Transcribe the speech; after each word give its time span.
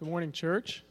Good 0.00 0.08
morning, 0.08 0.32
church. 0.32 0.82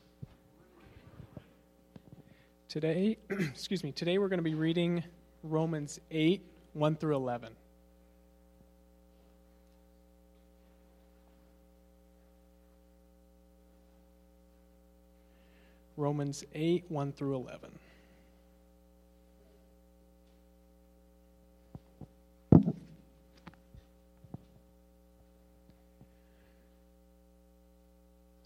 Today, 2.68 3.18
excuse 3.32 3.84
me, 3.84 3.92
today 3.92 4.20
we're 4.20 4.28
going 4.28 4.38
to 4.38 4.44
be 4.44 4.54
reading 4.54 5.04
Romans 5.42 6.00
8, 6.12 6.44
1 6.74 6.96
through 6.96 7.16
11. 7.16 7.56
Romans 15.98 16.44
8, 16.54 16.86
1 16.88 17.12
through 17.14 17.36
11. 17.36 17.72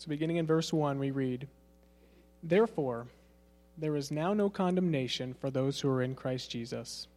So, 0.03 0.09
beginning 0.09 0.35
in 0.35 0.45
verse 0.45 0.73
1, 0.73 0.99
we 0.99 1.11
read 1.11 1.47
Therefore, 2.43 3.07
there 3.77 3.95
is 3.95 4.11
now 4.11 4.33
no 4.33 4.49
condemnation 4.49 5.33
for 5.33 5.49
those 5.49 5.79
who 5.79 5.89
are 5.89 6.01
in 6.01 6.13
Christ 6.13 6.51
Jesus. 6.51 7.07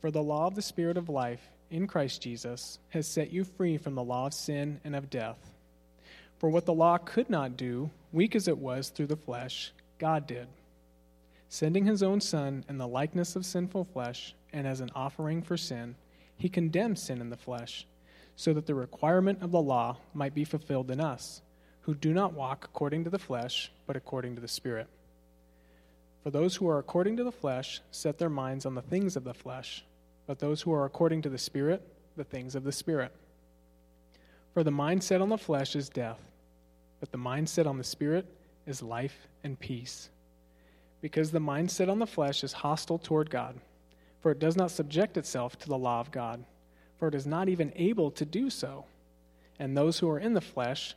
For 0.00 0.12
the 0.12 0.22
law 0.22 0.46
of 0.46 0.54
the 0.54 0.62
Spirit 0.62 0.98
of 0.98 1.08
life 1.08 1.40
in 1.68 1.88
Christ 1.88 2.22
Jesus 2.22 2.78
has 2.90 3.08
set 3.08 3.32
you 3.32 3.42
free 3.42 3.76
from 3.76 3.96
the 3.96 4.04
law 4.04 4.28
of 4.28 4.34
sin 4.34 4.80
and 4.84 4.94
of 4.94 5.10
death. 5.10 5.52
For 6.38 6.48
what 6.48 6.64
the 6.64 6.72
law 6.72 6.96
could 6.96 7.28
not 7.28 7.56
do, 7.56 7.90
weak 8.12 8.36
as 8.36 8.46
it 8.46 8.58
was 8.58 8.90
through 8.90 9.08
the 9.08 9.16
flesh, 9.16 9.72
God 9.98 10.28
did. 10.28 10.46
Sending 11.48 11.86
his 11.86 12.04
own 12.04 12.20
Son 12.20 12.64
in 12.68 12.78
the 12.78 12.86
likeness 12.86 13.34
of 13.34 13.44
sinful 13.44 13.82
flesh, 13.82 14.32
and 14.52 14.64
as 14.64 14.80
an 14.80 14.92
offering 14.94 15.42
for 15.42 15.56
sin, 15.56 15.96
he 16.36 16.48
condemned 16.48 17.00
sin 17.00 17.20
in 17.20 17.30
the 17.30 17.36
flesh, 17.36 17.84
so 18.36 18.52
that 18.52 18.66
the 18.66 18.76
requirement 18.76 19.42
of 19.42 19.50
the 19.50 19.60
law 19.60 19.96
might 20.14 20.34
be 20.34 20.44
fulfilled 20.44 20.92
in 20.92 21.00
us 21.00 21.42
who 21.86 21.94
do 21.94 22.12
not 22.12 22.32
walk 22.32 22.64
according 22.64 23.04
to 23.04 23.10
the 23.10 23.18
flesh, 23.18 23.70
but 23.86 23.94
according 23.94 24.34
to 24.34 24.40
the 24.40 24.48
Spirit. 24.48 24.88
For 26.24 26.30
those 26.30 26.56
who 26.56 26.68
are 26.68 26.80
according 26.80 27.16
to 27.18 27.22
the 27.22 27.30
flesh 27.30 27.80
set 27.92 28.18
their 28.18 28.28
minds 28.28 28.66
on 28.66 28.74
the 28.74 28.82
things 28.82 29.14
of 29.14 29.22
the 29.22 29.32
flesh, 29.32 29.84
but 30.26 30.40
those 30.40 30.62
who 30.62 30.72
are 30.72 30.84
according 30.84 31.22
to 31.22 31.28
the 31.28 31.38
Spirit, 31.38 31.80
the 32.16 32.24
things 32.24 32.56
of 32.56 32.64
the 32.64 32.72
Spirit. 32.72 33.12
For 34.52 34.64
the 34.64 34.72
mind 34.72 35.04
set 35.04 35.20
on 35.20 35.28
the 35.28 35.38
flesh 35.38 35.76
is 35.76 35.88
death, 35.88 36.18
but 36.98 37.12
the 37.12 37.18
mind 37.18 37.48
set 37.48 37.68
on 37.68 37.78
the 37.78 37.84
Spirit 37.84 38.26
is 38.66 38.82
life 38.82 39.28
and 39.44 39.56
peace. 39.56 40.10
Because 41.00 41.30
the 41.30 41.38
mind 41.38 41.70
set 41.70 41.88
on 41.88 42.00
the 42.00 42.06
flesh 42.06 42.42
is 42.42 42.52
hostile 42.52 42.98
toward 42.98 43.30
God, 43.30 43.60
for 44.22 44.32
it 44.32 44.40
does 44.40 44.56
not 44.56 44.72
subject 44.72 45.16
itself 45.16 45.56
to 45.60 45.68
the 45.68 45.78
law 45.78 46.00
of 46.00 46.10
God, 46.10 46.44
for 46.98 47.06
it 47.06 47.14
is 47.14 47.28
not 47.28 47.48
even 47.48 47.72
able 47.76 48.10
to 48.10 48.24
do 48.24 48.50
so. 48.50 48.86
And 49.60 49.76
those 49.76 50.00
who 50.00 50.10
are 50.10 50.18
in 50.18 50.34
the 50.34 50.40
flesh 50.40 50.96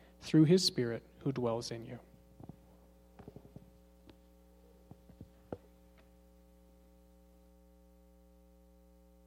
through 0.21 0.45
his 0.45 0.63
Spirit 0.63 1.01
who 1.23 1.31
dwells 1.31 1.71
in 1.71 1.85
you. 1.85 1.99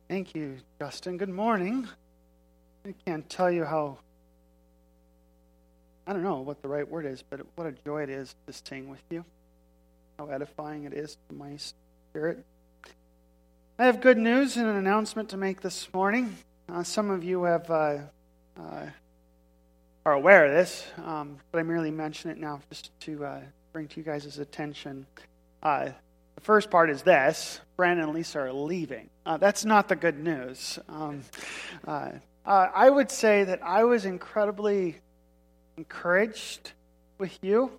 Thank 0.08 0.34
you, 0.34 0.58
Justin. 0.78 1.16
Good 1.16 1.28
morning. 1.28 1.88
I 2.86 2.94
can't 3.06 3.28
tell 3.28 3.50
you 3.50 3.64
how, 3.64 3.98
I 6.06 6.12
don't 6.12 6.22
know 6.22 6.40
what 6.40 6.62
the 6.62 6.68
right 6.68 6.88
word 6.88 7.06
is, 7.06 7.22
but 7.22 7.40
what 7.56 7.66
a 7.66 7.72
joy 7.72 8.02
it 8.02 8.10
is 8.10 8.34
to 8.46 8.52
sing 8.52 8.88
with 8.88 9.02
you. 9.10 9.24
How 10.18 10.26
edifying 10.26 10.84
it 10.84 10.92
is 10.92 11.16
to 11.28 11.34
my 11.34 11.56
spirit. 11.56 12.44
I 13.78 13.86
have 13.86 14.00
good 14.00 14.18
news 14.18 14.56
and 14.56 14.68
an 14.68 14.76
announcement 14.76 15.30
to 15.30 15.36
make 15.36 15.62
this 15.62 15.92
morning. 15.92 16.36
Uh, 16.68 16.84
some 16.84 17.10
of 17.10 17.24
you 17.24 17.42
have 17.44 17.68
uh, 17.68 17.98
uh, 18.56 18.86
are 20.06 20.12
aware 20.12 20.44
of 20.44 20.52
this, 20.52 20.86
um, 21.04 21.38
but 21.50 21.58
I 21.58 21.62
merely 21.62 21.90
mention 21.90 22.30
it 22.30 22.36
now 22.36 22.60
just 22.68 22.98
to 23.00 23.24
uh, 23.24 23.40
bring 23.72 23.88
to 23.88 23.96
you 23.96 24.04
guys' 24.04 24.38
attention. 24.38 25.06
Uh, 25.62 25.90
the 26.34 26.40
first 26.42 26.70
part 26.70 26.90
is 26.90 27.02
this 27.02 27.60
Brandon 27.76 28.04
and 28.04 28.14
Lisa 28.14 28.40
are 28.40 28.52
leaving. 28.52 29.08
Uh, 29.24 29.38
that's 29.38 29.64
not 29.64 29.88
the 29.88 29.96
good 29.96 30.18
news. 30.18 30.78
Um, 30.88 31.22
uh, 31.86 32.10
uh, 32.44 32.68
I 32.74 32.90
would 32.90 33.10
say 33.10 33.44
that 33.44 33.62
I 33.62 33.84
was 33.84 34.04
incredibly 34.04 34.96
encouraged 35.78 36.72
with 37.16 37.38
you 37.40 37.72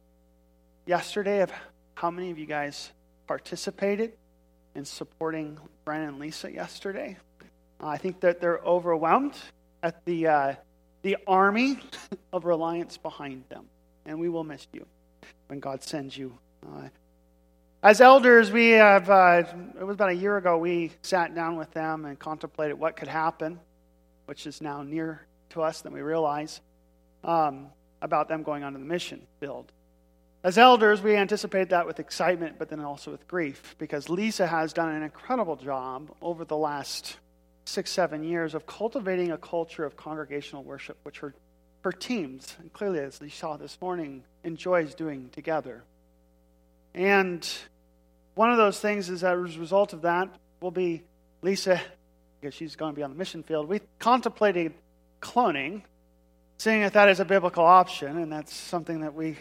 yesterday 0.88 1.41
of 1.41 1.52
how 1.94 2.09
many 2.09 2.31
of 2.31 2.40
you 2.40 2.47
guys 2.47 2.91
participated 3.28 4.14
in 4.74 4.84
supporting 4.84 5.59
Brandon 5.84 6.09
and 6.09 6.19
Lisa 6.19 6.52
yesterday. 6.52 7.18
I 7.80 7.97
think 7.97 8.22
that 8.22 8.41
they're 8.41 8.59
overwhelmed 8.59 9.35
at 9.84 10.03
the 10.06 10.28
uh, 10.28 10.56
the 11.05 11.17
army 11.27 11.77
of 12.33 12.45
reliance 12.45 12.97
behind 12.97 13.43
them. 13.47 13.69
And 14.07 14.19
we 14.19 14.27
will 14.27 14.43
miss 14.43 14.66
you 14.73 14.88
when 15.45 15.59
God 15.59 15.83
sends 15.83 16.17
you. 16.17 16.35
Uh, 16.66 16.89
as 17.83 18.01
elders, 18.01 18.51
we 18.51 18.71
have, 18.71 19.07
uh, 19.07 19.43
it 19.79 19.83
was 19.83 19.93
about 19.93 20.09
a 20.09 20.16
year 20.16 20.35
ago, 20.35 20.57
we 20.57 20.91
sat 21.03 21.35
down 21.35 21.57
with 21.57 21.69
them 21.73 22.05
and 22.05 22.17
contemplated 22.17 22.79
what 22.79 22.95
could 22.95 23.07
happen, 23.07 23.59
which 24.25 24.47
is 24.47 24.61
now 24.61 24.81
near 24.81 25.27
to 25.51 25.61
us 25.61 25.81
than 25.81 25.93
we 25.93 26.01
realize, 26.01 26.59
um, 27.23 27.67
about 28.01 28.27
them 28.27 28.41
going 28.41 28.63
on 28.63 28.73
to 28.73 28.79
the 28.79 28.85
mission 28.85 29.22
field. 29.39 29.72
As 30.43 30.57
elders, 30.57 31.03
we 31.03 31.16
anticipate 31.16 31.69
that 31.69 31.85
with 31.85 31.99
excitement, 31.99 32.55
but 32.57 32.69
then 32.69 32.79
also 32.79 33.11
with 33.11 33.27
grief, 33.27 33.75
because 33.77 34.09
Lisa 34.09 34.47
has 34.47 34.73
done 34.73 34.89
an 34.89 35.03
incredible 35.03 35.55
job 35.55 36.09
over 36.19 36.45
the 36.45 36.57
last 36.57 37.17
six, 37.66 37.92
seven 37.92 38.24
years 38.24 38.53
of 38.53 38.66
cultivating 38.66 39.31
a 39.31 39.38
culture 39.38 39.84
of 39.84 39.98
congregational 39.98 40.64
worship, 40.64 40.98
which 41.03 41.20
her, 41.20 41.34
her 41.84 41.92
teams, 41.92 42.56
and 42.59 42.72
clearly 42.72 43.00
as 43.00 43.20
you 43.22 43.30
saw 43.30 43.58
this 43.58 43.80
morning, 43.81 44.24
enjoys 44.44 44.94
doing 44.96 45.30
together. 45.30 45.84
And 46.94 47.48
one 48.36 48.52
of 48.52 48.58
those 48.58 48.80
things 48.80 49.09
is 49.09 49.22
that 49.22 49.38
as 49.38 49.56
a 49.56 49.59
result 49.59 49.94
of 49.94 50.03
that 50.03 50.30
will 50.62 50.72
be 50.72 51.03
Lisa, 51.42 51.81
because 52.40 52.53
she's 52.53 52.76
going 52.76 52.94
to 52.94 52.96
be 52.96 53.03
on 53.03 53.09
the 53.09 53.18
mission 53.18 53.44
field, 53.44 53.68
we 53.68 53.82
contemplated 54.00 54.74
cloning, 55.22 55.82
seeing 56.58 56.82
that 56.82 56.94
that 56.94 57.09
is 57.09 57.20
a 57.20 57.26
biblical 57.26 57.66
option, 57.66 58.18
and 58.18 58.32
that's 58.32 58.53
something 58.53 59.02
that 59.02 59.14
we 59.14 59.38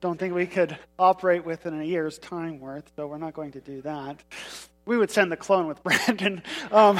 don't 0.00 0.18
think 0.18 0.34
we 0.34 0.46
could 0.46 0.76
operate 0.98 1.44
with 1.44 1.64
in 1.66 1.80
a 1.80 1.84
year's 1.84 2.18
time 2.18 2.60
worth, 2.60 2.90
so 2.94 3.06
we're 3.06 3.18
not 3.18 3.32
going 3.32 3.52
to 3.52 3.60
do 3.60 3.80
that 3.82 4.22
we 4.84 4.96
would 4.96 5.10
send 5.10 5.30
the 5.30 5.36
clone 5.36 5.66
with 5.66 5.82
Brandon. 5.84 6.42
Um, 6.70 6.98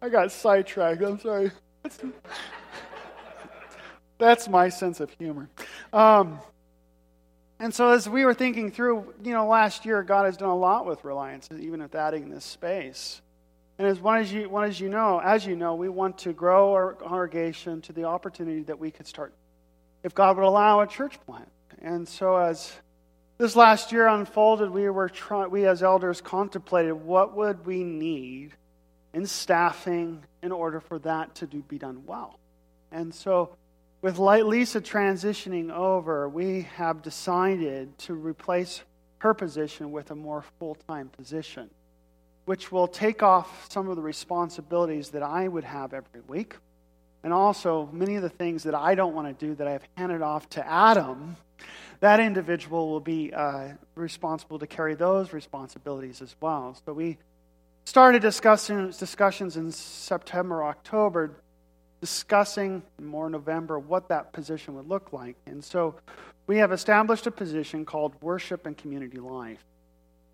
I 0.00 0.08
got 0.10 0.32
sidetracked. 0.32 1.02
I'm 1.02 1.20
sorry. 1.20 1.52
That's, 1.82 1.98
that's 4.18 4.48
my 4.48 4.68
sense 4.68 5.00
of 5.00 5.10
humor. 5.18 5.48
Um, 5.92 6.40
and 7.60 7.72
so, 7.72 7.90
as 7.90 8.08
we 8.08 8.24
were 8.24 8.34
thinking 8.34 8.72
through, 8.72 9.14
you 9.22 9.32
know, 9.32 9.46
last 9.46 9.86
year, 9.86 10.02
God 10.02 10.24
has 10.24 10.36
done 10.36 10.48
a 10.48 10.56
lot 10.56 10.84
with 10.84 11.04
Reliance, 11.04 11.48
even 11.56 11.80
with 11.80 11.94
adding 11.94 12.28
this 12.28 12.44
space. 12.44 13.22
And 13.78 13.86
as 13.86 14.00
one 14.00 14.18
as 14.18 14.32
you, 14.32 14.48
one 14.48 14.64
as 14.64 14.80
you 14.80 14.88
know, 14.88 15.20
as 15.20 15.46
you 15.46 15.54
know, 15.54 15.76
we 15.76 15.88
want 15.88 16.18
to 16.18 16.32
grow 16.32 16.72
our 16.72 16.94
congregation 16.94 17.80
to 17.82 17.92
the 17.92 18.02
opportunity 18.02 18.62
that 18.62 18.80
we 18.80 18.90
could 18.90 19.06
start, 19.06 19.32
if 20.02 20.12
God 20.12 20.36
would 20.36 20.44
allow, 20.44 20.80
a 20.80 20.88
church 20.88 21.18
plant. 21.24 21.48
And 21.80 22.08
so, 22.08 22.36
as 22.36 22.72
this 23.42 23.56
last 23.56 23.90
year 23.90 24.06
unfolded, 24.06 24.70
we 24.70 24.88
were 24.88 25.08
try- 25.08 25.48
we 25.48 25.66
as 25.66 25.82
elders 25.82 26.20
contemplated 26.20 26.92
what 26.92 27.34
would 27.34 27.66
we 27.66 27.82
need 27.82 28.52
in 29.12 29.26
staffing 29.26 30.22
in 30.44 30.52
order 30.52 30.78
for 30.78 31.00
that 31.00 31.34
to 31.34 31.48
do, 31.48 31.60
be 31.62 31.76
done 31.76 32.04
well. 32.06 32.38
And 32.92 33.12
so, 33.12 33.56
with 34.00 34.20
Lisa 34.20 34.80
transitioning 34.80 35.72
over, 35.72 36.28
we 36.28 36.62
have 36.76 37.02
decided 37.02 37.98
to 37.98 38.14
replace 38.14 38.84
her 39.18 39.34
position 39.34 39.90
with 39.90 40.12
a 40.12 40.14
more 40.14 40.44
full 40.60 40.76
time 40.76 41.08
position, 41.08 41.68
which 42.44 42.70
will 42.70 42.86
take 42.86 43.24
off 43.24 43.66
some 43.72 43.88
of 43.88 43.96
the 43.96 44.02
responsibilities 44.02 45.10
that 45.10 45.24
I 45.24 45.48
would 45.48 45.64
have 45.64 45.92
every 45.92 46.20
week. 46.28 46.54
And 47.24 47.32
also, 47.32 47.88
many 47.92 48.14
of 48.14 48.22
the 48.22 48.28
things 48.28 48.62
that 48.62 48.76
I 48.76 48.94
don't 48.94 49.16
want 49.16 49.36
to 49.36 49.46
do 49.46 49.56
that 49.56 49.66
I've 49.66 49.86
handed 49.96 50.22
off 50.22 50.48
to 50.50 50.64
Adam 50.64 51.36
that 52.02 52.18
individual 52.18 52.90
will 52.90 53.00
be 53.00 53.32
uh, 53.32 53.68
responsible 53.94 54.58
to 54.58 54.66
carry 54.66 54.96
those 54.96 55.32
responsibilities 55.32 56.20
as 56.20 56.34
well. 56.40 56.76
So 56.84 56.92
we 56.92 57.16
started 57.84 58.22
discussing 58.22 58.90
discussions 58.90 59.56
in 59.56 59.70
September, 59.70 60.64
October 60.64 61.36
discussing 62.00 62.82
more 63.00 63.30
November 63.30 63.78
what 63.78 64.08
that 64.08 64.32
position 64.32 64.74
would 64.74 64.88
look 64.88 65.12
like. 65.12 65.36
And 65.46 65.62
so 65.62 65.94
we 66.48 66.56
have 66.56 66.72
established 66.72 67.28
a 67.28 67.30
position 67.30 67.84
called 67.84 68.20
Worship 68.20 68.66
and 68.66 68.76
Community 68.76 69.18
Life, 69.18 69.64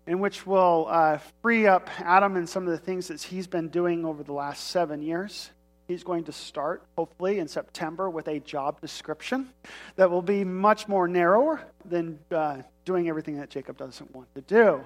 in 0.07 0.19
which 0.19 0.47
will 0.47 0.87
uh, 0.89 1.19
free 1.43 1.67
up 1.67 1.87
Adam 1.99 2.35
and 2.35 2.49
some 2.49 2.65
of 2.65 2.71
the 2.71 2.79
things 2.79 3.09
that 3.09 3.21
he's 3.21 3.45
been 3.45 3.69
doing 3.69 4.05
over 4.05 4.23
the 4.23 4.33
last 4.33 4.71
seven 4.71 5.03
years. 5.03 5.51
He's 5.89 6.03
going 6.03 6.25
to 6.25 6.31
start, 6.31 6.83
hopefully, 6.95 7.39
in 7.39 7.47
September 7.47 8.11
with 8.11 8.27
a 8.27 8.39
job 8.39 8.79
description 8.79 9.49
that 9.95 10.11
will 10.11 10.21
be 10.21 10.43
much 10.43 10.87
more 10.87 11.07
narrower 11.07 11.63
than 11.83 12.19
uh, 12.29 12.57
doing 12.85 13.09
everything 13.09 13.37
that 13.37 13.49
Jacob 13.49 13.75
doesn't 13.75 14.13
want 14.15 14.27
to 14.35 14.41
do. 14.41 14.81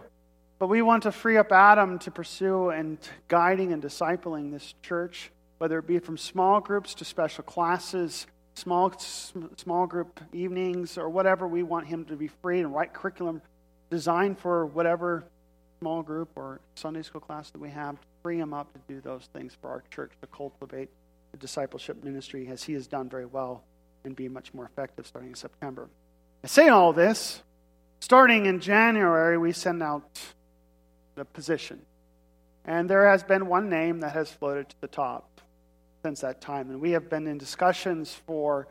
But 0.60 0.68
we 0.68 0.82
want 0.82 1.04
to 1.04 1.12
free 1.12 1.36
up 1.36 1.52
Adam 1.52 2.00
to 2.00 2.10
pursue 2.10 2.70
and 2.70 2.98
guiding 3.28 3.74
and 3.74 3.84
discipling 3.84 4.54
this 4.54 4.76
church, 4.82 5.30
whether 5.58 5.78
it 5.80 5.88
be 5.88 6.00
from 6.00 6.18
small 6.18 6.62
groups 6.62 6.94
to 6.94 7.04
special 7.04 7.44
classes, 7.44 8.26
small 8.54 8.94
small 8.98 9.86
group 9.86 10.22
evenings, 10.32 10.98
or 10.98 11.10
whatever. 11.10 11.50
We 11.50 11.64
want 11.64 11.86
him 11.86 12.06
to 12.06 12.16
be 12.16 12.30
free 12.30 12.62
and 12.62 12.74
write 12.74 12.94
curriculum 12.94 13.42
designed 13.90 14.40
for 14.40 14.66
whatever 14.68 15.26
small 15.82 16.02
group 16.02 16.30
or 16.38 16.62
Sunday 16.76 17.02
school 17.02 17.20
class 17.20 17.50
that 17.50 17.60
we 17.60 17.72
have 17.72 17.98
free 18.24 18.40
him 18.40 18.54
up 18.54 18.72
to 18.74 18.80
do 18.88 19.02
those 19.02 19.28
things 19.34 19.56
for 19.62 19.70
our 19.70 19.84
church 19.92 20.12
to 20.22 20.28
cultivate 20.28 20.90
the 21.32 21.38
discipleship 21.38 22.04
ministry 22.04 22.48
as 22.48 22.64
he 22.64 22.74
has 22.74 22.88
done 22.88 23.10
very 23.10 23.26
well 23.26 23.64
and 24.06 24.16
be 24.16 24.30
much 24.30 24.54
more 24.54 24.66
effective 24.66 25.06
starting 25.06 25.32
in 25.32 25.36
September. 25.36 25.90
I 26.44 26.48
say 26.48 26.70
all 26.70 26.94
this, 26.94 27.44
starting 28.00 28.46
in 28.46 28.60
January, 28.60 29.38
we 29.38 29.52
send 29.52 29.84
out 29.84 30.20
the 31.16 31.26
position. 31.26 31.82
And 32.66 32.90
there 32.90 33.10
has 33.10 33.24
been 33.24 33.48
one 33.48 33.70
name 33.70 34.00
that 34.00 34.14
has 34.14 34.32
floated 34.32 34.70
to 34.70 34.76
the 34.82 34.88
top 34.88 35.42
since 36.02 36.22
that 36.22 36.40
time. 36.40 36.70
And 36.70 36.80
we 36.80 36.92
have 36.92 37.10
been 37.10 37.28
in 37.28 37.38
discussions 37.38 38.14
for 38.26 38.68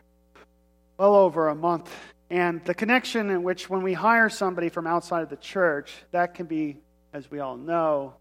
well 0.96 1.14
over 1.14 1.48
a 1.48 1.54
month. 1.54 1.90
And 2.30 2.64
the 2.64 2.74
connection 2.74 3.28
in 3.28 3.42
which, 3.42 3.68
when 3.68 3.82
we 3.82 3.92
hire 3.92 4.30
somebody 4.30 4.70
from 4.70 4.86
outside 4.86 5.22
of 5.22 5.28
the 5.28 5.36
church, 5.36 5.92
that 6.12 6.34
can 6.34 6.46
be, 6.46 6.78
as 7.12 7.30
we 7.30 7.40
all 7.40 7.58
know, 7.58 8.14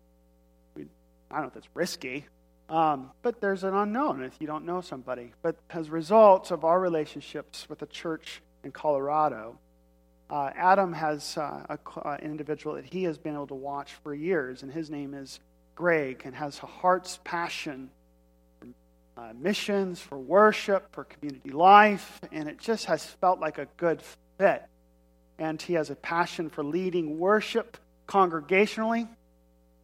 I 1.31 1.35
don't 1.35 1.43
know 1.43 1.47
if 1.47 1.55
it's 1.55 1.69
risky, 1.73 2.25
um, 2.69 3.11
but 3.21 3.39
there's 3.39 3.63
an 3.63 3.73
unknown 3.73 4.23
if 4.23 4.33
you 4.39 4.47
don't 4.47 4.65
know 4.65 4.81
somebody. 4.81 5.31
But 5.41 5.55
as 5.69 5.87
a 5.87 5.91
result 5.91 6.51
of 6.51 6.65
our 6.65 6.79
relationships 6.79 7.67
with 7.69 7.79
the 7.79 7.85
church 7.85 8.41
in 8.63 8.71
Colorado, 8.71 9.57
uh, 10.29 10.49
Adam 10.55 10.93
has 10.93 11.37
uh, 11.37 11.65
a, 11.69 11.99
uh, 11.99 12.17
an 12.19 12.31
individual 12.31 12.75
that 12.75 12.85
he 12.85 13.03
has 13.03 13.17
been 13.17 13.33
able 13.33 13.47
to 13.47 13.55
watch 13.55 13.93
for 14.03 14.13
years, 14.13 14.63
and 14.63 14.71
his 14.71 14.89
name 14.89 15.13
is 15.13 15.39
Greg, 15.75 16.21
and 16.25 16.35
has 16.35 16.57
a 16.63 16.65
heart's 16.65 17.19
passion 17.23 17.89
for 18.59 18.67
uh, 19.21 19.33
missions, 19.37 19.99
for 19.99 20.17
worship, 20.17 20.87
for 20.93 21.03
community 21.03 21.51
life, 21.51 22.19
and 22.31 22.47
it 22.47 22.57
just 22.57 22.85
has 22.85 23.03
felt 23.05 23.39
like 23.39 23.57
a 23.57 23.67
good 23.77 24.01
fit. 24.37 24.63
And 25.37 25.61
he 25.61 25.73
has 25.73 25.89
a 25.89 25.95
passion 25.95 26.49
for 26.49 26.63
leading 26.63 27.19
worship 27.19 27.77
congregationally. 28.07 29.07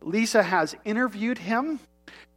Lisa 0.01 0.43
has 0.43 0.75
interviewed 0.85 1.37
him, 1.37 1.79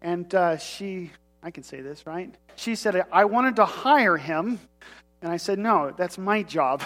and 0.02 0.34
uh, 0.34 0.56
she, 0.56 1.10
I 1.42 1.50
can 1.50 1.62
say 1.62 1.80
this, 1.80 2.06
right? 2.06 2.34
She 2.56 2.74
said, 2.74 3.04
I 3.12 3.24
wanted 3.24 3.56
to 3.56 3.64
hire 3.64 4.16
him. 4.16 4.58
And 5.22 5.30
I 5.30 5.36
said, 5.36 5.58
No, 5.58 5.92
that's 5.96 6.16
my 6.18 6.42
job. 6.42 6.82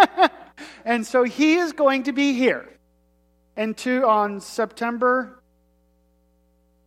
and 0.84 1.06
so 1.06 1.24
he 1.24 1.54
is 1.56 1.72
going 1.72 2.04
to 2.04 2.12
be 2.12 2.34
here. 2.34 2.68
And 3.56 3.76
to, 3.78 4.06
on 4.06 4.40
September, 4.40 5.40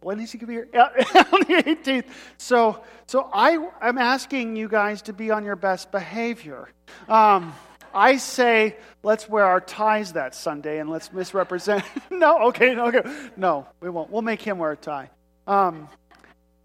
when 0.01 0.19
is 0.19 0.31
he 0.31 0.37
going 0.37 0.55
to 0.55 0.65
be 0.65 0.71
here? 0.71 0.83
On 1.33 1.39
the 1.41 1.63
18th. 1.63 2.05
So, 2.37 2.81
so 3.07 3.29
I 3.33 3.57
am 3.81 3.97
asking 3.97 4.55
you 4.55 4.67
guys 4.67 5.01
to 5.03 5.13
be 5.13 5.29
on 5.29 5.43
your 5.43 5.55
best 5.55 5.91
behavior. 5.91 6.69
Um, 7.07 7.53
I 7.93 8.17
say, 8.17 8.75
let's 9.03 9.27
wear 9.27 9.45
our 9.45 9.61
ties 9.61 10.13
that 10.13 10.35
Sunday 10.35 10.79
and 10.79 10.89
let's 10.89 11.11
misrepresent. 11.11 11.83
no, 12.11 12.47
okay, 12.49 12.75
okay. 12.75 13.01
No, 13.37 13.67
we 13.79 13.89
won't. 13.89 14.09
We'll 14.09 14.21
make 14.21 14.41
him 14.41 14.57
wear 14.57 14.71
a 14.71 14.77
tie. 14.77 15.09
Um, 15.47 15.89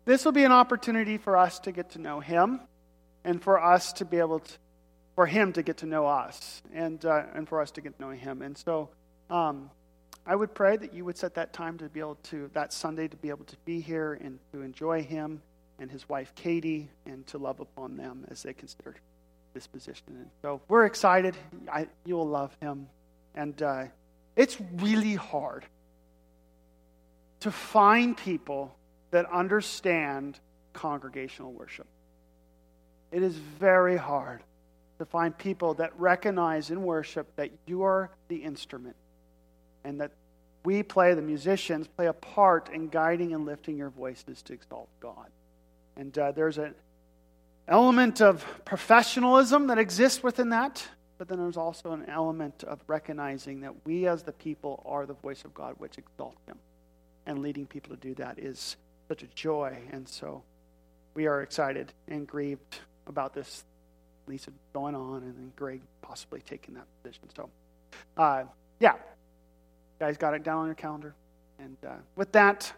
this 0.05 0.25
will 0.25 0.32
be 0.32 0.44
an 0.44 0.52
opportunity 0.52 1.19
for 1.19 1.37
us 1.37 1.58
to 1.61 1.73
get 1.73 1.90
to 1.90 1.99
know 2.00 2.20
him 2.20 2.61
and 3.25 3.43
for 3.43 3.62
us 3.62 3.93
to 3.94 4.05
be 4.05 4.19
able 4.19 4.40
to 4.40 4.52
for 5.17 5.26
him 5.26 5.52
to 5.55 5.62
get 5.62 5.78
to 5.78 5.87
know 5.87 6.06
us 6.06 6.62
and, 6.75 7.05
uh, 7.05 7.23
and 7.34 7.49
for 7.49 7.62
us 7.62 7.70
to 7.72 7.81
get 7.81 7.96
to 7.96 8.02
know 8.02 8.11
him. 8.11 8.43
And 8.43 8.56
so 8.56 8.90
um, 9.31 9.70
I 10.26 10.37
would 10.37 10.55
pray 10.55 10.76
that 10.76 10.93
you 10.93 11.06
would 11.06 11.17
set 11.17 11.34
that 11.34 11.55
time 11.55 11.79
to 11.79 11.88
be 11.88 12.00
able 12.00 12.19
to, 12.25 12.50
that 12.52 12.72
Sunday, 12.72 13.08
to 13.08 13.17
be 13.17 13.31
able 13.31 13.46
to 13.46 13.56
be 13.64 13.81
here 13.81 14.12
and 14.12 14.38
to 14.52 14.61
enjoy 14.61 15.02
him 15.02 15.40
and 15.79 15.90
his 15.90 16.06
wife 16.06 16.34
Katie 16.34 16.90
and 17.06 17.26
to 17.29 17.38
love 17.38 17.61
upon 17.61 17.96
them 17.96 18.26
as 18.29 18.43
they 18.43 18.52
consider 18.52 18.94
this 19.56 19.67
position. 19.67 20.05
And 20.08 20.31
so 20.43 20.61
we're 20.69 20.85
excited. 20.85 21.35
I, 21.73 21.88
you'll 22.05 22.29
love 22.29 22.55
him. 22.61 22.88
And 23.35 23.61
uh, 23.62 23.85
it's 24.37 24.58
really 24.75 25.14
hard 25.14 25.64
to 27.41 27.50
find 27.50 28.14
people 28.14 28.76
that 29.12 29.25
understand 29.32 30.38
congregational 30.75 31.53
worship. 31.53 31.87
It 33.11 33.23
is 33.23 33.35
very 33.35 33.97
hard 33.97 34.43
to 34.99 35.06
find 35.06 35.37
people 35.37 35.73
that 35.75 35.99
recognize 35.99 36.70
in 36.70 36.82
worship 36.82 37.26
that 37.37 37.50
you 37.67 37.82
are 37.82 38.11
the 38.29 38.37
instrument 38.37 38.97
and 39.85 40.00
that 40.03 40.11
we 40.64 40.82
play, 40.82 41.14
the 41.14 41.23
musicians, 41.23 41.87
play 41.87 42.08
a 42.08 42.12
part 42.12 42.69
in 42.69 42.88
guiding 42.88 43.32
and 43.32 43.47
lifting 43.47 43.79
your 43.79 43.91
voices 43.91 44.43
to 44.43 44.53
exalt 44.53 44.88
God. 45.00 45.31
And 45.97 46.17
uh, 46.19 46.32
there's 46.32 46.58
an 46.58 46.75
element 47.68 48.20
of 48.20 48.44
professionalism 48.64 49.66
that 49.68 49.78
exists 49.78 50.22
within 50.22 50.50
that, 50.50 50.86
but 51.18 51.28
then 51.28 51.38
there's 51.38 51.56
also 51.56 51.92
an 51.92 52.04
element 52.08 52.62
of 52.64 52.80
recognizing 52.86 53.60
that 53.60 53.74
we 53.84 54.06
as 54.06 54.22
the 54.22 54.32
people 54.32 54.82
are 54.86 55.06
the 55.06 55.14
voice 55.14 55.44
of 55.44 55.54
God 55.54 55.74
which 55.78 55.98
exalts 55.98 56.40
Him. 56.46 56.58
And 57.26 57.40
leading 57.40 57.66
people 57.66 57.94
to 57.96 58.00
do 58.00 58.14
that 58.14 58.38
is 58.38 58.76
such 59.08 59.22
a 59.22 59.26
joy. 59.28 59.78
And 59.90 60.08
so 60.08 60.42
we 61.14 61.26
are 61.26 61.42
excited 61.42 61.92
and 62.08 62.26
grieved 62.26 62.80
about 63.06 63.34
this 63.34 63.64
Lisa 64.26 64.50
going 64.72 64.94
on, 64.94 65.22
and 65.22 65.34
then 65.36 65.52
Greg 65.56 65.80
possibly 66.02 66.40
taking 66.40 66.74
that 66.74 66.86
position. 67.02 67.28
So, 67.34 67.48
uh, 68.16 68.44
yeah, 68.80 68.94
guys 69.98 70.16
got 70.16 70.34
it 70.34 70.42
down 70.42 70.58
on 70.58 70.66
your 70.66 70.74
calendar. 70.74 71.14
And 71.58 71.76
uh, 71.86 71.94
with 72.16 72.32
that, 72.32 72.72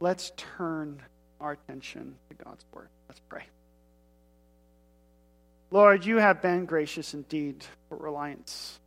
let's 0.00 0.32
turn 0.36 1.02
our 1.40 1.52
attention 1.52 2.14
to 2.28 2.44
God's 2.44 2.64
Word. 2.72 2.88
Let's 3.08 3.20
pray. 3.28 3.44
Lord, 5.72 6.04
you 6.04 6.18
have 6.18 6.40
been 6.40 6.66
gracious 6.66 7.14
indeed 7.14 7.64
for 7.88 7.96
Reliance. 7.96 8.78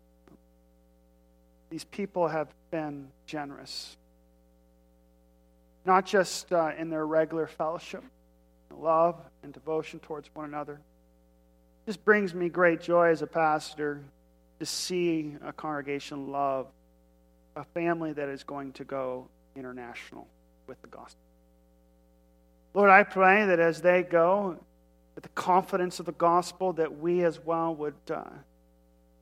These 1.69 1.83
people 1.83 2.27
have 2.27 2.47
been 2.71 3.07
generous, 3.25 3.97
not 5.83 6.05
just 6.05 6.53
uh, 6.53 6.71
in 6.77 6.89
their 6.89 7.05
regular 7.05 7.47
fellowship, 7.47 8.03
love 8.71 9.19
and 9.43 9.51
devotion 9.51 9.99
towards 9.99 10.29
one 10.33 10.45
another 10.45 10.79
just 11.85 12.03
brings 12.03 12.33
me 12.33 12.49
great 12.49 12.81
joy 12.81 13.09
as 13.09 13.21
a 13.21 13.27
pastor 13.27 14.03
to 14.59 14.65
see 14.65 15.35
a 15.45 15.53
congregation 15.53 16.31
love 16.31 16.67
a 17.55 17.63
family 17.63 18.11
that 18.11 18.27
is 18.27 18.43
going 18.43 18.73
to 18.73 18.83
go 18.83 19.27
international 19.55 20.27
with 20.67 20.81
the 20.81 20.87
gospel. 20.87 21.21
Lord, 22.73 22.89
I 22.89 23.03
pray 23.03 23.45
that 23.45 23.59
as 23.59 23.81
they 23.81 24.03
go, 24.03 24.57
with 25.15 25.23
the 25.23 25.29
confidence 25.29 25.99
of 25.99 26.05
the 26.05 26.11
gospel, 26.11 26.73
that 26.73 26.99
we 26.99 27.23
as 27.23 27.39
well 27.39 27.73
would 27.75 27.95
uh, 28.11 28.23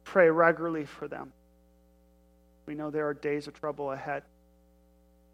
pray 0.04 0.30
regularly 0.30 0.86
for 0.86 1.08
them. 1.08 1.32
We 2.66 2.76
know 2.76 2.90
there 2.90 3.08
are 3.08 3.14
days 3.14 3.48
of 3.48 3.54
trouble 3.54 3.92
ahead, 3.92 4.24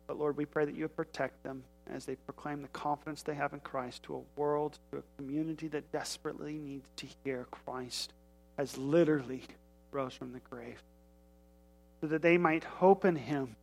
but 0.08 0.18
Lord, 0.18 0.36
we 0.36 0.46
pray 0.46 0.66
that 0.66 0.76
you 0.76 0.84
would 0.84 0.96
protect 0.96 1.42
them 1.44 1.64
as 1.92 2.06
they 2.06 2.16
proclaim 2.16 2.62
the 2.62 2.68
confidence 2.70 3.24
they 3.24 3.36
have 3.36 3.54
in 3.54 3.60
Christ 3.62 4.04
to 4.04 4.16
a 4.16 4.40
world, 4.40 4.78
to 4.92 5.00
a 5.00 5.04
community 5.18 5.68
that 5.70 5.92
desperately 5.92 6.54
needs 6.54 6.88
to 6.98 7.08
hear 7.24 7.48
Christ 7.50 8.14
has 8.58 8.78
literally 8.78 9.44
rose 9.92 10.14
from 10.14 10.34
the 10.34 10.40
grave, 10.40 10.82
so 12.02 12.08
that 12.08 12.22
they 12.22 12.38
might 12.38 12.64
hope 12.64 13.06
in 13.06 13.16
him 13.16 13.56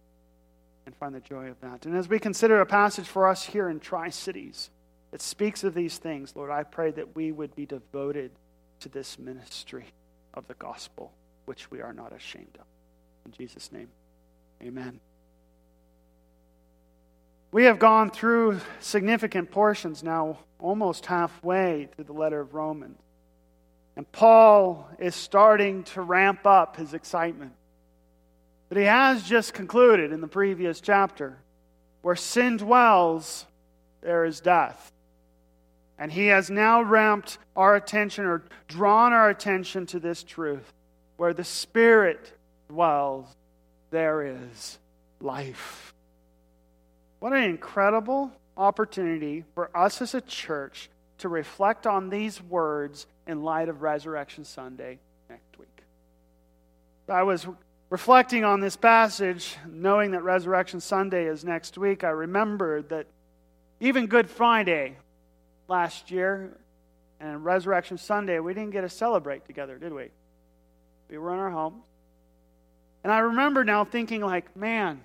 and 0.87 0.97
find 0.97 1.15
the 1.15 1.21
joy 1.21 1.49
of 1.49 1.61
that. 1.61 1.87
And 1.87 1.97
as 1.97 2.09
we 2.09 2.19
consider 2.19 2.61
a 2.61 2.67
passage 2.67 3.07
for 3.07 3.29
us 3.29 3.45
here 3.45 3.69
in 3.69 3.81
Tri 3.81 4.09
Cities 4.09 4.71
that 5.11 5.21
speaks 5.21 5.65
of 5.65 5.75
these 5.75 5.99
things, 5.99 6.35
Lord, 6.35 6.51
I 6.51 6.63
pray 6.63 6.91
that 6.93 7.15
we 7.15 7.33
would 7.33 7.55
be 7.55 7.67
devoted 7.67 8.31
to 8.81 8.89
this 8.89 9.19
ministry 9.19 9.87
of 10.35 10.47
the 10.49 10.55
gospel, 10.55 11.13
which 11.47 11.71
we 11.71 11.81
are 11.81 11.93
not 11.93 12.13
ashamed 12.13 12.57
of. 12.59 12.67
In 13.25 13.33
Jesus' 13.33 13.73
name, 13.73 13.89
amen. 14.63 15.01
We 17.53 17.65
have 17.65 17.79
gone 17.79 18.11
through 18.11 18.61
significant 18.81 19.51
portions 19.51 20.03
now, 20.03 20.39
almost 20.59 21.07
halfway 21.07 21.89
through 21.95 22.05
the 22.05 22.13
letter 22.13 22.41
of 22.41 22.55
Romans. 22.55 23.01
And 23.97 24.11
Paul 24.13 24.87
is 24.99 25.15
starting 25.15 25.85
to 25.85 26.03
ramp 26.03 26.47
up 26.47 26.77
his 26.77 26.93
excitement. 26.93 27.53
But 28.69 28.79
he 28.79 28.85
has 28.85 29.23
just 29.23 29.55
concluded 29.55 30.13
in 30.13 30.21
the 30.21 30.29
previous 30.29 30.81
chapter 30.81 31.39
where 32.03 32.17
sin 32.17 32.59
dwells, 32.59 33.47
there 34.03 34.25
is 34.25 34.41
death. 34.41 34.93
And 35.99 36.13
he 36.13 36.27
has 36.27 36.51
now 36.51 36.83
ramped 36.83 37.39
our 37.57 37.75
attention 37.75 38.27
or 38.27 38.43
drawn 38.69 39.13
our 39.13 39.31
attention 39.31 39.87
to 39.87 39.99
this 39.99 40.23
truth 40.23 40.73
where 41.17 41.33
the 41.33 41.45
Spirit 41.45 42.33
dwells, 42.69 43.27
there 43.91 44.23
is 44.23 44.79
life. 45.21 45.95
What 47.21 47.33
an 47.33 47.45
incredible 47.45 48.31
opportunity 48.57 49.45
for 49.55 49.75
us 49.77 50.03
as 50.03 50.15
a 50.15 50.21
church 50.21 50.91
to 51.19 51.29
reflect 51.29 51.87
on 51.87 52.11
these 52.11 52.43
words 52.43 53.07
in 53.27 53.43
light 53.43 53.69
of 53.69 53.83
Resurrection 53.83 54.45
Sunday 54.45 54.99
next 55.31 55.59
week. 55.59 55.83
I 57.09 57.23
was 57.23 57.47
reflecting 57.89 58.45
on 58.45 58.61
this 58.61 58.77
passage, 58.77 59.57
knowing 59.67 60.11
that 60.11 60.23
Resurrection 60.23 60.81
Sunday 60.81 61.27
is 61.27 61.45
next 61.45 61.79
week. 61.79 62.05
I 62.05 62.11
remembered 62.11 62.91
that 62.91 63.07
even 63.81 64.07
Good 64.07 64.29
Friday 64.29 64.97
last 65.69 66.11
year 66.11 66.57
and 67.21 67.45
Resurrection 67.45 67.99
Sunday, 67.99 68.39
we 68.39 68.55
didn't 68.55 68.71
get 68.71 68.83
to 68.83 68.89
celebrate 68.89 69.47
together, 69.47 69.79
did 69.79 69.93
we? 69.93 70.11
We 71.09 71.19
were 71.19 71.33
in 71.33 71.39
our 71.39 71.51
homes. 71.51 71.85
And 73.05 73.13
I 73.13 73.21
remember 73.21 73.65
now 73.65 73.85
thinking, 73.85 74.21
like, 74.21 74.57
man, 74.57 75.01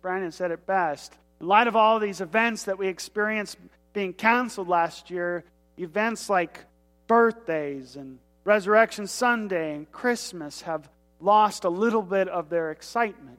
Brandon 0.00 0.32
said 0.32 0.50
it 0.50 0.66
best. 0.66 1.14
In 1.40 1.46
light 1.46 1.66
of 1.66 1.76
all 1.76 1.98
these 1.98 2.20
events 2.20 2.64
that 2.64 2.78
we 2.78 2.88
experienced 2.88 3.58
being 3.92 4.12
canceled 4.12 4.68
last 4.68 5.10
year, 5.10 5.44
events 5.78 6.28
like 6.28 6.60
birthdays 7.06 7.96
and 7.96 8.18
Resurrection 8.44 9.06
Sunday 9.06 9.74
and 9.74 9.90
Christmas 9.90 10.62
have 10.62 10.88
lost 11.20 11.64
a 11.64 11.70
little 11.70 12.02
bit 12.02 12.28
of 12.28 12.50
their 12.50 12.70
excitement. 12.70 13.38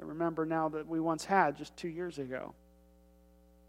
I 0.00 0.04
remember 0.04 0.46
now 0.46 0.68
that 0.70 0.86
we 0.86 1.00
once 1.00 1.24
had 1.24 1.56
just 1.56 1.76
two 1.76 1.88
years 1.88 2.18
ago. 2.18 2.54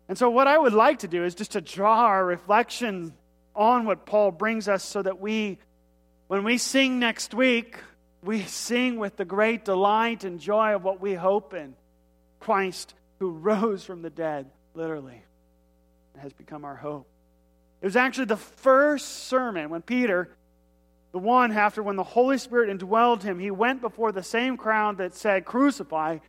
And 0.09 0.17
so, 0.17 0.29
what 0.29 0.47
I 0.47 0.57
would 0.57 0.73
like 0.73 0.99
to 0.99 1.07
do 1.07 1.23
is 1.23 1.35
just 1.35 1.51
to 1.51 1.61
draw 1.61 2.05
our 2.05 2.25
reflection 2.25 3.13
on 3.55 3.85
what 3.85 4.05
Paul 4.05 4.31
brings 4.31 4.67
us 4.69 4.83
so 4.83 5.01
that 5.01 5.19
we, 5.19 5.57
when 6.27 6.43
we 6.43 6.57
sing 6.57 6.99
next 6.99 7.33
week, 7.33 7.77
we 8.23 8.43
sing 8.43 8.99
with 8.99 9.17
the 9.17 9.25
great 9.25 9.65
delight 9.65 10.23
and 10.23 10.39
joy 10.39 10.75
of 10.75 10.83
what 10.83 11.01
we 11.01 11.13
hope 11.13 11.53
in 11.53 11.75
Christ 12.39 12.93
who 13.19 13.31
rose 13.31 13.83
from 13.83 14.01
the 14.01 14.09
dead, 14.09 14.49
literally, 14.73 15.21
has 16.19 16.33
become 16.33 16.63
our 16.63 16.75
hope. 16.75 17.07
It 17.81 17.85
was 17.85 17.95
actually 17.95 18.25
the 18.25 18.37
first 18.37 19.27
sermon 19.27 19.69
when 19.69 19.81
Peter, 19.81 20.29
the 21.11 21.19
one 21.19 21.51
after 21.51 21.83
when 21.83 21.95
the 21.95 22.03
Holy 22.03 22.37
Spirit 22.37 22.75
indwelled 22.75 23.23
him, 23.23 23.39
he 23.39 23.51
went 23.51 23.81
before 23.81 24.11
the 24.11 24.23
same 24.23 24.57
crowd 24.57 24.97
that 24.97 25.13
said, 25.13 25.45
Crucify, 25.45 26.19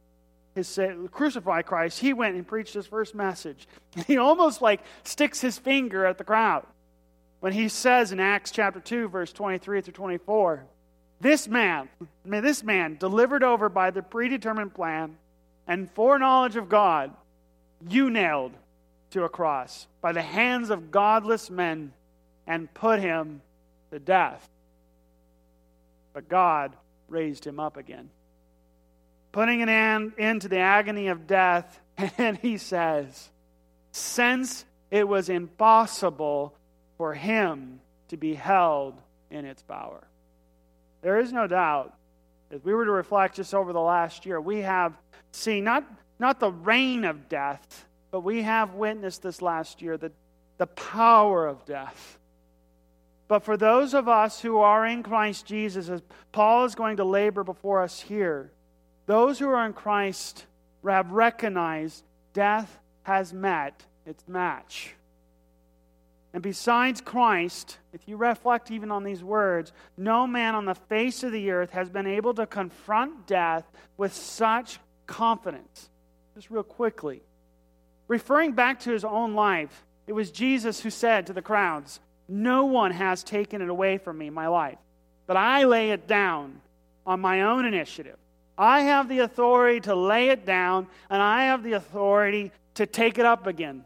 crucify 1.11 1.63
Christ. 1.63 2.01
He 2.01 2.13
went 2.13 2.37
and 2.37 2.47
preached 2.47 2.75
his 2.75 2.87
first 2.87 3.15
message. 3.15 3.67
He 4.07 4.17
almost 4.17 4.63
like 4.63 4.81
sticks 5.03 5.41
his 5.41 5.59
finger 5.59 6.07
at 6.07 6.19
the 6.19 6.25
crowd 6.25 6.65
when 7.41 7.53
he 7.53 7.69
says 7.69 8.13
in 8.13 8.21
Acts 8.21 8.51
chapter 8.51 8.81
2, 8.81 9.09
verse 9.09 9.33
23 9.33 9.81
through 9.81 9.93
24, 9.93 10.65
This 11.21 11.47
man, 11.47 11.89
this 12.25 12.63
man, 12.63 12.97
delivered 12.97 13.45
over 13.45 13.69
by 13.69 13.91
the 13.91 14.03
predetermined 14.03 14.75
plan 14.75 15.17
and 15.67 15.91
foreknowledge 15.93 16.57
of 16.57 16.69
God, 16.69 17.13
you 17.89 18.11
nailed 18.11 18.53
to 19.11 19.25
a 19.25 19.29
cross 19.29 19.87
by 20.01 20.13
the 20.13 20.23
hands 20.23 20.71
of 20.71 20.91
godless 20.91 21.49
men 21.49 21.93
and 22.47 22.73
put 22.75 23.01
him 23.01 23.41
to 23.93 23.99
death. 23.99 24.49
But 26.13 26.29
God 26.29 26.73
raised 27.09 27.47
him 27.47 27.61
up 27.61 27.77
again, 27.77 28.11
putting 29.33 29.63
an 29.63 29.69
end, 29.69 30.13
end 30.19 30.43
to 30.43 30.49
the 30.49 30.59
agony 30.59 31.09
of 31.09 31.27
death. 31.27 31.81
And 32.19 32.39
he 32.39 32.59
says, 32.59 33.31
Since 33.91 34.65
it 34.91 35.09
was 35.09 35.29
impossible 35.29 36.55
for 36.97 37.13
him 37.13 37.81
to 38.09 38.17
be 38.17 38.35
held 38.35 39.01
in 39.31 39.45
its 39.45 39.63
power. 39.63 40.07
There 41.03 41.19
is 41.19 41.33
no 41.33 41.47
doubt, 41.47 41.95
if 42.51 42.65
we 42.65 42.73
were 42.73 42.85
to 42.85 42.91
reflect 42.93 43.37
just 43.37 43.53
over 43.53 43.73
the 43.73 43.81
last 43.81 44.27
year, 44.27 44.41
we 44.41 44.59
have 44.61 44.95
seen 45.33 45.65
not, 45.65 45.85
not 46.19 46.39
the 46.41 46.53
reign 46.53 47.05
of 47.05 47.29
death 47.29 47.89
but 48.11 48.21
we 48.21 48.43
have 48.43 48.75
witnessed 48.75 49.23
this 49.23 49.43
last 49.43 49.83
year 49.83 49.97
the, 49.97 50.13
the 50.57 50.67
power 50.67 51.47
of 51.47 51.65
death. 51.65 52.19
But 53.27 53.45
for 53.45 53.57
those 53.57 53.93
of 53.93 54.09
us 54.09 54.41
who 54.41 54.59
are 54.59 54.87
in 54.87 55.03
Christ 55.03 55.45
Jesus, 55.45 55.89
as 55.89 56.03
Paul 56.33 56.65
is 56.65 56.75
going 56.75 56.97
to 56.97 57.05
labor 57.05 57.45
before 57.45 57.83
us 57.83 58.01
here, 58.01 58.51
those 59.09 59.39
who 59.39 59.49
are 59.49 59.65
in 59.65 59.73
Christ 59.73 60.45
have 60.87 61.11
recognized 61.13 62.05
death 62.35 62.79
has 63.05 63.33
met 63.33 63.83
its 64.05 64.23
match. 64.29 64.95
And 66.35 66.43
besides 66.43 67.01
Christ, 67.01 67.79
if 67.95 68.07
you 68.07 68.19
reflect 68.19 68.71
even 68.71 68.91
on 68.91 69.05
these 69.05 69.25
words, 69.25 69.73
no 69.97 70.27
man 70.27 70.55
on 70.55 70.67
the 70.67 70.75
face 70.75 71.23
of 71.23 71.33
the 71.33 71.51
earth 71.51 71.71
has 71.71 71.89
been 71.89 72.07
able 72.07 72.35
to 72.35 72.47
confront 72.47 73.27
death 73.27 73.65
with 73.97 74.13
such 74.13 74.79
confidence. 75.07 75.89
Just 76.35 76.51
real 76.51 76.63
quickly. 76.63 77.23
Referring 78.09 78.53
back 78.53 78.81
to 78.81 78.91
his 78.91 79.07
own 79.07 79.35
life, 79.35 79.87
it 80.07 80.13
was 80.13 80.31
Jesus 80.31 80.81
who 80.81 80.91
said 80.91 81.27
to 81.27 81.33
the 81.33 81.41
crowds, 81.41 82.01
No 82.29 82.67
one 82.67 82.91
has 82.91 83.25
taken 83.25 83.63
it 83.63 83.71
away 83.71 83.97
from 83.97 84.19
me, 84.19 84.29
my 84.29 84.49
life, 84.49 84.79
but 85.27 85.39
I 85.39 85.65
lay 85.65 85.93
it 85.93 86.07
down 86.07 86.61
on 87.07 87.21
my 87.21 87.41
own 87.41 87.65
initiative. 87.65 88.19
I 88.59 88.81
have 88.83 89.09
the 89.09 89.21
authority 89.21 89.81
to 89.83 89.95
lay 89.95 90.31
it 90.31 90.45
down, 90.45 90.89
and 91.09 91.23
I 91.23 91.45
have 91.45 91.63
the 91.63 91.75
authority 91.75 92.51
to 92.75 92.87
take 92.87 93.19
it 93.19 93.25
up 93.25 93.47
again. 93.47 93.85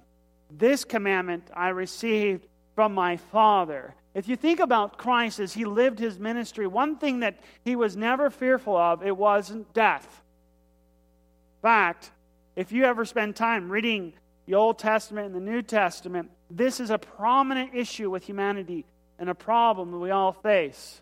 This 0.51 0.85
commandment 0.85 1.49
I 1.55 1.69
received 1.69 2.47
from 2.75 2.95
my 2.95 3.19
Father. 3.19 3.95
If 4.15 4.29
you 4.29 4.37
think 4.37 4.61
about 4.61 4.97
Christ 4.97 5.41
as 5.41 5.53
he 5.53 5.67
lived 5.67 5.99
his 5.99 6.19
ministry, 6.19 6.67
one 6.67 6.97
thing 6.97 7.21
that 7.21 7.39
he 7.65 7.77
was 7.77 7.97
never 7.97 8.31
fearful 8.31 8.77
of, 8.77 9.05
it 9.05 9.17
wasn't 9.17 9.73
death. 9.75 10.23
In 11.59 11.63
fact, 11.63 12.11
if 12.57 12.73
you 12.73 12.85
ever 12.85 13.05
spend 13.05 13.37
time 13.37 13.71
reading 13.71 14.15
the 14.47 14.55
Old 14.55 14.79
Testament 14.79 15.27
and 15.27 15.35
the 15.35 15.51
New 15.51 15.63
Testament, 15.63 16.31
this 16.51 16.81
is 16.81 16.91
a 16.91 16.99
prominent 16.99 17.75
issue 17.75 18.11
with 18.11 18.25
humanity 18.25 18.85
and 19.19 19.31
a 19.31 19.35
problem 19.35 19.91
that 19.91 19.99
we 19.99 20.11
all 20.11 20.33
face. 20.33 21.01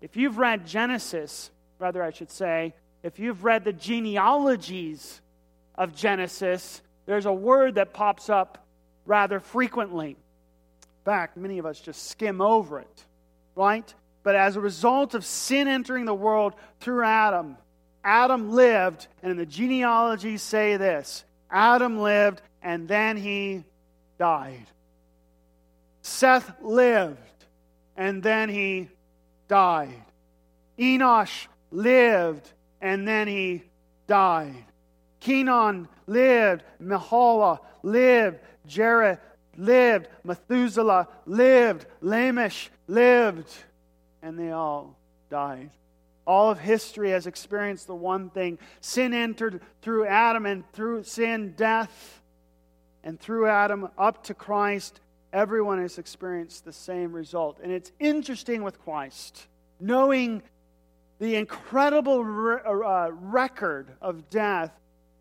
If 0.00 0.16
you've 0.16 0.38
read 0.38 0.66
Genesis, 0.66 1.50
rather, 1.78 2.02
I 2.02 2.10
should 2.10 2.30
say, 2.30 2.74
if 3.06 3.20
you've 3.20 3.44
read 3.44 3.62
the 3.62 3.72
genealogies 3.72 5.20
of 5.76 5.94
Genesis, 5.94 6.82
there's 7.06 7.24
a 7.24 7.32
word 7.32 7.76
that 7.76 7.92
pops 7.92 8.28
up 8.28 8.66
rather 9.04 9.38
frequently. 9.38 10.08
In 10.08 11.04
fact, 11.04 11.36
many 11.36 11.58
of 11.58 11.66
us 11.66 11.78
just 11.78 12.08
skim 12.08 12.40
over 12.40 12.80
it, 12.80 13.04
right? 13.54 13.94
But 14.24 14.34
as 14.34 14.56
a 14.56 14.60
result 14.60 15.14
of 15.14 15.24
sin 15.24 15.68
entering 15.68 16.04
the 16.04 16.14
world 16.14 16.54
through 16.80 17.04
Adam, 17.04 17.56
Adam 18.02 18.50
lived, 18.50 19.06
and 19.22 19.38
the 19.38 19.46
genealogies 19.46 20.42
say 20.42 20.76
this 20.76 21.24
Adam 21.48 22.00
lived, 22.00 22.42
and 22.60 22.88
then 22.88 23.16
he 23.16 23.62
died. 24.18 24.66
Seth 26.02 26.60
lived, 26.60 27.20
and 27.96 28.20
then 28.20 28.48
he 28.48 28.88
died. 29.46 30.02
Enosh 30.76 31.46
lived, 31.70 32.50
and 32.80 33.06
then 33.06 33.28
he 33.28 33.62
died. 34.06 34.64
Kenan 35.20 35.88
lived, 36.06 36.62
Mahalalel 36.80 37.60
lived, 37.82 38.38
Jared 38.66 39.18
lived, 39.56 40.08
Methuselah 40.24 41.08
lived, 41.24 41.86
Lamech 42.00 42.70
lived, 42.86 43.52
and 44.22 44.38
they 44.38 44.50
all 44.50 44.96
died. 45.30 45.70
All 46.26 46.50
of 46.50 46.58
history 46.58 47.10
has 47.10 47.26
experienced 47.26 47.86
the 47.86 47.94
one 47.94 48.30
thing 48.30 48.58
sin 48.80 49.14
entered 49.14 49.60
through 49.80 50.06
Adam, 50.06 50.44
and 50.44 50.70
through 50.72 51.04
sin, 51.04 51.54
death. 51.56 52.20
And 53.04 53.20
through 53.20 53.46
Adam 53.46 53.88
up 53.96 54.24
to 54.24 54.34
Christ, 54.34 55.00
everyone 55.32 55.80
has 55.80 55.98
experienced 55.98 56.64
the 56.64 56.72
same 56.72 57.12
result. 57.12 57.58
And 57.62 57.70
it's 57.70 57.92
interesting 58.00 58.64
with 58.64 58.80
Christ, 58.82 59.46
knowing 59.78 60.42
the 61.18 61.36
incredible 61.36 62.24
re- 62.24 62.60
uh, 62.64 63.10
record 63.10 63.88
of 64.00 64.28
death, 64.30 64.72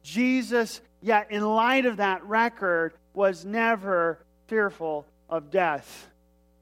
Jesus, 0.04 0.82
yet 1.02 1.32
in 1.32 1.44
light 1.44 1.86
of 1.86 1.98
that 1.98 2.24
record, 2.26 2.94
was 3.14 3.46
never 3.46 4.20
fearful 4.48 5.06
of 5.30 5.52
death. 5.52 6.08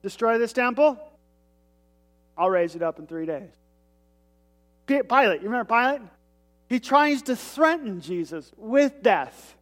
Destroy 0.02 0.38
this 0.38 0.52
temple? 0.52 0.98
I'll 2.36 2.50
raise 2.50 2.74
it 2.74 2.82
up 2.82 2.98
in 2.98 3.06
three 3.06 3.26
days. 3.26 3.50
Pilate, 4.86 5.40
you 5.40 5.48
remember 5.48 5.64
Pilate? 5.64 6.02
He 6.68 6.80
tries 6.80 7.22
to 7.22 7.36
threaten 7.36 8.00
Jesus 8.00 8.52
with 8.56 9.02
death. 9.02 9.56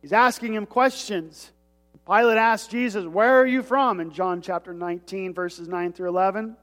He's 0.00 0.12
asking 0.12 0.54
him 0.54 0.66
questions. 0.66 1.50
Pilate 2.06 2.38
asked 2.38 2.70
Jesus, 2.70 3.04
Where 3.06 3.40
are 3.40 3.46
you 3.46 3.62
from? 3.62 4.00
in 4.00 4.12
John 4.12 4.42
chapter 4.42 4.74
19, 4.74 5.34
verses 5.34 5.68
9 5.68 5.92
through 5.92 6.08
11. 6.08 6.56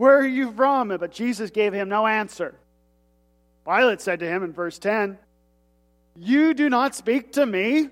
Where 0.00 0.18
are 0.18 0.26
you 0.26 0.50
from? 0.52 0.88
But 0.88 1.12
Jesus 1.12 1.50
gave 1.50 1.74
him 1.74 1.90
no 1.90 2.06
answer. 2.06 2.54
Pilate 3.66 4.00
said 4.00 4.20
to 4.20 4.26
him 4.26 4.42
in 4.42 4.50
verse 4.50 4.78
10, 4.78 5.18
You 6.16 6.54
do 6.54 6.70
not 6.70 6.94
speak 6.94 7.32
to 7.32 7.44
me. 7.44 7.90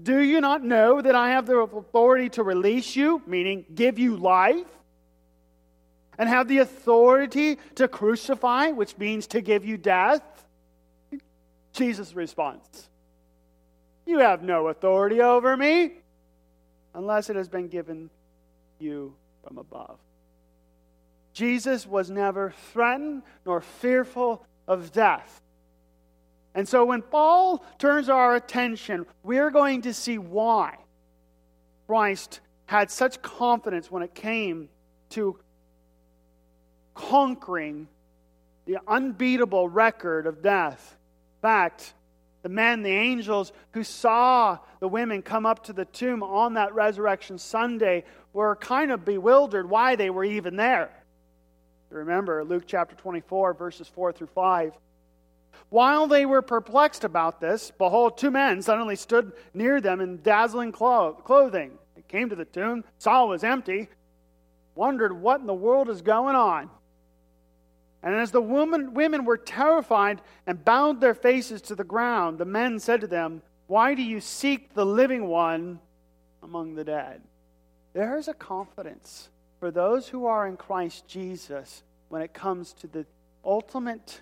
Do 0.00 0.20
you 0.20 0.40
not 0.40 0.62
know 0.62 1.02
that 1.02 1.16
I 1.16 1.30
have 1.30 1.46
the 1.46 1.58
authority 1.58 2.28
to 2.28 2.44
release 2.44 2.94
you, 2.94 3.22
meaning 3.26 3.64
give 3.74 3.98
you 3.98 4.16
life? 4.16 4.68
And 6.16 6.28
have 6.28 6.46
the 6.46 6.58
authority 6.58 7.58
to 7.74 7.88
crucify, 7.88 8.68
which 8.68 8.96
means 8.96 9.26
to 9.28 9.40
give 9.40 9.64
you 9.64 9.76
death? 9.76 10.22
Jesus' 11.72 12.14
response 12.14 12.88
You 14.06 14.20
have 14.20 14.44
no 14.44 14.68
authority 14.68 15.20
over 15.20 15.56
me 15.56 15.94
unless 16.94 17.30
it 17.30 17.34
has 17.34 17.48
been 17.48 17.66
given 17.66 18.10
you 18.78 19.16
from 19.42 19.58
above. 19.58 19.98
Jesus 21.32 21.86
was 21.86 22.10
never 22.10 22.54
threatened 22.72 23.22
nor 23.46 23.60
fearful 23.60 24.44
of 24.68 24.92
death. 24.92 25.40
And 26.54 26.68
so 26.68 26.84
when 26.84 27.02
Paul 27.02 27.64
turns 27.78 28.08
our 28.08 28.34
attention, 28.34 29.06
we're 29.22 29.50
going 29.50 29.82
to 29.82 29.94
see 29.94 30.18
why 30.18 30.76
Christ 31.86 32.40
had 32.66 32.90
such 32.90 33.22
confidence 33.22 33.90
when 33.90 34.02
it 34.02 34.14
came 34.14 34.68
to 35.10 35.38
conquering 36.94 37.88
the 38.66 38.78
unbeatable 38.86 39.68
record 39.68 40.26
of 40.26 40.42
death. 40.42 40.96
In 41.38 41.40
fact, 41.42 41.94
the 42.42 42.48
men, 42.48 42.82
the 42.82 42.90
angels 42.90 43.52
who 43.72 43.84
saw 43.84 44.58
the 44.80 44.88
women 44.88 45.22
come 45.22 45.46
up 45.46 45.64
to 45.64 45.72
the 45.72 45.84
tomb 45.86 46.22
on 46.22 46.54
that 46.54 46.74
resurrection 46.74 47.38
Sunday 47.38 48.04
were 48.32 48.56
kind 48.56 48.90
of 48.90 49.04
bewildered 49.04 49.68
why 49.68 49.96
they 49.96 50.10
were 50.10 50.24
even 50.24 50.56
there. 50.56 50.90
Remember 51.92 52.42
Luke 52.44 52.64
chapter 52.66 52.96
24, 52.96 53.54
verses 53.54 53.88
4 53.88 54.12
through 54.12 54.28
5. 54.28 54.78
While 55.68 56.06
they 56.06 56.26
were 56.26 56.42
perplexed 56.42 57.04
about 57.04 57.40
this, 57.40 57.70
behold, 57.70 58.18
two 58.18 58.30
men 58.30 58.62
suddenly 58.62 58.96
stood 58.96 59.32
near 59.54 59.80
them 59.80 60.00
in 60.00 60.22
dazzling 60.22 60.72
clothing. 60.72 61.72
They 61.94 62.02
came 62.08 62.30
to 62.30 62.36
the 62.36 62.44
tomb, 62.44 62.84
saw 62.98 63.24
it 63.24 63.28
was 63.28 63.44
empty, 63.44 63.88
wondered 64.74 65.12
what 65.12 65.40
in 65.40 65.46
the 65.46 65.54
world 65.54 65.88
is 65.88 66.02
going 66.02 66.36
on. 66.36 66.70
And 68.02 68.14
as 68.14 68.32
the 68.32 68.42
woman, 68.42 68.94
women 68.94 69.24
were 69.24 69.36
terrified 69.36 70.20
and 70.46 70.64
bowed 70.64 71.00
their 71.00 71.14
faces 71.14 71.62
to 71.62 71.74
the 71.74 71.84
ground, 71.84 72.38
the 72.38 72.44
men 72.44 72.78
said 72.78 73.00
to 73.02 73.06
them, 73.06 73.42
Why 73.66 73.94
do 73.94 74.02
you 74.02 74.20
seek 74.20 74.74
the 74.74 74.86
living 74.86 75.26
one 75.26 75.78
among 76.42 76.74
the 76.74 76.84
dead? 76.84 77.22
There 77.92 78.16
is 78.16 78.26
a 78.26 78.34
confidence 78.34 79.28
for 79.62 79.70
those 79.70 80.08
who 80.08 80.26
are 80.26 80.48
in 80.48 80.56
Christ 80.56 81.06
Jesus 81.06 81.84
when 82.08 82.20
it 82.20 82.34
comes 82.34 82.72
to 82.72 82.88
the 82.88 83.06
ultimate 83.44 84.20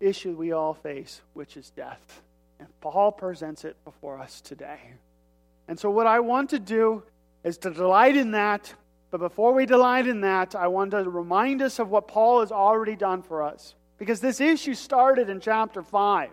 issue 0.00 0.36
we 0.36 0.52
all 0.52 0.74
face, 0.74 1.22
which 1.32 1.56
is 1.56 1.70
death. 1.70 2.20
And 2.60 2.68
Paul 2.82 3.10
presents 3.10 3.64
it 3.64 3.82
before 3.86 4.18
us 4.18 4.42
today. 4.42 4.78
And 5.66 5.80
so, 5.80 5.88
what 5.88 6.06
I 6.06 6.20
want 6.20 6.50
to 6.50 6.58
do 6.58 7.02
is 7.42 7.56
to 7.58 7.70
delight 7.70 8.16
in 8.16 8.32
that 8.32 8.74
but 9.10 9.20
before 9.20 9.54
we 9.54 9.64
delight 9.64 10.06
in 10.06 10.20
that, 10.22 10.54
I 10.54 10.66
want 10.66 10.90
to 10.90 11.08
remind 11.08 11.62
us 11.62 11.78
of 11.78 11.88
what 11.88 12.08
Paul 12.08 12.40
has 12.40 12.52
already 12.52 12.96
done 12.96 13.22
for 13.22 13.42
us. 13.42 13.74
Because 13.96 14.20
this 14.20 14.40
issue 14.42 14.74
started 14.74 15.30
in 15.30 15.40
chapter 15.40 15.82
5. 15.82 16.28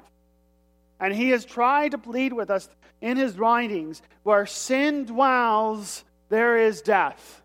And 1.00 1.14
he 1.14 1.30
has 1.30 1.46
tried 1.46 1.92
to 1.92 1.98
plead 1.98 2.34
with 2.34 2.50
us 2.50 2.68
in 3.00 3.16
his 3.16 3.38
writings 3.38 4.02
where 4.24 4.46
sin 4.46 5.06
dwells, 5.06 6.04
there 6.30 6.58
is 6.58 6.82
death. 6.82 7.43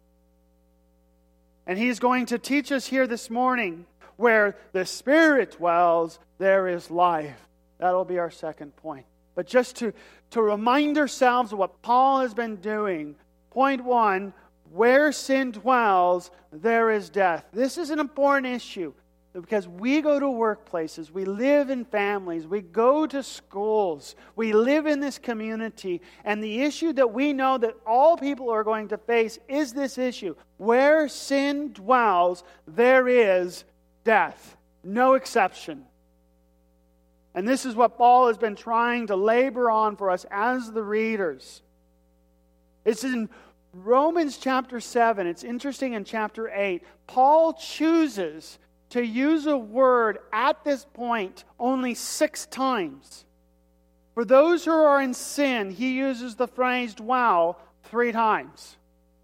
And 1.69 1.79
he's 1.79 2.01
going 2.01 2.27
to 2.27 2.39
teach 2.39 2.73
us 2.73 2.87
here 2.87 3.07
this 3.07 3.29
morning 3.29 3.85
where 4.17 4.57
the 4.73 4.87
Spirit 4.87 5.59
dwells, 5.59 6.19
there 6.39 6.67
is 6.67 6.91
life. 6.91 7.47
That'll 7.77 8.07
be 8.07 8.19
our 8.19 8.31
second 8.31 8.75
point. 8.77 9.05
But 9.35 9.47
just 9.47 9.77
to, 9.77 9.93
to 10.31 10.43
remind 10.43 10.97
ourselves 10.97 11.53
of 11.53 11.59
what 11.59 11.83
Paul 11.83 12.21
has 12.21 12.33
been 12.33 12.57
doing, 12.57 13.15
point 13.51 13.85
one 13.85 14.33
where 14.73 15.13
sin 15.13 15.53
dwells, 15.53 16.31
there 16.51 16.91
is 16.91 17.11
death. 17.11 17.45
This 17.53 17.79
is 17.79 17.91
an 17.91 17.99
important 17.99 18.47
issue 18.47 18.95
because 19.33 19.69
we 19.69 20.01
go 20.01 20.19
to 20.19 20.27
workplaces, 20.27 21.11
we 21.11 21.25
live 21.25 21.71
in 21.71 21.85
families, 21.85 22.47
we 22.47 22.61
go 22.61 23.07
to 23.07 23.23
schools, 23.23 24.17
we 24.35 24.53
live 24.53 24.87
in 24.87 25.01
this 25.01 25.19
community, 25.19 26.01
and 26.25 26.43
the 26.43 26.63
issue 26.63 26.93
that 26.95 27.13
we 27.13 27.33
know 27.33 27.59
that 27.59 27.75
all 27.87 28.17
people 28.17 28.51
are 28.51 28.65
going 28.65 28.89
to 28.89 28.99
face 28.99 29.39
is 29.49 29.73
this 29.73 29.99
issue. 29.99 30.35
Where 30.57 31.09
sin 31.09 31.73
dwells, 31.73 32.43
there 32.67 33.07
is 33.07 33.65
death. 34.03 34.57
No 34.83 35.15
exception. 35.15 35.85
And 37.35 37.47
this 37.47 37.65
is 37.65 37.75
what 37.75 37.99
Paul 37.99 38.29
has 38.29 38.39
been 38.39 38.57
trying 38.57 39.09
to 39.09 39.17
labor 39.17 39.71
on 39.71 39.97
for 39.97 40.11
us 40.11 40.25
as 40.31 40.73
the 40.73 40.83
readers. 40.83 41.63
It's 42.85 43.05
in 43.05 43.29
Romans 43.75 44.39
chapter 44.39 44.81
7, 44.81 45.27
it's 45.27 45.45
interesting 45.45 45.93
in 45.93 46.05
chapter 46.05 46.51
8, 46.53 46.83
Paul 47.07 47.53
chooses 47.53 48.59
to 48.91 49.05
use 49.05 49.47
a 49.47 49.57
word 49.57 50.19
at 50.33 50.65
this 50.65 50.87
point 50.95 51.45
only 51.59 51.95
six 51.95 52.47
times. 52.47 53.25
For 54.15 54.25
those 54.25 54.65
who 54.65 54.73
are 54.73 55.01
in 55.01 55.15
sin, 55.15 55.71
he 55.71 55.97
uses 55.97 56.35
the 56.35 56.49
phrase 56.49 56.95
dwell 56.95 57.61
three 57.85 58.13
times. 58.13 58.77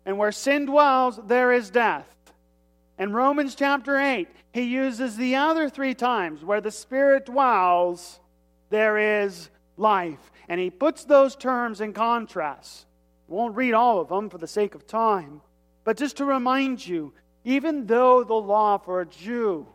And 0.06 0.18
where 0.18 0.32
sin 0.32 0.66
dwells, 0.66 1.18
there 1.26 1.52
is 1.52 1.70
death. 1.70 2.08
In 2.98 3.12
Romans 3.12 3.54
chapter 3.54 3.98
8, 3.98 4.28
he 4.52 4.62
uses 4.62 5.16
the 5.16 5.34
other 5.36 5.68
three 5.68 5.94
times 5.94 6.44
where 6.44 6.60
the 6.60 6.70
Spirit 6.70 7.26
dwells, 7.26 8.20
there 8.70 8.98
is 8.98 9.50
life. 9.76 10.30
And 10.48 10.60
he 10.60 10.70
puts 10.70 11.04
those 11.04 11.34
terms 11.34 11.80
in 11.80 11.92
contrast. 11.92 12.86
Won't 13.26 13.56
read 13.56 13.74
all 13.74 14.00
of 14.00 14.08
them 14.08 14.28
for 14.28 14.38
the 14.38 14.46
sake 14.46 14.74
of 14.74 14.86
time. 14.86 15.40
But 15.82 15.96
just 15.96 16.18
to 16.18 16.24
remind 16.24 16.86
you, 16.86 17.12
even 17.44 17.86
though 17.86 18.24
the 18.24 18.34
law 18.34 18.78
for 18.78 19.00
a 19.00 19.06
Jew 19.06 19.66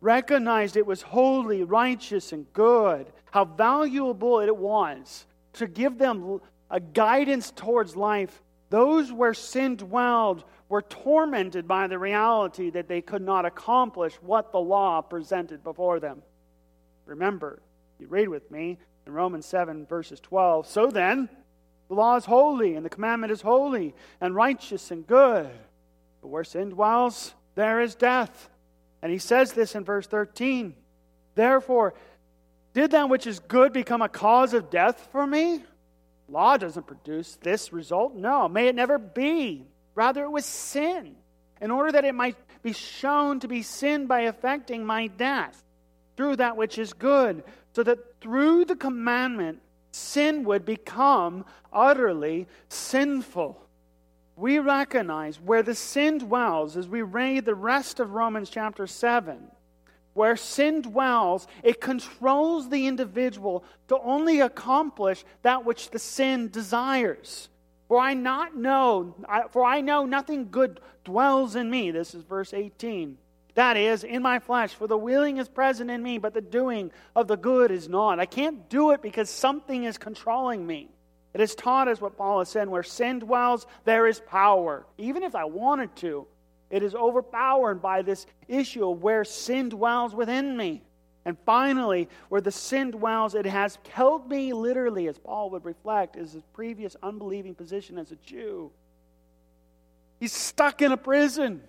recognized 0.00 0.76
it 0.76 0.86
was 0.86 1.02
holy, 1.02 1.62
righteous, 1.62 2.32
and 2.32 2.50
good, 2.52 3.06
how 3.30 3.44
valuable 3.44 4.40
it 4.40 4.56
was 4.56 5.26
to 5.54 5.66
give 5.66 5.98
them 5.98 6.40
a 6.70 6.80
guidance 6.80 7.52
towards 7.54 7.94
life, 7.94 8.42
those 8.70 9.12
where 9.12 9.34
sin 9.34 9.76
dwelled 9.76 10.44
were 10.68 10.82
tormented 10.82 11.68
by 11.68 11.86
the 11.86 11.98
reality 11.98 12.70
that 12.70 12.88
they 12.88 13.02
could 13.02 13.22
not 13.22 13.44
accomplish 13.44 14.14
what 14.22 14.50
the 14.50 14.58
law 14.58 15.02
presented 15.02 15.62
before 15.62 16.00
them. 16.00 16.22
Remember, 17.04 17.60
you 17.98 18.06
read 18.06 18.28
with 18.28 18.50
me 18.50 18.78
in 19.06 19.12
Romans 19.12 19.44
7, 19.44 19.86
verses 19.86 20.18
12. 20.20 20.66
So 20.66 20.86
then, 20.86 21.28
the 21.88 21.94
law 21.94 22.16
is 22.16 22.24
holy, 22.24 22.74
and 22.74 22.84
the 22.84 22.90
commandment 22.90 23.30
is 23.30 23.42
holy, 23.42 23.94
and 24.20 24.34
righteous, 24.34 24.90
and 24.90 25.06
good. 25.06 25.50
But 26.22 26.28
where 26.28 26.44
sin 26.44 26.70
dwells, 26.70 27.34
there 27.54 27.80
is 27.80 27.94
death. 27.94 28.48
And 29.02 29.12
he 29.12 29.18
says 29.18 29.52
this 29.52 29.74
in 29.74 29.84
verse 29.84 30.06
13. 30.06 30.74
Therefore, 31.34 31.94
did 32.72 32.92
that 32.92 33.10
which 33.10 33.26
is 33.26 33.40
good 33.40 33.72
become 33.72 34.00
a 34.00 34.08
cause 34.08 34.54
of 34.54 34.70
death 34.70 35.08
for 35.12 35.26
me? 35.26 35.64
Law 36.28 36.56
doesn't 36.56 36.86
produce 36.86 37.36
this 37.42 37.72
result. 37.72 38.14
No, 38.14 38.48
may 38.48 38.68
it 38.68 38.74
never 38.74 38.98
be. 38.98 39.66
Rather, 39.94 40.24
it 40.24 40.30
was 40.30 40.46
sin, 40.46 41.16
in 41.60 41.70
order 41.70 41.92
that 41.92 42.06
it 42.06 42.14
might 42.14 42.36
be 42.62 42.72
shown 42.72 43.40
to 43.40 43.48
be 43.48 43.62
sin 43.62 44.06
by 44.06 44.20
affecting 44.20 44.86
my 44.86 45.08
death 45.08 45.62
through 46.16 46.36
that 46.36 46.56
which 46.56 46.78
is 46.78 46.92
good, 46.94 47.42
so 47.74 47.82
that 47.82 48.20
through 48.20 48.64
the 48.64 48.76
commandment 48.76 49.60
sin 49.90 50.44
would 50.44 50.64
become 50.64 51.44
utterly 51.72 52.46
sinful. 52.68 53.60
We 54.36 54.58
recognize 54.58 55.38
where 55.40 55.62
the 55.62 55.74
sin 55.74 56.18
dwells 56.18 56.76
as 56.76 56.88
we 56.88 57.02
read 57.02 57.44
the 57.44 57.54
rest 57.54 58.00
of 58.00 58.12
Romans 58.12 58.48
chapter 58.50 58.86
7. 58.86 59.50
Where 60.14 60.36
sin 60.36 60.82
dwells, 60.82 61.46
it 61.62 61.80
controls 61.80 62.68
the 62.68 62.86
individual 62.86 63.64
to 63.88 63.98
only 63.98 64.40
accomplish 64.40 65.24
that 65.42 65.64
which 65.64 65.90
the 65.90 65.98
sin 65.98 66.48
desires. 66.48 67.48
For 67.88 67.98
I 67.98 68.14
not 68.14 68.56
know, 68.56 69.14
for 69.50 69.64
I 69.64 69.80
know 69.80 70.06
nothing 70.06 70.48
good 70.50 70.80
dwells 71.04 71.56
in 71.56 71.70
me. 71.70 71.90
This 71.90 72.14
is 72.14 72.24
verse 72.24 72.54
18. 72.54 73.18
That 73.54 73.76
is, 73.76 74.02
in 74.02 74.22
my 74.22 74.38
flesh, 74.38 74.74
for 74.74 74.86
the 74.86 74.96
willing 74.96 75.36
is 75.36 75.48
present 75.48 75.90
in 75.90 76.02
me, 76.02 76.16
but 76.16 76.32
the 76.32 76.40
doing 76.40 76.90
of 77.14 77.28
the 77.28 77.36
good 77.36 77.70
is 77.70 77.88
not. 77.88 78.18
I 78.18 78.24
can't 78.24 78.68
do 78.70 78.92
it 78.92 79.02
because 79.02 79.28
something 79.28 79.84
is 79.84 79.98
controlling 79.98 80.66
me. 80.66 80.88
It 81.34 81.40
is 81.40 81.54
taught 81.54 81.88
us 81.88 82.00
what 82.00 82.16
Paul 82.16 82.40
has 82.40 82.48
said 82.48 82.68
where 82.68 82.82
sin 82.82 83.18
dwells, 83.18 83.66
there 83.84 84.06
is 84.06 84.20
power. 84.20 84.86
Even 84.98 85.22
if 85.22 85.34
I 85.34 85.44
wanted 85.44 85.94
to, 85.96 86.26
it 86.70 86.82
is 86.82 86.94
overpowered 86.94 87.80
by 87.80 88.02
this 88.02 88.26
issue 88.48 88.88
of 88.88 89.02
where 89.02 89.24
sin 89.24 89.68
dwells 89.68 90.14
within 90.14 90.56
me. 90.56 90.82
And 91.24 91.36
finally, 91.46 92.08
where 92.28 92.40
the 92.40 92.50
sin 92.50 92.90
dwells, 92.90 93.34
it 93.34 93.46
has 93.46 93.78
held 93.90 94.28
me 94.28 94.52
literally, 94.52 95.06
as 95.06 95.18
Paul 95.18 95.50
would 95.50 95.64
reflect, 95.64 96.16
is 96.16 96.32
his 96.32 96.42
previous 96.52 96.96
unbelieving 97.02 97.54
position 97.54 97.96
as 97.98 98.10
a 98.10 98.16
Jew. 98.16 98.70
He's 100.18 100.32
stuck 100.32 100.82
in 100.82 100.92
a 100.92 100.96
prison. 100.96 101.62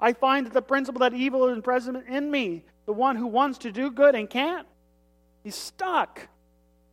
I 0.00 0.12
find 0.12 0.46
that 0.46 0.52
the 0.52 0.62
principle 0.62 1.00
that 1.00 1.14
evil 1.14 1.48
is 1.48 1.60
present 1.62 2.08
in 2.08 2.30
me, 2.30 2.64
the 2.86 2.92
one 2.92 3.16
who 3.16 3.26
wants 3.26 3.58
to 3.58 3.72
do 3.72 3.90
good 3.90 4.14
and 4.14 4.28
can't, 4.28 4.66
he's 5.42 5.54
stuck. 5.54 6.28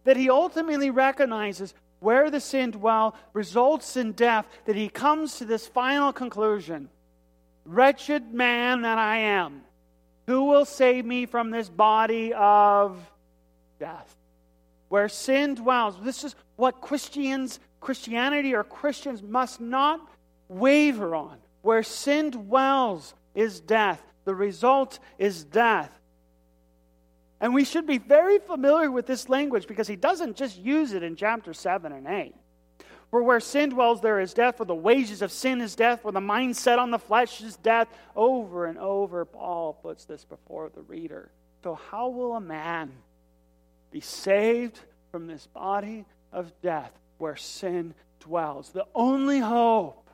That 0.04 0.18
he 0.18 0.30
ultimately 0.30 0.90
recognizes 0.90 1.74
where 2.00 2.32
the 2.32 2.40
sin 2.40 2.72
dwells 2.72 3.14
results 3.34 3.96
in 3.96 4.12
death, 4.14 4.48
that 4.66 4.76
he 4.76 4.90
comes 4.90 5.38
to 5.38 5.46
this 5.46 5.68
final 5.68 6.12
conclusion 6.12 6.90
Wretched 7.64 8.34
man 8.34 8.82
that 8.82 8.98
I 8.98 9.18
am, 9.18 9.62
who 10.26 10.46
will 10.46 10.66
save 10.66 11.06
me 11.06 11.28
from 11.28 11.52
this 11.52 11.70
body 11.70 12.34
of 12.34 12.98
death? 13.80 14.16
Where 14.90 15.08
sin 15.08 15.56
dwells. 15.56 15.96
This 16.02 16.24
is 16.24 16.36
what 16.56 16.82
Christians, 16.82 17.60
Christianity 17.80 18.56
or 18.56 18.64
Christians 18.64 19.22
must 19.22 19.62
not 19.62 20.02
waver 20.50 21.16
on. 21.16 21.38
Where 21.62 21.84
sin 21.84 22.32
dwells 22.32 23.14
is 23.36 23.60
death. 23.60 24.02
The 24.26 24.36
result 24.36 25.00
is 25.18 25.44
death. 25.44 25.92
And 27.42 27.56
we 27.56 27.66
should 27.66 27.88
be 27.88 27.98
very 27.98 28.38
familiar 28.38 28.92
with 28.92 29.08
this 29.08 29.28
language 29.28 29.66
because 29.68 29.88
he 29.88 29.96
doesn't 29.96 30.38
just 30.38 30.60
use 30.60 30.94
it 30.94 31.02
in 31.02 31.16
chapter 31.16 31.54
7 31.54 31.92
and 31.92 32.08
8. 32.08 32.36
For 33.10 33.24
where 33.24 33.40
sin 33.40 33.70
dwells, 33.72 34.00
there 34.00 34.22
is 34.22 34.34
death. 34.34 34.58
For 34.58 34.66
the 34.66 34.76
wages 34.76 35.24
of 35.24 35.32
sin 35.32 35.60
is 35.60 35.76
death. 35.76 36.04
For 36.04 36.12
the 36.12 36.20
mindset 36.20 36.78
on 36.78 36.92
the 36.92 37.00
flesh 37.00 37.42
is 37.42 37.58
death. 37.58 37.88
Over 38.16 38.68
and 38.68 38.78
over, 38.78 39.26
Paul 39.26 39.74
puts 39.74 40.06
this 40.06 40.24
before 40.24 40.70
the 40.70 40.84
reader. 40.84 41.32
So, 41.64 41.76
how 41.90 42.10
will 42.10 42.36
a 42.36 42.42
man 42.42 42.92
be 43.92 44.02
saved 44.02 44.80
from 45.12 45.28
this 45.28 45.48
body 45.48 46.06
of 46.32 46.54
death 46.62 46.92
where 47.18 47.36
sin 47.36 47.94
dwells? 48.20 48.70
The 48.70 48.88
only 48.96 49.40
hope 49.40 50.10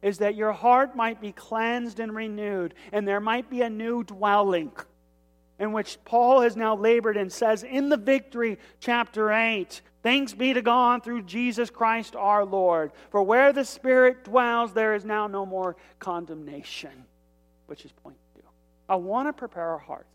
is 0.00 0.18
that 0.18 0.36
your 0.36 0.52
heart 0.52 0.96
might 0.96 1.20
be 1.20 1.32
cleansed 1.32 2.00
and 2.00 2.14
renewed, 2.14 2.74
and 2.92 3.06
there 3.06 3.20
might 3.20 3.50
be 3.50 3.62
a 3.62 3.70
new 3.70 4.02
dwelling 4.04 4.72
in 5.62 5.70
which 5.70 5.96
Paul 6.04 6.40
has 6.40 6.56
now 6.56 6.74
labored 6.74 7.16
and 7.16 7.32
says 7.32 7.62
in 7.62 7.88
the 7.88 7.96
victory, 7.96 8.58
chapter 8.80 9.30
8, 9.30 9.80
Thanks 10.02 10.34
be 10.34 10.52
to 10.52 10.60
God 10.60 11.04
through 11.04 11.22
Jesus 11.22 11.70
Christ 11.70 12.16
our 12.16 12.44
Lord. 12.44 12.90
For 13.10 13.22
where 13.22 13.52
the 13.52 13.64
Spirit 13.64 14.24
dwells, 14.24 14.72
there 14.72 14.96
is 14.96 15.04
now 15.04 15.28
no 15.28 15.46
more 15.46 15.76
condemnation, 16.00 17.04
which 17.66 17.84
is 17.84 17.92
point 17.92 18.16
two. 18.34 18.42
I 18.88 18.96
want 18.96 19.28
to 19.28 19.32
prepare 19.32 19.68
our 19.68 19.78
hearts 19.78 20.10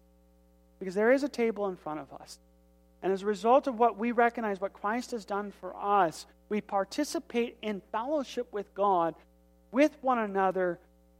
because 0.79 0.95
there 0.95 1.13
is 1.13 1.23
a 1.23 1.29
table 1.29 1.69
in 1.69 1.77
front 1.77 2.01
of 2.01 2.11
us. 2.19 2.39
And 3.01 3.13
as 3.13 3.21
a 3.21 3.27
result 3.27 3.67
of 3.67 3.79
what 3.79 3.97
we 3.97 4.11
recognize, 4.11 4.59
what 4.59 4.73
Christ 4.73 5.11
has 5.11 5.23
done 5.23 5.53
for 5.61 5.73
us, 5.77 6.25
we 6.49 6.59
participate 6.59 7.55
in 7.61 7.81
fellowship 7.93 8.51
with 8.51 8.75
God, 8.75 9.15
with 9.71 9.97
one 10.01 10.19
another, 10.19 10.77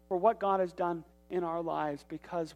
for 0.10 0.18
what 0.18 0.38
God 0.38 0.60
has 0.60 0.74
done 0.74 1.06
in 1.30 1.46
our 1.46 1.62
lives 1.62 2.04
because 2.10 2.54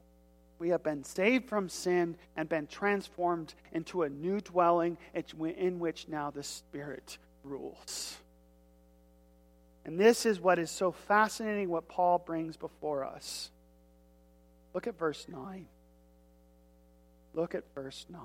we 0.61 0.69
have 0.69 0.83
been 0.83 1.03
saved 1.03 1.49
from 1.49 1.67
sin 1.67 2.15
and 2.37 2.47
been 2.47 2.67
transformed 2.67 3.55
into 3.71 4.03
a 4.03 4.09
new 4.09 4.39
dwelling 4.39 4.95
in 5.13 5.79
which 5.79 6.07
now 6.07 6.29
the 6.29 6.43
Spirit 6.43 7.17
rules. 7.43 8.15
And 9.83 9.99
this 9.99 10.23
is 10.27 10.39
what 10.39 10.59
is 10.59 10.69
so 10.69 10.91
fascinating 10.91 11.67
what 11.67 11.87
Paul 11.87 12.19
brings 12.19 12.57
before 12.57 13.03
us. 13.03 13.49
Look 14.75 14.85
at 14.85 14.99
verse 14.99 15.25
9. 15.27 15.65
Look 17.33 17.55
at 17.55 17.63
verse 17.73 18.05
9. 18.07 18.21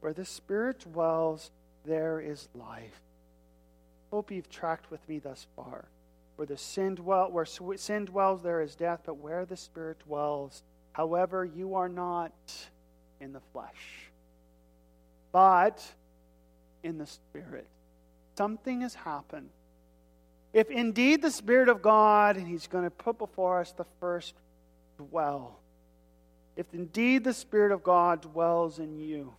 Where 0.00 0.12
the 0.12 0.26
Spirit 0.26 0.80
dwells, 0.80 1.50
there 1.86 2.20
is 2.20 2.46
life. 2.54 3.00
Hope 4.10 4.30
you've 4.30 4.50
tracked 4.50 4.90
with 4.90 5.08
me 5.08 5.18
thus 5.18 5.46
far. 5.56 5.86
Where 6.36 6.46
the 6.46 6.58
sin 6.58 6.96
dwell, 6.96 7.30
where 7.30 7.46
sin 7.46 8.04
dwells, 8.04 8.42
there 8.42 8.60
is 8.60 8.74
death, 8.76 9.00
but 9.06 9.16
where 9.16 9.46
the 9.46 9.56
Spirit 9.56 10.00
dwells, 10.00 10.62
However, 10.92 11.44
you 11.44 11.74
are 11.76 11.88
not 11.88 12.32
in 13.20 13.32
the 13.32 13.40
flesh, 13.52 14.10
but 15.32 15.84
in 16.82 16.98
the 16.98 17.06
Spirit. 17.06 17.66
Something 18.36 18.80
has 18.80 18.94
happened. 18.94 19.50
If 20.52 20.70
indeed 20.70 21.22
the 21.22 21.30
Spirit 21.30 21.68
of 21.68 21.82
God, 21.82 22.36
and 22.36 22.46
He's 22.46 22.66
going 22.66 22.84
to 22.84 22.90
put 22.90 23.18
before 23.18 23.60
us 23.60 23.72
the 23.72 23.86
first 24.00 24.34
dwell, 24.98 25.58
if 26.56 26.66
indeed 26.72 27.24
the 27.24 27.34
Spirit 27.34 27.72
of 27.72 27.82
God 27.82 28.22
dwells 28.22 28.78
in 28.78 28.98
you. 28.98 29.32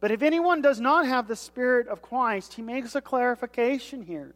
But 0.00 0.10
if 0.10 0.22
anyone 0.22 0.62
does 0.62 0.80
not 0.80 1.06
have 1.06 1.26
the 1.26 1.36
Spirit 1.36 1.88
of 1.88 2.02
Christ, 2.02 2.54
He 2.54 2.62
makes 2.62 2.94
a 2.94 3.00
clarification 3.00 4.02
here 4.02 4.34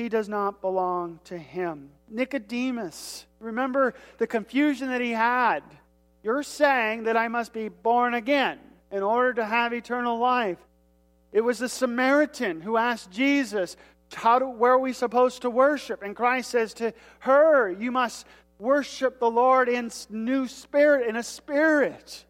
he 0.00 0.08
does 0.08 0.30
not 0.30 0.62
belong 0.62 1.20
to 1.24 1.36
him. 1.36 1.90
Nicodemus, 2.10 3.26
remember 3.38 3.94
the 4.18 4.26
confusion 4.26 4.88
that 4.88 5.00
he 5.00 5.12
had. 5.12 5.62
You're 6.22 6.42
saying 6.42 7.04
that 7.04 7.16
I 7.16 7.28
must 7.28 7.52
be 7.52 7.68
born 7.68 8.14
again 8.14 8.58
in 8.90 9.02
order 9.02 9.34
to 9.34 9.44
have 9.44 9.72
eternal 9.72 10.18
life. 10.18 10.58
It 11.32 11.40
was 11.40 11.58
the 11.58 11.68
Samaritan 11.68 12.60
who 12.60 12.76
asked 12.76 13.10
Jesus, 13.10 13.76
how 14.12 14.38
do, 14.38 14.48
where 14.48 14.72
are 14.72 14.78
we 14.78 14.92
supposed 14.92 15.42
to 15.42 15.50
worship? 15.50 16.02
And 16.02 16.16
Christ 16.16 16.50
says 16.50 16.74
to 16.74 16.92
her, 17.20 17.70
You 17.70 17.92
must 17.92 18.26
worship 18.58 19.20
the 19.20 19.30
Lord 19.30 19.68
in 19.68 19.90
new 20.10 20.48
spirit, 20.48 21.08
in 21.08 21.16
a 21.16 21.22
spirit. 21.22 22.24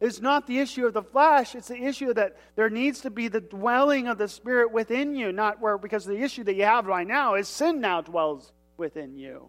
It's 0.00 0.20
not 0.20 0.46
the 0.46 0.58
issue 0.58 0.86
of 0.86 0.92
the 0.92 1.02
flesh, 1.02 1.54
it's 1.54 1.68
the 1.68 1.82
issue 1.82 2.12
that 2.14 2.36
there 2.56 2.70
needs 2.70 3.00
to 3.02 3.10
be 3.10 3.28
the 3.28 3.40
dwelling 3.40 4.06
of 4.06 4.18
the 4.18 4.28
Spirit 4.28 4.70
within 4.70 5.14
you, 5.14 5.32
not 5.32 5.60
where, 5.60 5.78
because 5.78 6.04
the 6.04 6.20
issue 6.20 6.44
that 6.44 6.54
you 6.54 6.64
have 6.64 6.86
right 6.86 7.06
now 7.06 7.34
is 7.36 7.48
sin 7.48 7.80
now 7.80 8.00
dwells 8.00 8.52
within 8.76 9.16
you. 9.16 9.48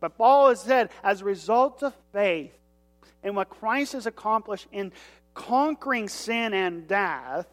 But 0.00 0.16
Paul 0.16 0.50
has 0.50 0.60
said, 0.60 0.90
as 1.02 1.20
a 1.20 1.24
result 1.24 1.82
of 1.82 1.94
faith 2.12 2.56
and 3.22 3.34
what 3.34 3.50
Christ 3.50 3.94
has 3.94 4.06
accomplished 4.06 4.66
in 4.70 4.92
conquering 5.34 6.08
sin 6.08 6.54
and 6.54 6.86
death, 6.86 7.46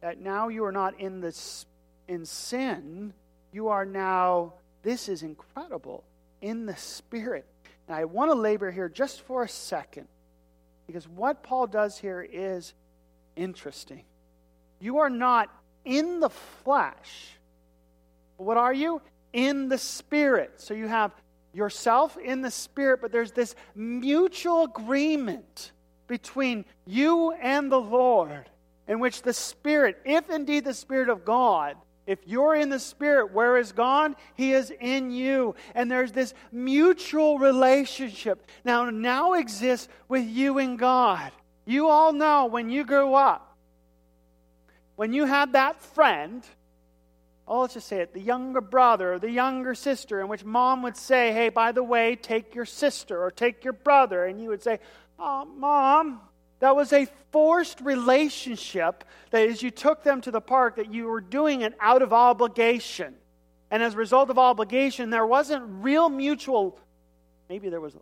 that 0.00 0.20
now 0.20 0.48
you 0.48 0.64
are 0.64 0.72
not 0.72 1.00
in 1.00 1.20
this 1.20 1.66
in 2.08 2.26
sin, 2.26 3.14
you 3.52 3.68
are 3.68 3.86
now, 3.86 4.54
this 4.82 5.08
is 5.08 5.22
incredible, 5.22 6.04
in 6.40 6.66
the 6.66 6.76
Spirit. 6.76 7.46
And 7.88 7.96
I 7.96 8.04
want 8.04 8.30
to 8.30 8.34
labor 8.34 8.70
here 8.70 8.88
just 8.88 9.22
for 9.22 9.42
a 9.42 9.48
second 9.48 10.08
because 10.86 11.08
what 11.08 11.42
Paul 11.42 11.66
does 11.66 11.98
here 11.98 12.26
is 12.30 12.74
interesting. 13.36 14.04
You 14.80 14.98
are 14.98 15.10
not 15.10 15.50
in 15.84 16.20
the 16.20 16.30
flesh. 16.30 17.36
What 18.36 18.56
are 18.56 18.74
you? 18.74 19.00
In 19.34 19.68
the 19.68 19.76
spirit. 19.76 20.54
So 20.56 20.72
you 20.72 20.88
have 20.88 21.12
yourself 21.52 22.16
in 22.16 22.40
the 22.40 22.50
spirit, 22.50 23.00
but 23.02 23.12
there's 23.12 23.32
this 23.32 23.54
mutual 23.74 24.64
agreement 24.64 25.72
between 26.06 26.64
you 26.86 27.32
and 27.32 27.70
the 27.70 27.80
Lord 27.80 28.48
in 28.88 29.00
which 29.00 29.20
the 29.20 29.34
spirit, 29.34 30.00
if 30.06 30.30
indeed 30.30 30.64
the 30.64 30.74
spirit 30.74 31.10
of 31.10 31.26
God, 31.26 31.76
if 32.06 32.18
you're 32.26 32.54
in 32.54 32.68
the 32.68 32.78
Spirit, 32.78 33.32
where 33.32 33.56
is 33.56 33.72
God? 33.72 34.14
He 34.34 34.52
is 34.52 34.70
in 34.78 35.10
you. 35.10 35.54
And 35.74 35.90
there's 35.90 36.12
this 36.12 36.34
mutual 36.52 37.38
relationship 37.38 38.46
now, 38.64 38.90
now 38.90 39.32
exists 39.34 39.88
with 40.08 40.26
you 40.26 40.58
and 40.58 40.78
God. 40.78 41.32
You 41.64 41.88
all 41.88 42.12
know 42.12 42.44
when 42.46 42.68
you 42.68 42.84
grew 42.84 43.14
up, 43.14 43.56
when 44.96 45.14
you 45.14 45.24
had 45.24 45.54
that 45.54 45.80
friend, 45.80 46.44
oh, 47.46 47.60
let's 47.60 47.74
just 47.74 47.88
say 47.88 48.00
it, 48.00 48.14
the 48.14 48.20
younger 48.20 48.60
brother 48.60 49.14
or 49.14 49.18
the 49.18 49.30
younger 49.30 49.74
sister, 49.74 50.20
in 50.20 50.28
which 50.28 50.44
mom 50.44 50.82
would 50.82 50.96
say, 50.96 51.32
hey, 51.32 51.48
by 51.48 51.72
the 51.72 51.82
way, 51.82 52.16
take 52.16 52.54
your 52.54 52.64
sister 52.64 53.22
or 53.22 53.30
take 53.30 53.64
your 53.64 53.72
brother. 53.72 54.24
And 54.24 54.40
you 54.40 54.48
would 54.48 54.62
say, 54.62 54.80
oh, 55.18 55.44
mom, 55.44 56.20
that 56.60 56.74
was 56.74 56.92
a 56.92 57.06
forced 57.30 57.80
relationship 57.80 59.04
that 59.30 59.48
as 59.48 59.62
you 59.62 59.70
took 59.70 60.02
them 60.02 60.20
to 60.22 60.30
the 60.30 60.40
park, 60.40 60.76
that 60.76 60.92
you 60.92 61.06
were 61.06 61.20
doing 61.20 61.60
it 61.60 61.74
out 61.80 62.00
of 62.00 62.12
obligation. 62.12 63.14
And 63.70 63.82
as 63.82 63.94
a 63.94 63.96
result 63.96 64.30
of 64.30 64.38
obligation, 64.38 65.10
there 65.10 65.26
wasn't 65.26 65.64
real 65.66 66.08
mutual, 66.08 66.78
maybe 67.48 67.68
there 67.68 67.80
was 67.80 67.96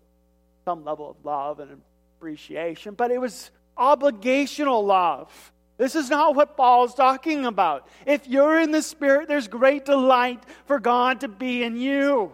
some 0.65 0.85
level 0.85 1.11
of 1.11 1.17
love 1.25 1.61
and 1.61 1.81
appreciation, 2.19 2.95
but 2.95 3.11
it 3.11 3.21
was 3.21 3.51
obligational 3.77 4.85
love. 4.85 5.52
This 5.83 5.97
is 5.97 6.11
not 6.11 6.37
what 6.37 6.57
Paul's 6.57 6.95
talking 6.95 7.45
about. 7.45 7.89
If 8.07 8.29
you're 8.29 8.61
in 8.61 8.71
the 8.71 8.83
Spirit, 8.83 9.27
there's 9.27 9.49
great 9.49 9.85
delight 9.85 10.41
for 10.65 10.79
God 10.79 11.23
to 11.23 11.29
be 11.29 11.65
in 11.65 11.77
you. 11.77 12.31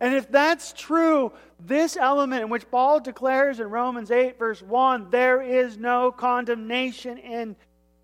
And 0.00 0.12
if 0.12 0.28
that's 0.28 0.72
true, 0.72 1.30
this 1.60 1.96
element 1.96 2.42
in 2.42 2.50
which 2.50 2.68
Paul 2.68 2.98
declares 2.98 3.60
in 3.60 3.70
Romans 3.70 4.10
8, 4.10 4.40
verse 4.40 4.60
1, 4.60 5.08
there 5.10 5.40
is 5.40 5.78
no 5.78 6.10
condemnation 6.10 7.16
in 7.18 7.54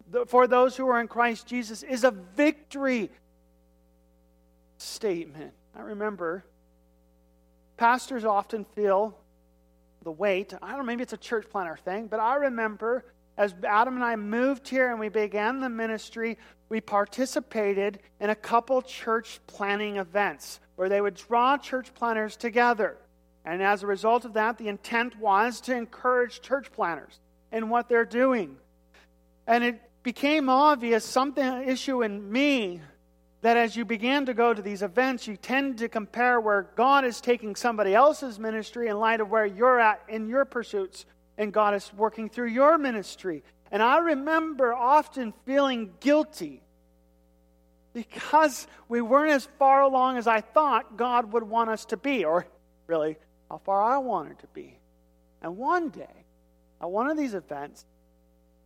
the, 0.08 0.24
for 0.24 0.46
those 0.46 0.76
who 0.76 0.86
are 0.86 1.00
in 1.00 1.08
Christ 1.08 1.48
Jesus, 1.48 1.82
is 1.82 2.04
a 2.04 2.12
victory 2.12 3.10
statement. 4.78 5.52
I 5.74 5.80
remember 5.80 6.44
pastors 7.76 8.24
often 8.24 8.66
feel 8.76 9.18
the 10.04 10.12
weight. 10.12 10.54
I 10.62 10.68
don't 10.68 10.78
know, 10.78 10.84
maybe 10.84 11.02
it's 11.02 11.12
a 11.12 11.16
church 11.16 11.46
planter 11.50 11.76
thing, 11.76 12.06
but 12.06 12.20
I 12.20 12.36
remember 12.36 13.04
as 13.36 13.54
Adam 13.64 13.94
and 13.94 14.04
I 14.04 14.16
moved 14.16 14.68
here 14.68 14.90
and 14.90 15.00
we 15.00 15.08
began 15.08 15.60
the 15.60 15.68
ministry, 15.68 16.38
we 16.68 16.80
participated 16.80 18.00
in 18.20 18.30
a 18.30 18.34
couple 18.34 18.82
church 18.82 19.40
planting 19.46 19.96
events 19.96 20.60
where 20.76 20.88
they 20.88 21.00
would 21.00 21.14
draw 21.14 21.56
church 21.56 21.94
planters 21.94 22.36
together. 22.36 22.96
And 23.44 23.62
as 23.62 23.82
a 23.82 23.86
result 23.86 24.24
of 24.24 24.34
that, 24.34 24.58
the 24.58 24.68
intent 24.68 25.18
was 25.18 25.60
to 25.62 25.74
encourage 25.74 26.40
church 26.42 26.70
planters 26.72 27.18
in 27.50 27.68
what 27.68 27.88
they're 27.88 28.04
doing. 28.04 28.56
And 29.46 29.64
it 29.64 29.80
became 30.02 30.48
obvious 30.48 31.04
something 31.04 31.68
issue 31.68 32.02
in 32.02 32.30
me 32.30 32.80
that 33.40 33.56
as 33.56 33.74
you 33.74 33.84
began 33.84 34.26
to 34.26 34.34
go 34.34 34.54
to 34.54 34.62
these 34.62 34.82
events, 34.82 35.26
you 35.26 35.36
tend 35.36 35.78
to 35.78 35.88
compare 35.88 36.40
where 36.40 36.68
God 36.76 37.04
is 37.04 37.20
taking 37.20 37.56
somebody 37.56 37.94
else's 37.94 38.38
ministry 38.38 38.88
in 38.88 38.98
light 38.98 39.20
of 39.20 39.30
where 39.30 39.44
you're 39.44 39.80
at 39.80 40.00
in 40.08 40.28
your 40.28 40.44
pursuits, 40.44 41.04
and 41.42 41.52
God 41.52 41.74
is 41.74 41.92
working 41.92 42.28
through 42.28 42.48
your 42.48 42.78
ministry. 42.78 43.42
And 43.70 43.82
I 43.82 43.98
remember 43.98 44.72
often 44.72 45.34
feeling 45.44 45.92
guilty 46.00 46.62
because 47.92 48.66
we 48.88 49.00
weren't 49.00 49.32
as 49.32 49.48
far 49.58 49.82
along 49.82 50.16
as 50.16 50.26
I 50.26 50.40
thought 50.40 50.96
God 50.96 51.32
would 51.32 51.42
want 51.42 51.68
us 51.68 51.84
to 51.86 51.96
be, 51.96 52.24
or 52.24 52.46
really 52.86 53.16
how 53.50 53.58
far 53.58 53.82
I 53.82 53.98
wanted 53.98 54.38
to 54.38 54.46
be. 54.54 54.78
And 55.42 55.56
one 55.56 55.90
day, 55.90 56.24
at 56.80 56.90
one 56.90 57.10
of 57.10 57.16
these 57.16 57.34
events, 57.34 57.84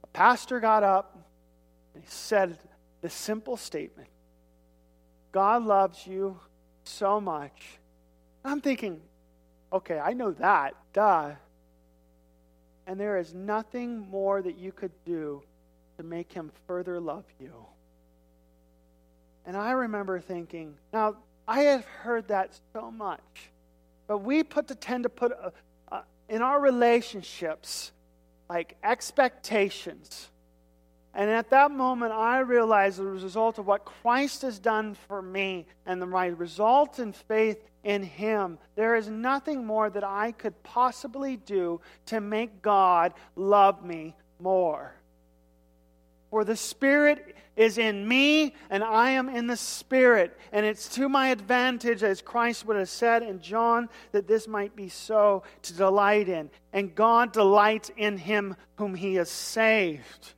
a 0.04 0.06
pastor 0.08 0.60
got 0.60 0.82
up 0.82 1.18
and 1.94 2.04
he 2.04 2.10
said 2.10 2.58
the 3.00 3.10
simple 3.10 3.56
statement 3.56 4.08
God 5.32 5.64
loves 5.64 6.06
you 6.06 6.38
so 6.84 7.20
much. 7.20 7.78
I'm 8.44 8.60
thinking, 8.60 9.00
okay, 9.72 9.98
I 9.98 10.12
know 10.12 10.32
that, 10.32 10.74
duh. 10.92 11.32
And 12.86 12.98
there 13.00 13.18
is 13.18 13.34
nothing 13.34 13.98
more 14.10 14.42
that 14.42 14.56
you 14.56 14.72
could 14.72 14.92
do 15.04 15.42
to 15.96 16.02
make 16.02 16.32
him 16.32 16.52
further 16.66 17.00
love 17.00 17.24
you. 17.40 17.52
And 19.44 19.56
I 19.56 19.72
remember 19.72 20.20
thinking, 20.20 20.74
now, 20.92 21.16
I 21.48 21.60
have 21.62 21.84
heard 21.84 22.28
that 22.28 22.58
so 22.72 22.90
much, 22.90 23.50
but 24.06 24.18
we 24.18 24.42
put 24.42 24.68
to 24.68 24.74
tend 24.74 25.04
to 25.04 25.08
put 25.08 25.32
a, 25.32 25.52
a, 25.94 26.02
in 26.28 26.42
our 26.42 26.60
relationships 26.60 27.92
like 28.48 28.76
expectations 28.82 30.28
and 31.16 31.30
at 31.30 31.48
that 31.48 31.70
moment, 31.70 32.12
I 32.12 32.40
realized 32.40 32.98
the 32.98 33.04
result 33.06 33.58
of 33.58 33.66
what 33.66 33.86
Christ 33.86 34.42
has 34.42 34.58
done 34.58 34.94
for 35.08 35.22
me 35.22 35.66
and 35.86 36.00
the 36.00 36.04
my 36.04 36.26
result 36.26 36.98
in 36.98 37.14
faith 37.14 37.58
in 37.82 38.02
Him. 38.02 38.58
There 38.74 38.94
is 38.94 39.08
nothing 39.08 39.64
more 39.64 39.88
that 39.88 40.04
I 40.04 40.32
could 40.32 40.62
possibly 40.62 41.38
do 41.38 41.80
to 42.06 42.20
make 42.20 42.60
God 42.60 43.14
love 43.34 43.82
me 43.82 44.14
more. 44.38 44.92
For 46.28 46.44
the 46.44 46.54
Spirit 46.54 47.34
is 47.56 47.78
in 47.78 48.06
me, 48.06 48.54
and 48.68 48.84
I 48.84 49.12
am 49.12 49.30
in 49.30 49.46
the 49.46 49.56
Spirit. 49.56 50.38
And 50.52 50.66
it's 50.66 50.86
to 50.96 51.08
my 51.08 51.28
advantage, 51.28 52.02
as 52.02 52.20
Christ 52.20 52.66
would 52.66 52.76
have 52.76 52.90
said 52.90 53.22
in 53.22 53.40
John, 53.40 53.88
that 54.12 54.28
this 54.28 54.46
might 54.46 54.76
be 54.76 54.90
so 54.90 55.44
to 55.62 55.72
delight 55.72 56.28
in. 56.28 56.50
And 56.74 56.94
God 56.94 57.32
delights 57.32 57.90
in 57.96 58.18
him 58.18 58.54
whom 58.74 58.94
He 58.94 59.14
has 59.14 59.30
saved. 59.30 60.34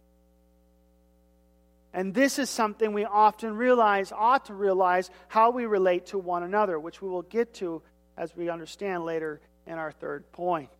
And 1.94 2.14
this 2.14 2.38
is 2.38 2.50
something 2.50 2.92
we 2.92 3.04
often 3.04 3.56
realize, 3.56 4.12
ought 4.12 4.46
to 4.46 4.54
realize, 4.54 5.10
how 5.28 5.50
we 5.50 5.66
relate 5.66 6.06
to 6.06 6.18
one 6.18 6.42
another, 6.42 6.78
which 6.78 7.00
we 7.00 7.08
will 7.08 7.22
get 7.22 7.54
to 7.54 7.82
as 8.16 8.36
we 8.36 8.50
understand 8.50 9.04
later 9.04 9.40
in 9.66 9.74
our 9.74 9.92
third 9.92 10.30
point. 10.32 10.70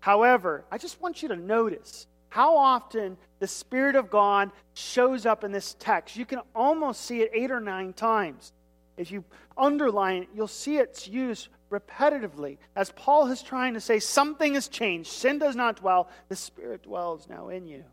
However, 0.00 0.64
I 0.70 0.78
just 0.78 1.00
want 1.00 1.22
you 1.22 1.28
to 1.28 1.36
notice 1.36 2.06
how 2.28 2.56
often 2.56 3.16
the 3.38 3.46
Spirit 3.46 3.96
of 3.96 4.10
God 4.10 4.50
shows 4.74 5.26
up 5.26 5.44
in 5.44 5.52
this 5.52 5.74
text. 5.78 6.16
You 6.16 6.26
can 6.26 6.40
almost 6.54 7.02
see 7.02 7.22
it 7.22 7.30
eight 7.34 7.50
or 7.50 7.60
nine 7.60 7.92
times. 7.92 8.52
If 8.96 9.10
you 9.10 9.24
underline 9.56 10.22
it, 10.22 10.28
you'll 10.34 10.48
see 10.48 10.78
its 10.78 11.06
use 11.06 11.48
repetitively. 11.70 12.58
As 12.74 12.92
Paul 12.92 13.26
is 13.30 13.42
trying 13.42 13.74
to 13.74 13.80
say, 13.80 13.98
something 13.98 14.54
has 14.54 14.68
changed. 14.68 15.10
Sin 15.10 15.38
does 15.38 15.56
not 15.56 15.76
dwell, 15.76 16.08
the 16.28 16.36
Spirit 16.36 16.82
dwells 16.82 17.28
now 17.28 17.48
in 17.48 17.66
you. 17.66 17.84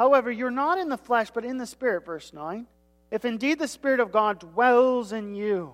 However, 0.00 0.30
you're 0.30 0.50
not 0.50 0.78
in 0.78 0.88
the 0.88 0.96
flesh, 0.96 1.30
but 1.30 1.44
in 1.44 1.58
the 1.58 1.66
Spirit, 1.66 2.06
verse 2.06 2.32
9. 2.32 2.66
If 3.10 3.26
indeed 3.26 3.58
the 3.58 3.68
Spirit 3.68 4.00
of 4.00 4.10
God 4.10 4.38
dwells 4.38 5.12
in 5.12 5.34
you. 5.34 5.72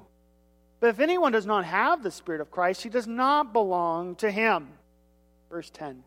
But 0.81 0.91
if 0.91 0.99
anyone 0.99 1.31
does 1.31 1.47
not 1.47 1.65
have 1.65 2.03
the 2.03 2.11
Spirit 2.11 2.41
of 2.41 2.51
Christ, 2.51 2.83
he 2.83 2.89
does 2.89 3.07
not 3.07 3.53
belong 3.53 4.17
to 4.17 4.29
him. 4.29 4.67
Verse 5.49 5.71
10. 5.71 6.03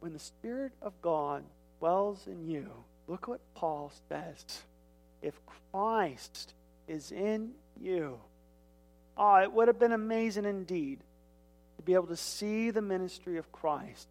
When 0.00 0.12
the 0.12 0.18
Spirit 0.18 0.72
of 0.82 0.92
God 1.00 1.44
dwells 1.78 2.26
in 2.26 2.48
you, 2.48 2.68
look 3.06 3.28
what 3.28 3.38
Paul 3.54 3.92
says. 4.08 4.44
If 5.22 5.34
Christ 5.70 6.52
is 6.88 7.12
in 7.12 7.52
you, 7.80 8.18
oh, 9.16 9.36
it 9.36 9.52
would 9.52 9.68
have 9.68 9.78
been 9.78 9.92
amazing 9.92 10.46
indeed 10.46 10.98
to 11.76 11.82
be 11.84 11.94
able 11.94 12.08
to 12.08 12.16
see 12.16 12.70
the 12.70 12.82
ministry 12.82 13.38
of 13.38 13.52
Christ 13.52 14.08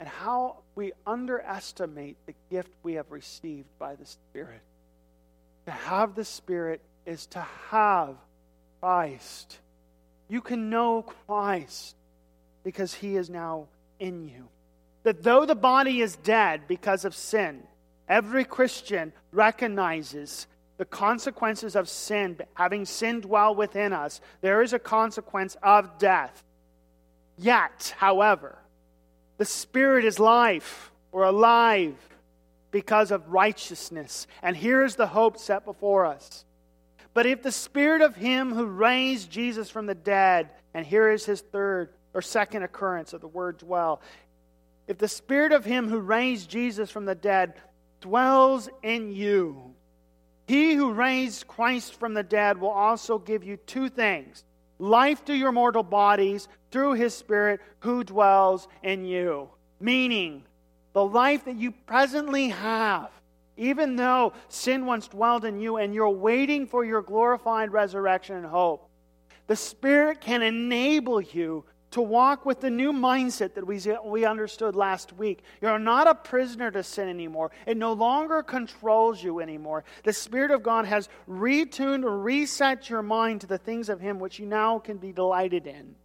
and 0.00 0.08
how 0.08 0.56
we 0.74 0.92
underestimate 1.06 2.16
the 2.26 2.34
gift 2.50 2.72
we 2.82 2.94
have 2.94 3.10
received 3.10 3.68
by 3.78 3.94
the 3.94 4.06
Spirit. 4.06 4.62
To 5.66 5.70
have 5.70 6.14
the 6.14 6.24
Spirit 6.24 6.80
is 7.04 7.26
to 7.26 7.46
have 7.68 8.16
Christ. 8.80 9.58
You 10.28 10.40
can 10.40 10.70
know 10.70 11.02
Christ 11.02 11.94
because 12.64 12.94
he 12.94 13.16
is 13.16 13.28
now 13.28 13.66
in 13.98 14.26
you. 14.26 14.48
That 15.02 15.22
though 15.22 15.44
the 15.44 15.54
body 15.54 16.00
is 16.00 16.16
dead 16.16 16.62
because 16.66 17.04
of 17.04 17.14
sin, 17.14 17.62
every 18.08 18.44
Christian 18.44 19.12
recognizes 19.32 20.46
the 20.78 20.86
consequences 20.86 21.76
of 21.76 21.90
sin, 21.90 22.38
having 22.54 22.86
sin 22.86 23.20
dwell 23.20 23.54
within 23.54 23.92
us, 23.92 24.22
there 24.40 24.62
is 24.62 24.72
a 24.72 24.78
consequence 24.78 25.58
of 25.62 25.98
death. 25.98 26.42
Yet, 27.36 27.94
however, 27.98 28.56
the 29.40 29.46
Spirit 29.46 30.04
is 30.04 30.20
life 30.20 30.92
or 31.12 31.24
alive 31.24 31.96
because 32.70 33.10
of 33.10 33.32
righteousness. 33.32 34.26
And 34.42 34.54
here's 34.54 34.96
the 34.96 35.06
hope 35.06 35.38
set 35.38 35.64
before 35.64 36.04
us. 36.04 36.44
But 37.14 37.24
if 37.24 37.42
the 37.42 37.50
Spirit 37.50 38.02
of 38.02 38.14
Him 38.14 38.52
who 38.52 38.66
raised 38.66 39.30
Jesus 39.30 39.70
from 39.70 39.86
the 39.86 39.94
dead, 39.94 40.50
and 40.74 40.84
here 40.84 41.10
is 41.10 41.24
his 41.24 41.40
third 41.40 41.88
or 42.12 42.20
second 42.20 42.64
occurrence 42.64 43.14
of 43.14 43.22
the 43.22 43.28
word 43.28 43.56
dwell, 43.56 44.02
if 44.86 44.98
the 44.98 45.08
Spirit 45.08 45.52
of 45.52 45.64
Him 45.64 45.88
who 45.88 46.00
raised 46.00 46.50
Jesus 46.50 46.90
from 46.90 47.06
the 47.06 47.14
dead 47.14 47.54
dwells 48.02 48.68
in 48.82 49.10
you, 49.10 49.74
he 50.46 50.74
who 50.74 50.92
raised 50.92 51.46
Christ 51.46 51.94
from 51.94 52.12
the 52.12 52.22
dead 52.22 52.58
will 52.58 52.68
also 52.68 53.18
give 53.18 53.42
you 53.42 53.56
two 53.56 53.88
things 53.88 54.44
life 54.80 55.24
to 55.26 55.34
your 55.34 55.52
mortal 55.52 55.82
bodies 55.82 56.48
through 56.70 56.94
his 56.94 57.14
Spirit 57.14 57.60
who 57.80 58.02
dwells 58.02 58.66
in 58.82 59.04
you. 59.04 59.48
Meaning, 59.78 60.42
the 60.92 61.04
life 61.04 61.44
that 61.44 61.56
you 61.56 61.70
presently 61.70 62.48
have, 62.48 63.10
even 63.56 63.96
though 63.96 64.32
sin 64.48 64.86
once 64.86 65.06
dwelled 65.06 65.44
in 65.44 65.60
you 65.60 65.76
and 65.76 65.94
you're 65.94 66.08
waiting 66.08 66.66
for 66.66 66.84
your 66.84 67.02
glorified 67.02 67.72
resurrection 67.72 68.36
and 68.36 68.46
hope, 68.46 68.88
the 69.46 69.56
Spirit 69.56 70.20
can 70.20 70.42
enable 70.42 71.20
you 71.20 71.64
to 71.92 72.00
walk 72.00 72.46
with 72.46 72.60
the 72.60 72.70
new 72.70 72.92
mindset 72.92 73.54
that 73.54 73.66
we, 73.66 73.80
we 74.04 74.24
understood 74.24 74.76
last 74.76 75.12
week. 75.14 75.42
You're 75.60 75.78
not 75.78 76.06
a 76.06 76.14
prisoner 76.14 76.70
to 76.70 76.82
sin 76.82 77.08
anymore. 77.08 77.50
It 77.66 77.76
no 77.76 77.92
longer 77.92 78.42
controls 78.42 79.22
you 79.22 79.40
anymore. 79.40 79.84
The 80.04 80.12
Spirit 80.12 80.50
of 80.50 80.62
God 80.62 80.86
has 80.86 81.08
retuned 81.28 82.04
reset 82.06 82.88
your 82.88 83.02
mind 83.02 83.40
to 83.40 83.46
the 83.46 83.58
things 83.58 83.88
of 83.88 84.00
Him 84.00 84.20
which 84.20 84.38
you 84.38 84.46
now 84.46 84.78
can 84.78 84.98
be 84.98 85.12
delighted 85.12 85.66
in. 85.66 85.96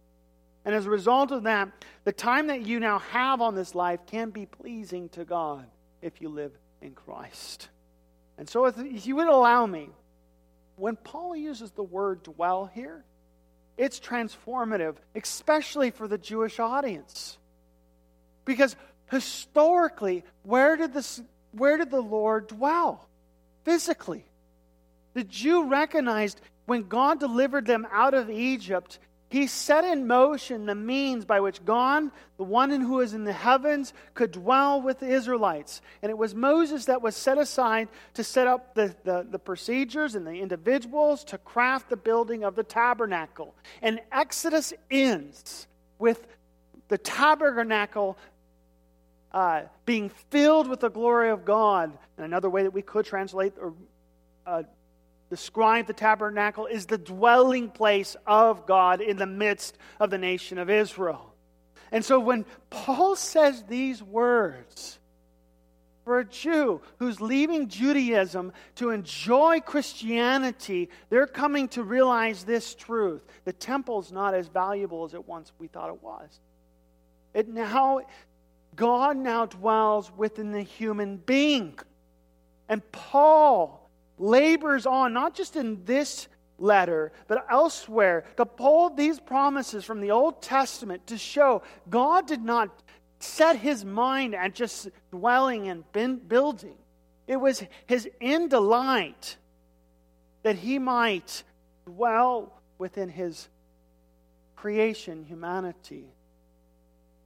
And 0.64 0.74
as 0.74 0.86
a 0.86 0.90
result 0.90 1.30
of 1.30 1.44
that, 1.44 1.70
the 2.02 2.12
time 2.12 2.48
that 2.48 2.66
you 2.66 2.80
now 2.80 2.98
have 2.98 3.40
on 3.40 3.54
this 3.54 3.74
life 3.74 4.00
can 4.06 4.30
be 4.30 4.46
pleasing 4.46 5.08
to 5.10 5.24
God 5.24 5.66
if 6.02 6.20
you 6.20 6.28
live 6.28 6.52
in 6.82 6.92
Christ. 6.92 7.68
And 8.36 8.48
so, 8.48 8.66
if 8.66 9.06
you 9.06 9.16
would 9.16 9.28
allow 9.28 9.64
me, 9.64 9.90
when 10.74 10.96
Paul 10.96 11.36
uses 11.36 11.70
the 11.70 11.84
word 11.84 12.24
dwell 12.24 12.66
here, 12.66 13.04
it's 13.76 14.00
transformative, 14.00 14.96
especially 15.14 15.90
for 15.90 16.08
the 16.08 16.18
Jewish 16.18 16.58
audience. 16.58 17.38
Because 18.44 18.76
historically, 19.10 20.24
where 20.42 20.76
did, 20.76 20.94
this, 20.94 21.20
where 21.52 21.76
did 21.76 21.90
the 21.90 22.00
Lord 22.00 22.48
dwell? 22.48 23.08
Physically. 23.64 24.24
The 25.14 25.24
Jew 25.24 25.68
recognized 25.68 26.40
when 26.66 26.88
God 26.88 27.20
delivered 27.20 27.66
them 27.66 27.86
out 27.90 28.14
of 28.14 28.30
Egypt, 28.30 28.98
he 29.28 29.48
set 29.48 29.84
in 29.84 30.06
motion 30.06 30.66
the 30.66 30.74
means 30.74 31.24
by 31.24 31.40
which 31.40 31.64
God, 31.64 32.10
the 32.36 32.44
one 32.44 32.70
who 32.70 33.00
is 33.00 33.12
in 33.12 33.24
the 33.24 33.32
heavens, 33.32 33.92
could 34.14 34.30
dwell 34.30 34.80
with 34.80 35.00
the 35.00 35.08
Israelites. 35.08 35.80
And 36.00 36.10
it 36.10 36.18
was 36.18 36.32
Moses 36.34 36.84
that 36.84 37.02
was 37.02 37.16
set 37.16 37.36
aside 37.36 37.88
to 38.14 38.22
set 38.22 38.46
up 38.46 38.74
the, 38.74 38.94
the, 39.02 39.26
the, 39.28 39.38
procedures 39.38 40.14
and 40.14 40.24
the 40.24 40.34
individuals 40.34 41.24
to 41.24 41.38
craft 41.38 41.90
the 41.90 41.96
building 41.96 42.44
of 42.44 42.54
the 42.54 42.62
tabernacle. 42.62 43.54
And 43.82 44.00
Exodus 44.12 44.72
ends 44.90 45.66
with 45.98 46.24
the 46.86 46.98
tabernacle 46.98 48.16
uh, 49.32 49.62
being 49.86 50.08
filled 50.30 50.68
with 50.68 50.80
the 50.80 50.90
glory 50.90 51.30
of 51.30 51.44
God. 51.44 51.90
And 52.16 52.24
another 52.24 52.48
way 52.48 52.62
that 52.62 52.72
we 52.72 52.82
could 52.82 53.04
translate 53.04 53.54
or 53.60 53.74
uh, 54.46 54.62
describe 55.30 55.86
the 55.86 55.92
tabernacle 55.92 56.66
is 56.66 56.86
the 56.86 56.98
dwelling 56.98 57.70
place 57.70 58.16
of 58.26 58.66
God 58.66 59.00
in 59.00 59.16
the 59.16 59.26
midst 59.26 59.76
of 59.98 60.10
the 60.10 60.18
nation 60.18 60.58
of 60.58 60.70
Israel. 60.70 61.34
And 61.92 62.04
so 62.04 62.18
when 62.18 62.44
Paul 62.70 63.16
says 63.16 63.64
these 63.64 64.02
words, 64.02 64.98
For 66.04 66.18
a 66.20 66.24
Jew 66.24 66.80
who's 66.98 67.20
leaving 67.20 67.68
Judaism 67.68 68.52
to 68.76 68.90
enjoy 68.90 69.60
Christianity, 69.60 70.90
they're 71.10 71.26
coming 71.26 71.68
to 71.68 71.82
realize 71.82 72.44
this 72.44 72.74
truth. 72.74 73.22
The 73.44 73.52
temple's 73.52 74.12
not 74.12 74.34
as 74.34 74.48
valuable 74.48 75.04
as 75.04 75.14
it 75.14 75.26
once 75.26 75.52
we 75.58 75.68
thought 75.68 75.90
it 75.90 76.02
was. 76.02 76.40
It 77.34 77.48
now 77.48 78.00
God 78.74 79.16
now 79.16 79.46
dwells 79.46 80.12
within 80.16 80.52
the 80.52 80.62
human 80.62 81.16
being. 81.16 81.78
And 82.68 82.82
Paul 82.92 83.85
labors 84.18 84.86
on, 84.86 85.12
not 85.12 85.34
just 85.34 85.56
in 85.56 85.84
this 85.84 86.28
letter, 86.58 87.12
but 87.28 87.46
elsewhere, 87.50 88.24
to 88.36 88.46
pull 88.46 88.90
these 88.90 89.20
promises 89.20 89.84
from 89.84 90.00
the 90.00 90.10
Old 90.10 90.42
Testament 90.42 91.06
to 91.08 91.18
show 91.18 91.62
God 91.90 92.26
did 92.26 92.42
not 92.42 92.70
set 93.18 93.56
his 93.56 93.84
mind 93.84 94.34
at 94.34 94.54
just 94.54 94.88
dwelling 95.10 95.68
and 95.68 95.84
building. 96.28 96.76
It 97.26 97.36
was 97.36 97.62
his 97.86 98.08
end 98.20 98.50
delight 98.50 99.36
that 100.42 100.56
he 100.56 100.78
might 100.78 101.42
dwell 101.86 102.52
within 102.78 103.08
his 103.08 103.48
creation, 104.54 105.24
humanity. 105.24 106.04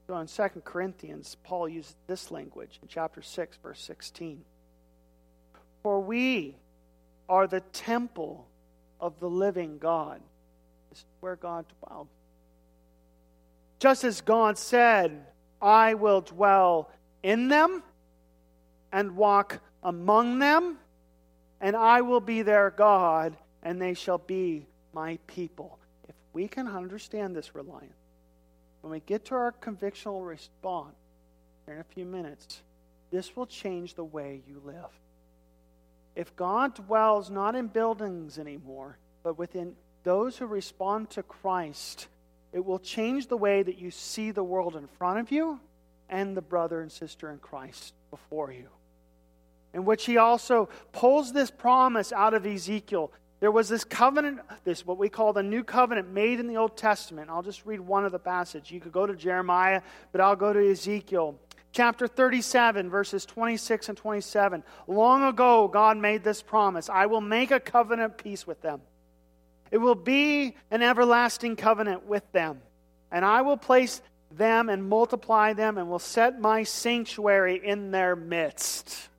So 0.07 0.17
in 0.17 0.27
2 0.27 0.61
Corinthians, 0.65 1.37
Paul 1.43 1.69
uses 1.69 1.95
this 2.07 2.31
language 2.31 2.79
in 2.81 2.87
chapter 2.87 3.21
6, 3.21 3.57
verse 3.63 3.79
16. 3.81 4.43
For 5.83 5.99
we 6.01 6.57
are 7.29 7.47
the 7.47 7.61
temple 7.73 8.47
of 8.99 9.19
the 9.19 9.29
living 9.29 9.77
God. 9.77 10.21
This 10.89 10.99
is 10.99 11.05
where 11.19 11.35
God 11.35 11.65
dwelled. 11.79 12.07
Just 13.79 14.03
as 14.03 14.21
God 14.21 14.57
said, 14.57 15.25
I 15.61 15.93
will 15.95 16.21
dwell 16.21 16.91
in 17.23 17.47
them 17.47 17.83
and 18.91 19.15
walk 19.15 19.59
among 19.83 20.39
them, 20.39 20.77
and 21.59 21.75
I 21.75 22.01
will 22.01 22.19
be 22.19 22.41
their 22.41 22.69
God, 22.69 23.35
and 23.63 23.81
they 23.81 23.93
shall 23.93 24.17
be 24.17 24.67
my 24.93 25.17
people. 25.27 25.79
If 26.07 26.15
we 26.33 26.47
can 26.47 26.67
understand 26.67 27.35
this 27.35 27.55
reliance, 27.55 27.93
when 28.81 28.91
we 28.91 28.99
get 29.01 29.25
to 29.25 29.35
our 29.35 29.53
convictional 29.61 30.27
response 30.27 30.95
in 31.67 31.77
a 31.77 31.83
few 31.83 32.05
minutes, 32.05 32.61
this 33.11 33.35
will 33.35 33.45
change 33.45 33.93
the 33.95 34.03
way 34.03 34.41
you 34.47 34.61
live. 34.65 34.89
If 36.15 36.35
God 36.35 36.75
dwells 36.75 37.29
not 37.29 37.55
in 37.55 37.67
buildings 37.67 38.37
anymore, 38.37 38.97
but 39.23 39.37
within 39.37 39.75
those 40.03 40.37
who 40.37 40.45
respond 40.45 41.09
to 41.11 41.23
Christ, 41.23 42.07
it 42.51 42.65
will 42.65 42.79
change 42.79 43.27
the 43.27 43.37
way 43.37 43.63
that 43.63 43.77
you 43.77 43.91
see 43.91 44.31
the 44.31 44.43
world 44.43 44.75
in 44.75 44.87
front 44.87 45.19
of 45.19 45.31
you 45.31 45.59
and 46.09 46.35
the 46.35 46.41
brother 46.41 46.81
and 46.81 46.91
sister 46.91 47.31
in 47.31 47.37
Christ 47.37 47.93
before 48.09 48.51
you. 48.51 48.67
In 49.73 49.85
which 49.85 50.05
he 50.05 50.17
also 50.17 50.67
pulls 50.91 51.31
this 51.31 51.49
promise 51.49 52.11
out 52.11 52.33
of 52.33 52.45
Ezekiel. 52.45 53.11
There 53.39 53.51
was 53.51 53.69
this 53.69 53.85
covenant, 53.85 54.41
this 54.65 54.85
what 54.85 54.97
we 54.97 55.07
call 55.07 55.31
the 55.31 55.41
new 55.41 55.63
covenant 55.63 56.09
made 56.09 56.41
in 56.41 56.47
the 56.47 56.57
Old 56.57 56.75
Testament. 56.75 57.29
I'll 57.29 57.41
just 57.41 57.65
read 57.65 57.79
one 57.79 58.05
of 58.05 58.11
the 58.11 58.19
passage. 58.19 58.69
You 58.69 58.81
could 58.81 58.91
go 58.91 59.07
to 59.07 59.15
Jeremiah, 59.15 59.81
but 60.11 60.19
I'll 60.19 60.35
go 60.35 60.51
to 60.51 60.71
Ezekiel 60.71 61.39
chapter 61.71 62.07
37, 62.07 62.89
verses 62.89 63.25
26 63.25 63.89
and 63.89 63.97
27. 63.97 64.63
Long 64.87 65.23
ago, 65.23 65.67
God 65.67 65.97
made 65.97 66.23
this 66.23 66.41
promise 66.41 66.89
I 66.89 67.05
will 67.05 67.21
make 67.21 67.51
a 67.51 67.59
covenant 67.59 68.17
peace 68.17 68.45
with 68.45 68.61
them. 68.61 68.81
It 69.71 69.77
will 69.77 69.95
be 69.95 70.55
an 70.69 70.81
everlasting 70.81 71.55
covenant 71.55 72.05
with 72.05 72.29
them. 72.33 72.61
And 73.11 73.23
I 73.23 73.41
will 73.41 73.57
place 73.57 74.01
them 74.31 74.69
and 74.69 74.87
multiply 74.87 75.53
them, 75.53 75.77
and 75.77 75.89
will 75.89 75.99
set 75.99 76.39
my 76.39 76.63
sanctuary 76.63 77.59
in 77.63 77.91
their 77.91 78.15
midst. 78.15 79.09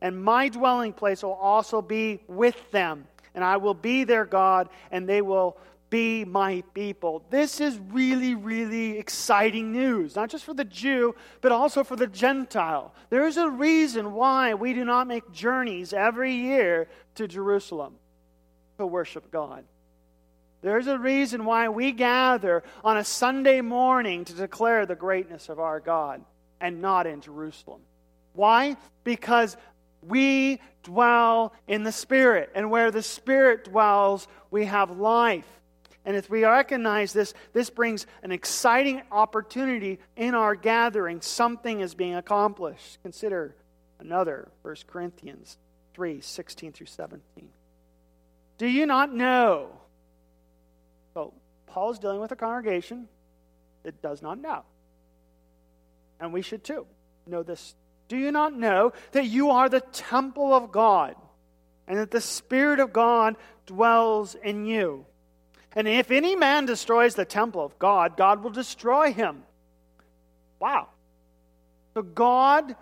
And 0.00 0.22
my 0.22 0.48
dwelling 0.48 0.92
place 0.92 1.22
will 1.22 1.32
also 1.32 1.82
be 1.82 2.20
with 2.28 2.70
them. 2.70 3.06
And 3.34 3.42
I 3.44 3.56
will 3.56 3.74
be 3.74 4.04
their 4.04 4.24
God, 4.24 4.68
and 4.90 5.08
they 5.08 5.20
will 5.20 5.56
be 5.90 6.24
my 6.24 6.62
people. 6.74 7.24
This 7.30 7.60
is 7.60 7.78
really, 7.90 8.34
really 8.34 8.98
exciting 8.98 9.72
news, 9.72 10.16
not 10.16 10.30
just 10.30 10.44
for 10.44 10.54
the 10.54 10.64
Jew, 10.64 11.14
but 11.40 11.52
also 11.52 11.84
for 11.84 11.96
the 11.96 12.06
Gentile. 12.06 12.94
There 13.10 13.26
is 13.26 13.36
a 13.36 13.48
reason 13.48 14.12
why 14.12 14.54
we 14.54 14.72
do 14.72 14.84
not 14.84 15.06
make 15.06 15.32
journeys 15.32 15.92
every 15.92 16.32
year 16.34 16.88
to 17.14 17.28
Jerusalem 17.28 17.94
to 18.78 18.86
worship 18.86 19.30
God. 19.30 19.64
There's 20.62 20.88
a 20.88 20.98
reason 20.98 21.44
why 21.44 21.68
we 21.68 21.92
gather 21.92 22.64
on 22.82 22.96
a 22.96 23.04
Sunday 23.04 23.60
morning 23.60 24.24
to 24.24 24.32
declare 24.32 24.86
the 24.86 24.96
greatness 24.96 25.48
of 25.48 25.60
our 25.60 25.78
God 25.78 26.24
and 26.60 26.80
not 26.80 27.06
in 27.06 27.20
Jerusalem. 27.20 27.82
Why? 28.32 28.76
Because 29.04 29.56
we 30.02 30.60
dwell 30.82 31.52
in 31.66 31.82
the 31.82 31.92
Spirit, 31.92 32.50
and 32.54 32.70
where 32.70 32.90
the 32.90 33.02
Spirit 33.02 33.64
dwells, 33.64 34.28
we 34.50 34.66
have 34.66 34.90
life. 34.90 35.46
And 36.06 36.16
if 36.16 36.30
we 36.30 36.44
recognize 36.44 37.12
this, 37.12 37.34
this 37.52 37.68
brings 37.68 38.06
an 38.22 38.30
exciting 38.30 39.02
opportunity 39.10 39.98
in 40.16 40.36
our 40.36 40.54
gathering. 40.54 41.20
Something 41.20 41.80
is 41.80 41.96
being 41.96 42.14
accomplished. 42.14 43.02
Consider 43.02 43.56
another, 43.98 44.48
1 44.62 44.76
Corinthians 44.86 45.58
3 45.94 46.20
16 46.20 46.72
through 46.72 46.86
17. 46.86 47.48
Do 48.56 48.68
you 48.68 48.86
not 48.86 49.12
know? 49.12 49.70
So, 51.12 51.34
Paul 51.66 51.90
is 51.90 51.98
dealing 51.98 52.20
with 52.20 52.30
a 52.30 52.36
congregation 52.36 53.08
that 53.82 54.00
does 54.00 54.22
not 54.22 54.40
know. 54.40 54.62
And 56.20 56.32
we 56.32 56.40
should 56.40 56.62
too 56.62 56.86
know 57.26 57.42
this. 57.42 57.74
Do 58.06 58.16
you 58.16 58.30
not 58.30 58.54
know 58.54 58.92
that 59.10 59.26
you 59.26 59.50
are 59.50 59.68
the 59.68 59.80
temple 59.80 60.54
of 60.54 60.70
God 60.70 61.16
and 61.88 61.98
that 61.98 62.12
the 62.12 62.20
Spirit 62.20 62.78
of 62.78 62.92
God 62.92 63.34
dwells 63.66 64.36
in 64.36 64.66
you? 64.66 65.04
And 65.76 65.86
if 65.86 66.10
any 66.10 66.34
man 66.34 66.64
destroys 66.64 67.14
the 67.14 67.26
temple 67.26 67.62
of 67.62 67.78
God, 67.78 68.16
God 68.16 68.42
will 68.42 68.50
destroy 68.50 69.12
him. 69.12 69.42
Wow. 70.58 70.88
So 71.92 72.02
God 72.02 72.74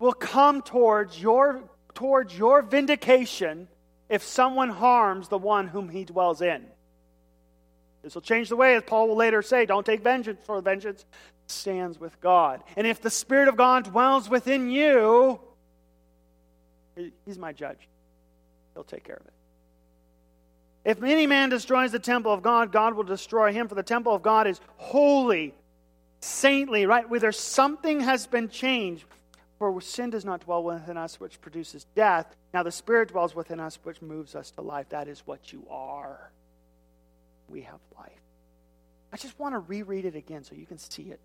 will 0.00 0.12
come 0.12 0.60
towards 0.60 1.20
your, 1.20 1.62
towards 1.94 2.36
your 2.36 2.62
vindication 2.62 3.68
if 4.08 4.24
someone 4.24 4.68
harms 4.68 5.28
the 5.28 5.38
one 5.38 5.68
whom 5.68 5.88
he 5.88 6.04
dwells 6.04 6.42
in. 6.42 6.66
This 8.02 8.14
will 8.14 8.22
change 8.22 8.48
the 8.48 8.56
way, 8.56 8.74
as 8.74 8.82
Paul 8.84 9.08
will 9.08 9.16
later 9.16 9.42
say, 9.42 9.64
don't 9.64 9.86
take 9.86 10.02
vengeance, 10.02 10.40
for 10.44 10.60
vengeance 10.60 11.04
stands 11.46 12.00
with 12.00 12.20
God. 12.20 12.64
And 12.76 12.86
if 12.86 13.00
the 13.00 13.10
Spirit 13.10 13.46
of 13.46 13.56
God 13.56 13.84
dwells 13.84 14.28
within 14.28 14.70
you, 14.70 15.38
he's 17.24 17.38
my 17.38 17.52
judge. 17.52 17.78
He'll 18.74 18.82
take 18.82 19.04
care 19.04 19.16
of 19.16 19.26
it. 19.26 19.32
If 20.84 21.02
any 21.02 21.26
man 21.26 21.50
destroys 21.50 21.92
the 21.92 21.98
temple 21.98 22.32
of 22.32 22.42
God, 22.42 22.72
God 22.72 22.94
will 22.94 23.04
destroy 23.04 23.52
him, 23.52 23.68
for 23.68 23.74
the 23.74 23.82
temple 23.82 24.14
of 24.14 24.22
God 24.22 24.46
is 24.46 24.60
holy, 24.76 25.54
saintly, 26.20 26.86
right? 26.86 27.08
Whether 27.08 27.32
something 27.32 28.00
has 28.00 28.26
been 28.26 28.48
changed. 28.48 29.04
For 29.58 29.78
sin 29.82 30.08
does 30.08 30.24
not 30.24 30.40
dwell 30.40 30.62
within 30.62 30.96
us, 30.96 31.20
which 31.20 31.38
produces 31.42 31.84
death. 31.94 32.34
Now 32.54 32.62
the 32.62 32.72
Spirit 32.72 33.10
dwells 33.10 33.34
within 33.34 33.60
us, 33.60 33.78
which 33.82 34.00
moves 34.00 34.34
us 34.34 34.50
to 34.52 34.62
life. 34.62 34.88
That 34.88 35.06
is 35.06 35.20
what 35.26 35.52
you 35.52 35.66
are. 35.70 36.30
We 37.46 37.60
have 37.62 37.80
life. 37.98 38.22
I 39.12 39.18
just 39.18 39.38
want 39.38 39.54
to 39.54 39.58
reread 39.58 40.06
it 40.06 40.16
again 40.16 40.44
so 40.44 40.54
you 40.54 40.64
can 40.64 40.78
see 40.78 41.02
it. 41.02 41.20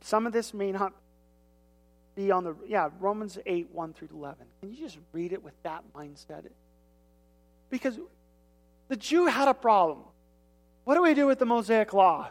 Some 0.00 0.26
of 0.26 0.32
this 0.32 0.54
may 0.54 0.72
not 0.72 0.94
be 2.14 2.30
on 2.30 2.44
the, 2.44 2.56
yeah, 2.66 2.88
Romans 3.00 3.38
8, 3.44 3.68
1 3.70 3.92
through 3.92 4.08
11. 4.14 4.46
Can 4.60 4.72
you 4.72 4.78
just 4.78 4.96
read 5.12 5.32
it 5.34 5.42
with 5.42 5.54
that 5.62 5.82
mindset? 5.94 6.44
Because 7.68 7.98
the 8.88 8.96
Jew 8.96 9.26
had 9.26 9.48
a 9.48 9.54
problem. 9.54 10.00
What 10.84 10.94
do 10.94 11.02
we 11.02 11.14
do 11.14 11.26
with 11.26 11.38
the 11.38 11.46
Mosaic 11.46 11.92
law? 11.92 12.28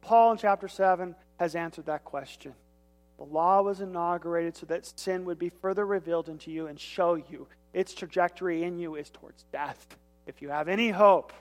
Paul 0.00 0.32
in 0.32 0.38
chapter 0.38 0.68
7 0.68 1.14
has 1.38 1.54
answered 1.54 1.86
that 1.86 2.04
question. 2.04 2.54
The 3.18 3.24
law 3.24 3.62
was 3.62 3.80
inaugurated 3.80 4.56
so 4.56 4.66
that 4.66 4.98
sin 4.98 5.24
would 5.24 5.38
be 5.38 5.50
further 5.50 5.86
revealed 5.86 6.28
into 6.28 6.50
you 6.50 6.66
and 6.66 6.78
show 6.78 7.14
you 7.14 7.46
its 7.72 7.94
trajectory 7.94 8.64
in 8.64 8.78
you 8.78 8.96
is 8.96 9.10
towards 9.10 9.44
death. 9.52 9.96
If 10.26 10.42
you 10.42 10.50
have 10.50 10.68
any 10.68 10.90
hope, 10.90 11.32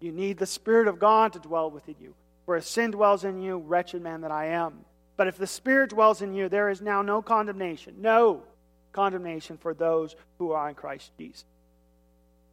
you 0.00 0.12
need 0.12 0.38
the 0.38 0.46
Spirit 0.46 0.88
of 0.88 0.98
God 0.98 1.32
to 1.32 1.38
dwell 1.38 1.70
within 1.70 1.96
you. 2.00 2.14
Where 2.44 2.60
sin 2.60 2.90
dwells 2.90 3.24
in 3.24 3.40
you, 3.40 3.58
wretched 3.58 4.02
man 4.02 4.20
that 4.20 4.30
I 4.30 4.46
am. 4.46 4.84
But 5.16 5.28
if 5.28 5.36
the 5.38 5.46
Spirit 5.46 5.90
dwells 5.90 6.20
in 6.20 6.34
you, 6.34 6.48
there 6.48 6.68
is 6.68 6.80
now 6.80 7.02
no 7.02 7.22
condemnation. 7.22 7.96
No 7.98 8.42
condemnation 8.92 9.56
for 9.56 9.74
those 9.74 10.14
who 10.38 10.52
are 10.52 10.68
in 10.68 10.74
Christ 10.74 11.10
Jesus. 11.18 11.44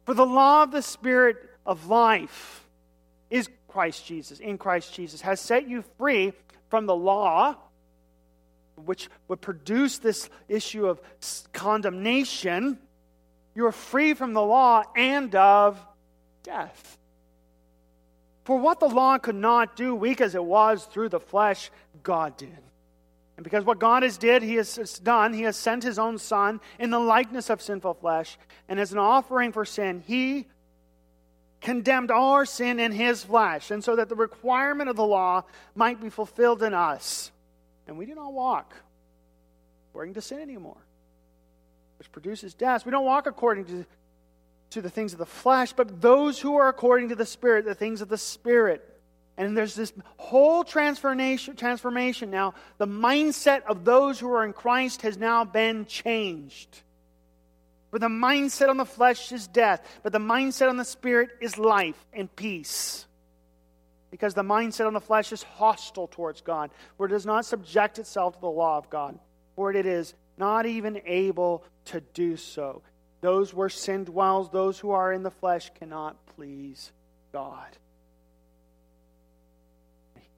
For 0.04 0.14
the 0.14 0.26
law 0.26 0.64
of 0.64 0.70
the 0.70 0.82
Spirit 0.82 1.36
of 1.64 1.86
life 1.86 2.66
is 3.30 3.48
Christ 3.68 4.04
Jesus, 4.06 4.40
in 4.40 4.58
Christ 4.58 4.94
Jesus, 4.94 5.20
has 5.22 5.40
set 5.40 5.68
you 5.68 5.84
free 5.98 6.32
from 6.68 6.86
the 6.86 6.96
law, 6.96 7.56
which 8.76 9.08
would 9.28 9.40
produce 9.40 9.98
this 9.98 10.28
issue 10.48 10.86
of 10.86 11.00
condemnation. 11.52 12.78
You're 13.54 13.72
free 13.72 14.14
from 14.14 14.32
the 14.32 14.42
law 14.42 14.82
and 14.96 15.34
of 15.34 15.80
death. 16.42 16.98
For 18.44 18.58
what 18.58 18.80
the 18.80 18.88
law 18.88 19.18
could 19.18 19.36
not 19.36 19.76
do, 19.76 19.94
weak 19.94 20.20
as 20.20 20.34
it 20.34 20.44
was 20.44 20.84
through 20.84 21.10
the 21.10 21.20
flesh, 21.20 21.70
God 22.02 22.36
did 22.36 22.58
And 23.42 23.44
because 23.50 23.64
what 23.64 23.80
God 23.80 24.04
has 24.04 24.18
did, 24.18 24.44
he 24.44 24.54
has 24.54 25.00
done, 25.02 25.32
he 25.32 25.42
has 25.42 25.56
sent 25.56 25.82
his 25.82 25.98
own 25.98 26.16
son 26.18 26.60
in 26.78 26.90
the 26.90 27.00
likeness 27.00 27.50
of 27.50 27.60
sinful 27.60 27.94
flesh, 27.94 28.38
and 28.68 28.78
as 28.78 28.92
an 28.92 28.98
offering 28.98 29.50
for 29.50 29.64
sin, 29.64 30.04
he 30.06 30.46
condemned 31.60 32.12
our 32.12 32.46
sin 32.46 32.78
in 32.78 32.92
his 32.92 33.24
flesh, 33.24 33.72
and 33.72 33.82
so 33.82 33.96
that 33.96 34.08
the 34.08 34.14
requirement 34.14 34.88
of 34.88 34.94
the 34.94 35.04
law 35.04 35.42
might 35.74 36.00
be 36.00 36.08
fulfilled 36.08 36.62
in 36.62 36.72
us. 36.72 37.32
And 37.88 37.98
we 37.98 38.06
do 38.06 38.14
not 38.14 38.32
walk 38.32 38.76
according 39.90 40.14
to 40.14 40.20
sin 40.20 40.38
anymore, 40.38 40.78
which 41.98 42.12
produces 42.12 42.54
death. 42.54 42.86
We 42.86 42.92
don't 42.92 43.04
walk 43.04 43.26
according 43.26 43.64
to, 43.64 43.84
to 44.70 44.80
the 44.80 44.88
things 44.88 45.14
of 45.14 45.18
the 45.18 45.26
flesh, 45.26 45.72
but 45.72 46.00
those 46.00 46.38
who 46.38 46.54
are 46.58 46.68
according 46.68 47.08
to 47.08 47.16
the 47.16 47.26
Spirit, 47.26 47.64
the 47.64 47.74
things 47.74 48.02
of 48.02 48.08
the 48.08 48.18
Spirit. 48.18 48.88
And 49.36 49.56
there's 49.56 49.74
this 49.74 49.92
whole 50.16 50.62
transformation, 50.62 51.56
transformation 51.56 52.30
now. 52.30 52.54
The 52.78 52.86
mindset 52.86 53.62
of 53.64 53.84
those 53.84 54.20
who 54.20 54.30
are 54.30 54.44
in 54.44 54.52
Christ 54.52 55.02
has 55.02 55.16
now 55.16 55.44
been 55.44 55.86
changed. 55.86 56.82
For 57.90 57.98
the 57.98 58.08
mindset 58.08 58.68
on 58.68 58.76
the 58.76 58.84
flesh 58.84 59.32
is 59.32 59.46
death, 59.46 59.86
but 60.02 60.12
the 60.12 60.18
mindset 60.18 60.68
on 60.68 60.76
the 60.76 60.84
spirit 60.84 61.30
is 61.40 61.58
life 61.58 62.06
and 62.12 62.34
peace. 62.34 63.06
Because 64.10 64.34
the 64.34 64.42
mindset 64.42 64.86
on 64.86 64.92
the 64.92 65.00
flesh 65.00 65.32
is 65.32 65.42
hostile 65.42 66.08
towards 66.08 66.42
God, 66.42 66.70
where 66.96 67.06
it 67.06 67.12
does 67.12 67.26
not 67.26 67.46
subject 67.46 67.98
itself 67.98 68.34
to 68.34 68.40
the 68.40 68.46
law 68.46 68.78
of 68.78 68.90
God, 68.90 69.18
for 69.56 69.72
it 69.72 69.86
is 69.86 70.14
not 70.36 70.66
even 70.66 71.00
able 71.06 71.64
to 71.86 72.00
do 72.00 72.36
so. 72.36 72.82
Those 73.22 73.54
where 73.54 73.68
sin 73.68 74.04
dwells, 74.04 74.50
those 74.50 74.78
who 74.78 74.90
are 74.90 75.12
in 75.12 75.22
the 75.22 75.30
flesh, 75.30 75.70
cannot 75.78 76.16
please 76.36 76.92
God. 77.32 77.76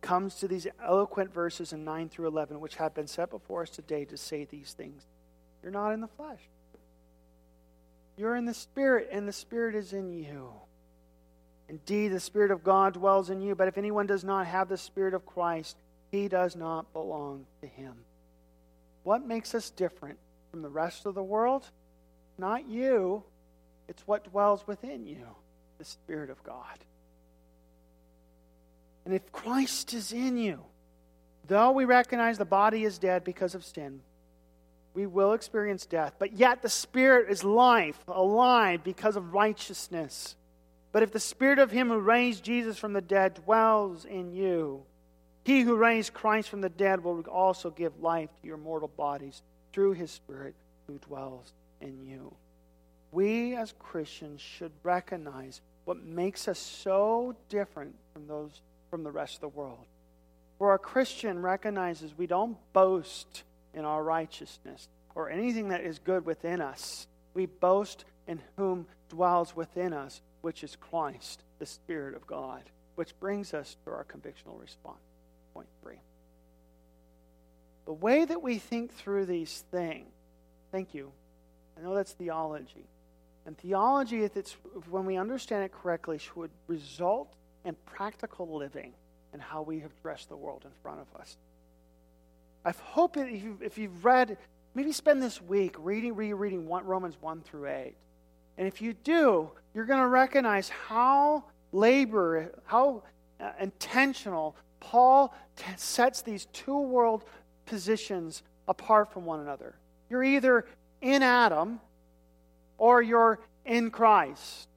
Comes 0.05 0.34
to 0.36 0.48
these 0.48 0.66
eloquent 0.84 1.32
verses 1.32 1.72
in 1.72 1.82
9 1.82 2.11
through 2.11 2.28
11, 2.28 2.61
which 2.61 2.76
have 2.76 2.94
been 2.94 3.07
set 3.07 3.30
before 3.30 3.62
us 3.62 3.70
today 3.70 4.05
to 4.05 4.18
say 4.18 4.44
these 4.44 4.74
things. 4.74 5.02
You're 5.62 5.72
not 5.72 5.92
in 5.92 6.02
the 6.02 6.09
flesh. 6.09 6.40
You're 8.18 8.36
in 8.36 8.44
the 8.44 8.52
Spirit, 8.52 9.09
and 9.11 9.26
the 9.26 9.32
Spirit 9.32 9.74
is 9.74 9.94
in 9.94 10.12
you. 10.12 10.50
Indeed, 11.70 12.09
the 12.09 12.20
Spirit 12.20 12.50
of 12.50 12.62
God 12.62 12.92
dwells 12.92 13.30
in 13.30 13.40
you, 13.40 13.55
but 13.55 13.66
if 13.66 13.78
anyone 13.78 14.07
does 14.07 14.24
not 14.24 14.46
have 14.46 14.68
the 14.68 14.76
Spirit 14.76 15.14
of 15.14 15.24
Christ, 15.24 15.78
he 16.12 16.28
does 16.28 16.55
not 16.55 16.92
belong 16.92 17.46
to 17.62 17.66
him. 17.66 17.94
What 19.05 19.26
makes 19.26 19.55
us 19.55 19.70
different 19.70 20.18
from 20.50 20.61
the 20.61 20.68
rest 20.68 21.07
of 21.07 21.14
the 21.14 21.22
world? 21.22 21.70
Not 22.36 22.68
you, 22.68 23.24
it's 23.88 24.07
what 24.07 24.30
dwells 24.30 24.66
within 24.66 25.07
you 25.07 25.28
the 25.78 25.86
Spirit 25.86 26.28
of 26.28 26.44
God. 26.44 26.78
And 29.05 29.14
if 29.14 29.32
Christ 29.32 29.92
is 29.94 30.12
in 30.12 30.36
you, 30.36 30.61
though 31.46 31.72
we 31.72 31.84
recognize 31.84 32.38
the 32.38 32.44
body 32.44 32.84
is 32.84 32.98
dead 32.98 33.24
because 33.24 33.55
of 33.55 33.64
sin, 33.64 34.00
we 34.94 35.07
will 35.07 35.32
experience 35.32 35.86
death. 35.86 36.14
But 36.18 36.34
yet 36.34 36.62
the 36.62 36.68
Spirit 36.68 37.30
is 37.30 37.44
life, 37.44 37.98
alive 38.09 38.84
because 38.84 39.16
of 39.16 39.34
righteousness. 39.34 40.36
But 40.92 41.02
if 41.02 41.12
the 41.12 41.20
Spirit 41.20 41.59
of 41.59 41.72
Him 41.72 41.88
who 41.88 41.98
raised 41.98 42.44
Jesus 42.44 42.78
from 42.78 42.92
the 42.92 43.00
dead 43.00 43.34
dwells 43.34 44.05
in 44.05 44.32
you, 44.32 44.84
He 45.44 45.62
who 45.62 45.76
raised 45.76 46.14
Christ 46.14 46.48
from 46.48 46.61
the 46.61 46.68
dead 46.68 47.02
will 47.02 47.20
also 47.22 47.70
give 47.70 48.00
life 48.00 48.30
to 48.40 48.46
your 48.46 48.57
mortal 48.57 48.88
bodies 48.88 49.42
through 49.72 49.94
His 49.94 50.12
Spirit 50.12 50.55
who 50.86 50.98
dwells 50.98 51.52
in 51.80 52.07
you. 52.07 52.32
We 53.11 53.57
as 53.57 53.74
Christians 53.78 54.40
should 54.40 54.72
recognize 54.82 55.61
what 55.84 56.02
makes 56.02 56.48
us 56.48 56.59
so 56.59 57.34
different 57.48 57.94
from 58.12 58.26
those 58.26 58.62
from 58.95 59.03
the 59.03 59.11
rest 59.11 59.34
of 59.34 59.40
the 59.40 59.49
world. 59.49 59.86
For 60.57 60.72
a 60.72 60.78
Christian 60.78 61.42
recognizes 61.42 62.16
we 62.16 62.28
don't 62.28 62.57
boast 62.72 63.42
in 63.74 63.84
our 63.84 64.05
righteousness 64.05 64.88
or 65.16 65.28
anything 65.30 65.70
that 65.70 65.80
is 65.80 65.99
good 65.99 66.24
within 66.24 66.61
us. 66.61 67.09
We 67.34 67.47
boast 67.47 68.05
in 68.28 68.40
whom 68.57 68.86
dwells 69.09 69.57
within 69.57 69.92
us, 69.92 70.22
which 70.42 70.62
is 70.62 70.76
Christ, 70.76 71.42
the 71.59 71.66
Spirit 71.66 72.14
of 72.14 72.24
God, 72.28 72.62
which 72.95 73.18
brings 73.18 73.53
us 73.53 73.76
to 73.84 73.90
our 73.90 74.05
convictional 74.05 74.61
response. 74.61 75.03
Point 75.55 75.66
three. 75.82 75.99
The 77.86 77.95
way 77.95 78.24
that 78.24 78.42
we 78.45 78.59
think 78.59 78.95
through 78.95 79.26
these 79.26 79.64
things, 79.72 80.07
thank 80.70 80.95
you. 80.95 81.11
I 81.76 81.82
know 81.82 81.97
that's 81.97 82.12
theology. 82.12 82.86
And 83.45 83.59
theology, 83.59 84.22
if 84.22 84.36
it's, 84.36 84.53
when 84.88 85.05
we 85.05 85.16
understand 85.16 85.64
it 85.64 85.72
correctly, 85.72 86.18
should 86.18 86.51
result 86.68 87.34
in 87.64 87.76
practical 87.86 88.56
living 88.56 88.92
and 89.32 89.40
how 89.42 89.62
we 89.62 89.80
have 89.80 89.90
dressed 90.02 90.28
the 90.28 90.36
world 90.36 90.62
in 90.64 90.70
front 90.82 91.00
of 91.00 91.20
us. 91.20 91.36
I 92.64 92.70
hope 92.70 93.14
that 93.14 93.28
if 93.28 93.42
you've, 93.42 93.62
if 93.62 93.78
you've 93.78 94.04
read, 94.04 94.38
maybe 94.74 94.92
spend 94.92 95.22
this 95.22 95.42
week 95.42 95.76
reading, 95.78 96.14
rereading 96.14 96.68
Romans 96.68 97.16
1 97.20 97.42
through 97.42 97.68
8. 97.68 97.94
And 98.56 98.68
if 98.68 98.80
you 98.80 98.92
do, 98.92 99.50
you're 99.74 99.84
going 99.84 100.00
to 100.00 100.06
recognize 100.06 100.68
how 100.68 101.44
labor, 101.72 102.52
how 102.64 103.02
uh, 103.40 103.50
intentional 103.60 104.56
Paul 104.80 105.34
t- 105.56 105.64
sets 105.76 106.22
these 106.22 106.46
two 106.52 106.78
world 106.78 107.24
positions 107.66 108.42
apart 108.68 109.12
from 109.12 109.24
one 109.24 109.40
another. 109.40 109.74
You're 110.08 110.24
either 110.24 110.66
in 111.00 111.22
Adam 111.22 111.80
or 112.78 113.02
you're 113.02 113.40
in 113.64 113.90
Christ. 113.90 114.68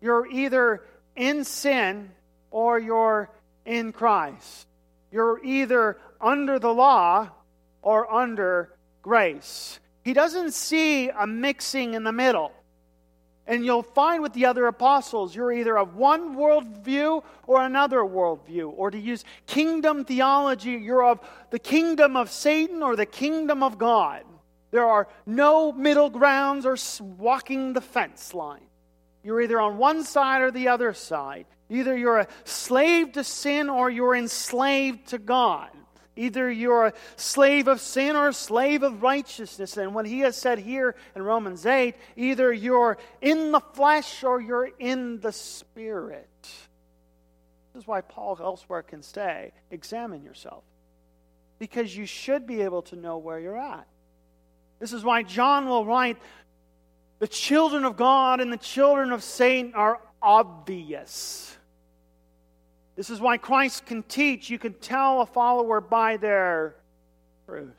You're 0.00 0.26
either 0.26 0.82
in 1.16 1.44
sin 1.44 2.10
or 2.54 2.78
you're 2.78 3.28
in 3.66 3.92
Christ. 3.92 4.68
You're 5.10 5.44
either 5.44 5.98
under 6.20 6.60
the 6.60 6.72
law 6.72 7.28
or 7.82 8.10
under 8.14 8.70
grace. 9.02 9.80
He 10.04 10.12
doesn't 10.12 10.54
see 10.54 11.08
a 11.08 11.26
mixing 11.26 11.94
in 11.94 12.04
the 12.04 12.12
middle. 12.12 12.52
And 13.48 13.64
you'll 13.64 13.82
find 13.82 14.22
with 14.22 14.34
the 14.34 14.46
other 14.46 14.66
apostles, 14.68 15.34
you're 15.34 15.52
either 15.52 15.76
of 15.76 15.96
one 15.96 16.36
worldview 16.36 17.24
or 17.48 17.64
another 17.64 17.98
worldview. 17.98 18.72
Or 18.76 18.88
to 18.92 18.98
use 18.98 19.24
kingdom 19.46 20.04
theology, 20.04 20.70
you're 20.70 21.04
of 21.04 21.18
the 21.50 21.58
kingdom 21.58 22.16
of 22.16 22.30
Satan 22.30 22.84
or 22.84 22.94
the 22.94 23.04
kingdom 23.04 23.64
of 23.64 23.78
God. 23.78 24.22
There 24.70 24.86
are 24.86 25.08
no 25.26 25.72
middle 25.72 26.08
grounds 26.08 26.64
or 26.66 26.76
walking 27.00 27.72
the 27.72 27.80
fence 27.80 28.32
line. 28.32 28.68
You're 29.24 29.40
either 29.40 29.60
on 29.60 29.76
one 29.76 30.04
side 30.04 30.40
or 30.40 30.52
the 30.52 30.68
other 30.68 30.92
side. 30.92 31.46
Either 31.74 31.96
you're 31.96 32.18
a 32.18 32.28
slave 32.44 33.12
to 33.12 33.24
sin 33.24 33.68
or 33.68 33.90
you're 33.90 34.14
enslaved 34.14 35.08
to 35.08 35.18
God. 35.18 35.70
Either 36.16 36.48
you're 36.48 36.86
a 36.86 36.92
slave 37.16 37.66
of 37.66 37.80
sin 37.80 38.14
or 38.14 38.28
a 38.28 38.32
slave 38.32 38.84
of 38.84 39.02
righteousness. 39.02 39.76
And 39.76 39.94
what 39.94 40.06
he 40.06 40.20
has 40.20 40.36
said 40.36 40.58
here 40.58 40.94
in 41.16 41.22
Romans 41.22 41.66
8, 41.66 41.96
either 42.16 42.52
you're 42.52 42.98
in 43.20 43.50
the 43.50 43.60
flesh 43.60 44.22
or 44.22 44.40
you're 44.40 44.70
in 44.78 45.20
the 45.20 45.32
spirit. 45.32 46.28
This 47.72 47.82
is 47.82 47.86
why 47.88 48.02
Paul 48.02 48.38
elsewhere 48.40 48.82
can 48.82 49.02
say, 49.02 49.50
examine 49.72 50.22
yourself. 50.22 50.62
Because 51.58 51.96
you 51.96 52.06
should 52.06 52.46
be 52.46 52.62
able 52.62 52.82
to 52.82 52.96
know 52.96 53.18
where 53.18 53.40
you're 53.40 53.58
at. 53.58 53.88
This 54.78 54.92
is 54.92 55.02
why 55.02 55.24
John 55.24 55.68
will 55.68 55.84
write, 55.84 56.18
the 57.18 57.26
children 57.26 57.84
of 57.84 57.96
God 57.96 58.40
and 58.40 58.52
the 58.52 58.56
children 58.56 59.10
of 59.10 59.24
Satan 59.24 59.74
are 59.74 60.00
obvious. 60.22 61.53
This 62.96 63.10
is 63.10 63.20
why 63.20 63.38
Christ 63.38 63.86
can 63.86 64.02
teach. 64.02 64.50
You 64.50 64.58
can 64.58 64.74
tell 64.74 65.20
a 65.20 65.26
follower 65.26 65.80
by 65.80 66.16
their 66.16 66.76
fruit. 67.46 67.74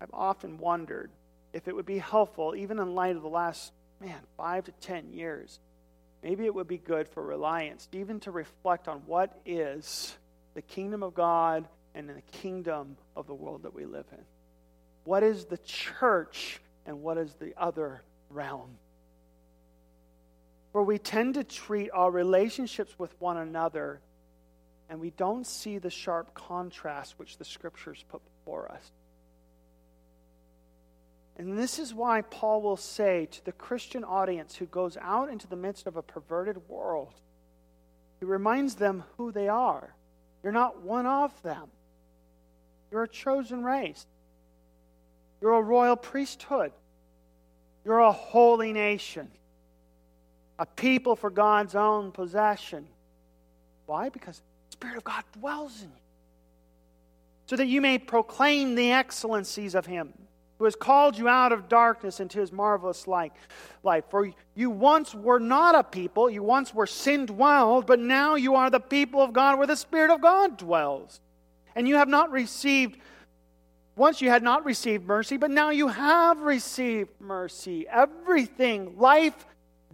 I've 0.00 0.12
often 0.12 0.58
wondered 0.58 1.10
if 1.52 1.66
it 1.66 1.74
would 1.74 1.86
be 1.86 1.98
helpful, 1.98 2.54
even 2.54 2.78
in 2.78 2.94
light 2.94 3.16
of 3.16 3.22
the 3.22 3.28
last, 3.28 3.72
man, 4.00 4.20
five 4.36 4.64
to 4.64 4.72
ten 4.72 5.12
years, 5.12 5.58
maybe 6.22 6.44
it 6.44 6.54
would 6.54 6.68
be 6.68 6.78
good 6.78 7.08
for 7.08 7.22
Reliance 7.22 7.88
even 7.92 8.20
to 8.20 8.30
reflect 8.30 8.88
on 8.88 8.98
what 9.06 9.40
is 9.46 10.16
the 10.54 10.62
kingdom 10.62 11.02
of 11.02 11.14
God 11.14 11.66
and 11.94 12.08
the 12.08 12.22
kingdom 12.32 12.96
of 13.16 13.26
the 13.26 13.34
world 13.34 13.62
that 13.62 13.74
we 13.74 13.86
live 13.86 14.06
in. 14.12 14.24
What 15.04 15.22
is 15.22 15.44
the 15.44 15.58
church 15.58 16.60
and 16.86 17.02
what 17.02 17.18
is 17.18 17.34
the 17.34 17.54
other 17.56 18.02
realm? 18.30 18.76
Where 20.74 20.82
we 20.82 20.98
tend 20.98 21.34
to 21.34 21.44
treat 21.44 21.88
our 21.94 22.10
relationships 22.10 22.98
with 22.98 23.14
one 23.20 23.36
another 23.36 24.00
and 24.90 24.98
we 24.98 25.10
don't 25.10 25.46
see 25.46 25.78
the 25.78 25.88
sharp 25.88 26.34
contrast 26.34 27.16
which 27.16 27.38
the 27.38 27.44
scriptures 27.44 28.04
put 28.08 28.20
before 28.24 28.72
us. 28.72 28.90
And 31.36 31.56
this 31.56 31.78
is 31.78 31.94
why 31.94 32.22
Paul 32.22 32.60
will 32.60 32.76
say 32.76 33.26
to 33.26 33.44
the 33.44 33.52
Christian 33.52 34.02
audience 34.02 34.56
who 34.56 34.66
goes 34.66 34.96
out 35.00 35.28
into 35.28 35.46
the 35.46 35.54
midst 35.54 35.86
of 35.86 35.96
a 35.96 36.02
perverted 36.02 36.68
world, 36.68 37.14
he 38.18 38.26
reminds 38.26 38.74
them 38.74 39.04
who 39.16 39.30
they 39.30 39.46
are. 39.46 39.94
You're 40.42 40.52
not 40.52 40.82
one 40.82 41.06
of 41.06 41.40
them, 41.44 41.68
you're 42.90 43.04
a 43.04 43.08
chosen 43.08 43.62
race, 43.62 44.04
you're 45.40 45.54
a 45.54 45.62
royal 45.62 45.94
priesthood, 45.94 46.72
you're 47.84 48.00
a 48.00 48.10
holy 48.10 48.72
nation 48.72 49.30
a 50.58 50.66
people 50.66 51.16
for 51.16 51.30
God's 51.30 51.74
own 51.74 52.12
possession. 52.12 52.86
Why? 53.86 54.08
Because 54.08 54.38
the 54.38 54.72
Spirit 54.72 54.96
of 54.96 55.04
God 55.04 55.24
dwells 55.32 55.82
in 55.82 55.88
you. 55.88 55.94
so 57.46 57.56
that 57.56 57.66
you 57.66 57.80
may 57.80 57.98
proclaim 57.98 58.74
the 58.74 58.92
excellencies 58.92 59.74
of 59.74 59.86
him 59.86 60.14
who 60.58 60.64
has 60.64 60.76
called 60.76 61.18
you 61.18 61.28
out 61.28 61.52
of 61.52 61.68
darkness 61.68 62.20
into 62.20 62.38
his 62.38 62.52
marvelous 62.52 63.06
light. 63.06 63.32
life. 63.82 64.04
For 64.08 64.30
you 64.54 64.70
once 64.70 65.14
were 65.14 65.40
not 65.40 65.74
a 65.74 65.82
people, 65.82 66.30
you 66.30 66.42
once 66.42 66.72
were 66.72 66.86
sin 66.86 67.26
dwelled, 67.26 67.86
but 67.86 67.98
now 67.98 68.36
you 68.36 68.54
are 68.54 68.70
the 68.70 68.80
people 68.80 69.20
of 69.20 69.32
God 69.32 69.58
where 69.58 69.66
the 69.66 69.76
Spirit 69.76 70.10
of 70.10 70.20
God 70.20 70.56
dwells. 70.56 71.20
And 71.74 71.88
you 71.88 71.96
have 71.96 72.08
not 72.08 72.30
received, 72.30 72.98
once 73.96 74.22
you 74.22 74.30
had 74.30 74.44
not 74.44 74.64
received 74.64 75.04
mercy, 75.06 75.36
but 75.36 75.50
now 75.50 75.70
you 75.70 75.88
have 75.88 76.38
received 76.38 77.10
mercy. 77.20 77.86
Everything, 77.88 78.96
life, 78.96 79.44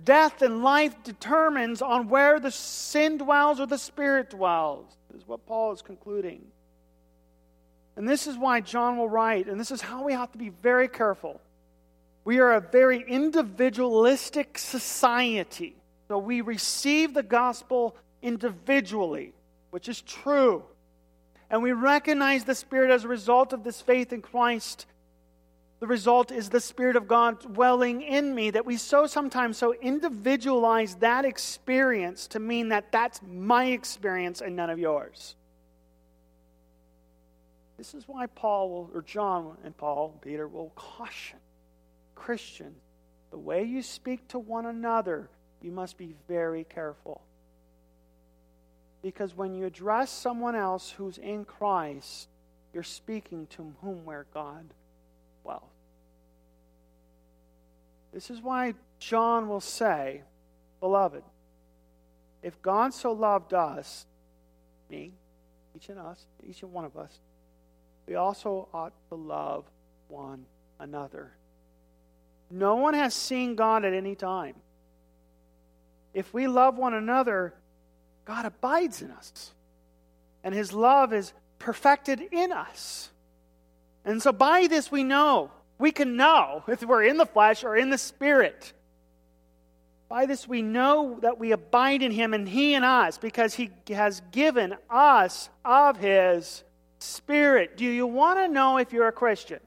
death, 0.05 0.42
and 0.42 0.62
life 0.62 0.94
determines 1.05 1.82
on 1.82 2.09
where 2.09 2.40
the 2.40 2.51
sin 2.51 3.18
dwells 3.18 3.61
or 3.61 3.66
the 3.66 3.78
Spirit 3.78 4.30
dwells, 4.30 4.86
is 5.16 5.26
what 5.26 5.46
Paul 5.46 5.72
is 5.72 5.82
concluding. 5.82 6.42
And 7.96 8.09
this 8.09 8.26
is 8.26 8.38
why 8.38 8.61
John 8.61 8.96
will 8.96 9.09
write, 9.09 9.46
and 9.46 9.61
this 9.61 9.70
is 9.70 9.80
how 9.80 10.05
we 10.05 10.12
have 10.12 10.32
to 10.32 10.38
be 10.38 10.48
very 10.48 10.88
careful. 10.88 11.40
We 12.24 12.38
are 12.38 12.53
a 12.53 12.61
very 12.61 13.03
individualistic 13.07 14.59
society. 14.59 15.76
So 16.09 16.18
we 16.18 16.40
receive 16.40 17.14
the 17.14 17.22
gospel 17.22 17.96
individually, 18.22 19.32
which 19.70 19.88
is 19.88 20.03
true. 20.03 20.64
And 21.51 21.62
we 21.62 21.72
recognize 21.72 22.44
the 22.44 22.55
Spirit 22.55 22.90
as 22.90 23.05
a 23.05 23.09
result 23.09 23.53
of 23.53 23.64
this 23.64 23.80
faith 23.80 24.12
in 24.12 24.22
Christ. 24.22 24.86
The 25.81 25.87
result 25.87 26.31
is 26.31 26.51
the 26.51 26.61
Spirit 26.61 26.97
of 26.97 27.09
God 27.09 27.41
dwelling 27.41 28.03
in 28.03 28.35
me, 28.35 28.51
that 28.51 28.66
we 28.66 28.76
so 28.76 29.07
sometimes 29.07 29.57
so 29.57 29.74
individualize 29.74 30.95
that 30.97 31.24
experience 31.24 32.26
to 32.28 32.39
mean 32.39 32.68
that 32.68 32.93
that's 32.93 33.20
my 33.26 33.66
experience 33.66 34.43
and 34.43 34.55
none 34.55 34.68
of 34.70 34.78
yours. 34.78 35.37
This 37.78 37.95
is 37.95 38.07
why 38.07 38.26
Paul 38.26 38.68
will, 38.68 38.91
or 38.95 39.01
John 39.01 39.57
and 39.64 39.74
Paul, 39.74 40.11
and 40.12 40.20
Peter 40.20 40.47
will 40.47 40.70
caution 40.76 41.39
Christians 42.14 42.76
the 43.31 43.39
way 43.39 43.62
you 43.62 43.83
speak 43.83 44.26
to 44.28 44.39
one 44.39 44.66
another, 44.66 45.28
you 45.62 45.70
must 45.70 45.97
be 45.97 46.14
very 46.28 46.64
careful. 46.64 47.22
Because 49.03 49.35
when 49.35 49.55
you 49.55 49.66
address 49.66 50.11
someone 50.11 50.55
else 50.55 50.91
who's 50.91 51.16
in 51.16 51.45
Christ, 51.45 52.28
you're 52.74 52.83
speaking 52.83 53.47
to 53.49 53.72
whom 53.81 54.05
where 54.05 54.26
God 54.35 54.64
dwells. 55.43 55.62
This 58.12 58.30
is 58.30 58.41
why 58.41 58.74
John 58.99 59.49
will 59.49 59.61
say, 59.61 60.22
Beloved, 60.80 61.22
if 62.43 62.61
God 62.62 62.95
so 62.95 63.12
loved 63.12 63.53
us, 63.53 64.07
me, 64.91 65.12
each 65.76 65.88
and 65.88 65.99
us, 65.99 66.24
each 66.49 66.62
and 66.62 66.72
one 66.72 66.84
of 66.84 66.97
us, 66.97 67.18
we 68.07 68.14
also 68.14 68.68
ought 68.72 68.93
to 69.09 69.14
love 69.14 69.64
one 70.09 70.47
another. 70.78 71.32
No 72.51 72.76
one 72.76 72.95
has 72.95 73.14
seen 73.14 73.55
God 73.55 73.84
at 73.84 73.93
any 73.93 74.14
time. 74.14 74.57
If 76.12 76.34
we 76.34 76.49
love 76.49 76.76
one 76.76 76.95
another, 76.95 77.55
God 78.24 78.47
abides 78.47 79.03
in 79.03 79.12
us, 79.12 79.53
and 80.43 80.55
his 80.55 80.72
love 80.72 81.12
is 81.12 81.32
perfected 81.59 82.20
in 82.32 82.51
us. 82.51 83.11
And 84.11 84.22
so 84.22 84.32
by 84.32 84.66
this 84.66 84.90
we 84.90 85.04
know, 85.04 85.50
we 85.78 85.92
can 85.92 86.16
know 86.16 86.64
if 86.66 86.82
we're 86.82 87.04
in 87.04 87.16
the 87.16 87.26
flesh 87.26 87.64
or 87.64 87.76
in 87.76 87.90
the 87.90 87.98
spirit. 87.98 88.72
By 90.08 90.26
this 90.26 90.48
we 90.48 90.62
know 90.62 91.18
that 91.22 91.38
we 91.38 91.52
abide 91.52 92.02
in 92.02 92.11
him 92.11 92.34
and 92.34 92.48
he 92.48 92.74
in 92.74 92.82
us 92.84 93.18
because 93.18 93.54
he 93.54 93.70
has 93.88 94.20
given 94.32 94.74
us 94.90 95.48
of 95.64 95.96
his 95.96 96.64
Spirit. 97.00 97.78
Do 97.78 97.86
you 97.86 98.06
want 98.06 98.38
to 98.38 98.48
know 98.48 98.76
if 98.76 98.92
you're 98.92 99.08
a 99.08 99.12
Christian? 99.12 99.61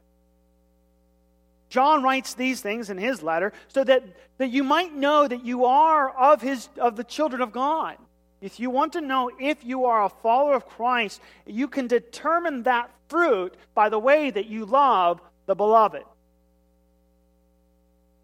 John 1.69 2.03
writes 2.03 2.35
these 2.35 2.61
things 2.61 2.91
in 2.91 2.99
his 2.99 3.23
letter 3.23 3.51
so 3.67 3.83
that, 3.83 4.03
that 4.37 4.51
you 4.51 4.63
might 4.63 4.93
know 4.93 5.27
that 5.27 5.43
you 5.43 5.65
are 5.65 6.11
of, 6.11 6.41
his, 6.41 6.69
of 6.77 6.95
the 6.95 7.03
children 7.03 7.41
of 7.41 7.51
God. 7.51 7.97
If 8.39 8.59
you 8.59 8.69
want 8.69 8.93
to 8.93 9.01
know 9.01 9.31
if 9.39 9.63
you 9.63 9.85
are 9.85 10.05
a 10.05 10.09
follower 10.09 10.53
of 10.53 10.67
Christ, 10.67 11.21
you 11.47 11.67
can 11.67 11.87
determine 11.87 12.63
that 12.63 12.91
fruit 13.14 13.55
by 13.76 13.89
the 13.89 13.99
way 13.99 14.32
that 14.32 14.47
you 14.47 14.66
love 14.66 15.22
the 15.45 15.55
beloved. 15.55 16.03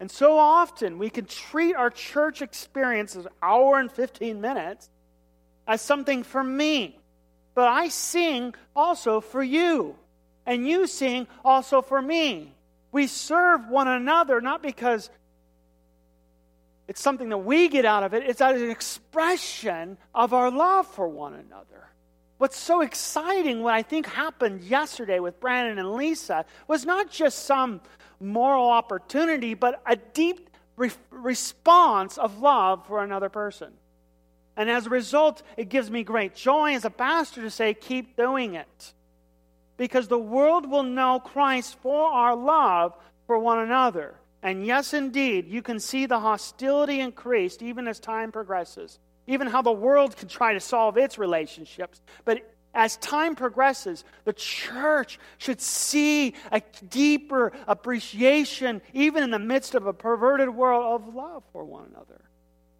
And 0.00 0.10
so 0.10 0.36
often 0.36 0.98
we 0.98 1.10
can 1.10 1.26
treat 1.26 1.74
our 1.74 1.90
church 1.90 2.42
experience 2.42 3.14
as 3.14 3.26
hour 3.42 3.78
and 3.78 3.92
15 3.92 4.40
minutes 4.40 4.88
as 5.66 5.80
something 5.80 6.24
for 6.24 6.42
me 6.42 7.00
but 7.54 7.68
I 7.68 7.88
sing 7.88 8.54
also 8.74 9.20
for 9.20 9.42
you, 9.42 9.96
and 10.46 10.66
you 10.66 10.86
sing 10.86 11.26
also 11.44 11.82
for 11.82 12.00
me. 12.00 12.54
We 12.90 13.06
serve 13.06 13.68
one 13.68 13.86
another 13.86 14.40
not 14.40 14.62
because 14.62 15.10
it's 16.88 17.00
something 17.02 17.28
that 17.28 17.38
we 17.38 17.68
get 17.68 17.84
out 17.84 18.02
of 18.02 18.14
it, 18.14 18.24
it's 18.24 18.40
an 18.40 18.70
expression 18.70 19.98
of 20.14 20.32
our 20.32 20.50
love 20.50 20.86
for 20.86 21.06
one 21.06 21.34
another. 21.34 21.89
What's 22.40 22.56
so 22.56 22.80
exciting, 22.80 23.62
what 23.62 23.74
I 23.74 23.82
think 23.82 24.06
happened 24.06 24.62
yesterday 24.62 25.20
with 25.20 25.38
Brandon 25.40 25.78
and 25.78 25.92
Lisa, 25.92 26.46
was 26.66 26.86
not 26.86 27.10
just 27.10 27.44
some 27.44 27.82
moral 28.18 28.70
opportunity, 28.70 29.52
but 29.52 29.82
a 29.84 29.96
deep 29.96 30.48
re- 30.74 30.90
response 31.10 32.16
of 32.16 32.38
love 32.38 32.86
for 32.86 33.04
another 33.04 33.28
person. 33.28 33.74
And 34.56 34.70
as 34.70 34.86
a 34.86 34.88
result, 34.88 35.42
it 35.58 35.68
gives 35.68 35.90
me 35.90 36.02
great 36.02 36.34
joy 36.34 36.72
as 36.72 36.86
a 36.86 36.90
pastor 36.90 37.42
to 37.42 37.50
say, 37.50 37.74
keep 37.74 38.16
doing 38.16 38.54
it. 38.54 38.94
Because 39.76 40.08
the 40.08 40.18
world 40.18 40.64
will 40.64 40.82
know 40.82 41.20
Christ 41.20 41.76
for 41.82 42.10
our 42.10 42.34
love 42.34 42.94
for 43.26 43.38
one 43.38 43.58
another. 43.58 44.14
And 44.42 44.64
yes, 44.64 44.94
indeed, 44.94 45.46
you 45.46 45.60
can 45.60 45.78
see 45.78 46.06
the 46.06 46.20
hostility 46.20 47.00
increased 47.00 47.60
even 47.60 47.86
as 47.86 48.00
time 48.00 48.32
progresses, 48.32 48.98
even 49.30 49.46
how 49.46 49.62
the 49.62 49.72
world 49.72 50.16
can 50.16 50.28
try 50.28 50.52
to 50.52 50.60
solve 50.60 50.96
its 50.96 51.16
relationships. 51.16 52.00
But 52.24 52.42
as 52.74 52.96
time 52.96 53.36
progresses, 53.36 54.04
the 54.24 54.32
church 54.32 55.20
should 55.38 55.60
see 55.60 56.34
a 56.50 56.60
deeper 56.88 57.52
appreciation, 57.68 58.82
even 58.92 59.22
in 59.22 59.30
the 59.30 59.38
midst 59.38 59.76
of 59.76 59.86
a 59.86 59.92
perverted 59.92 60.50
world, 60.50 61.00
of 61.00 61.14
love 61.14 61.44
for 61.52 61.64
one 61.64 61.86
another 61.90 62.20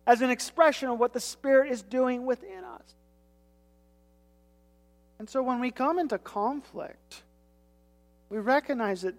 as 0.06 0.22
an 0.22 0.30
expression 0.30 0.88
of 0.88 0.98
what 0.98 1.12
the 1.12 1.20
Spirit 1.20 1.70
is 1.70 1.82
doing 1.82 2.26
within 2.26 2.64
us. 2.64 2.94
And 5.20 5.30
so 5.30 5.40
when 5.40 5.60
we 5.60 5.70
come 5.70 6.00
into 6.00 6.18
conflict, 6.18 7.22
we 8.28 8.38
recognize 8.38 9.02
that 9.02 9.14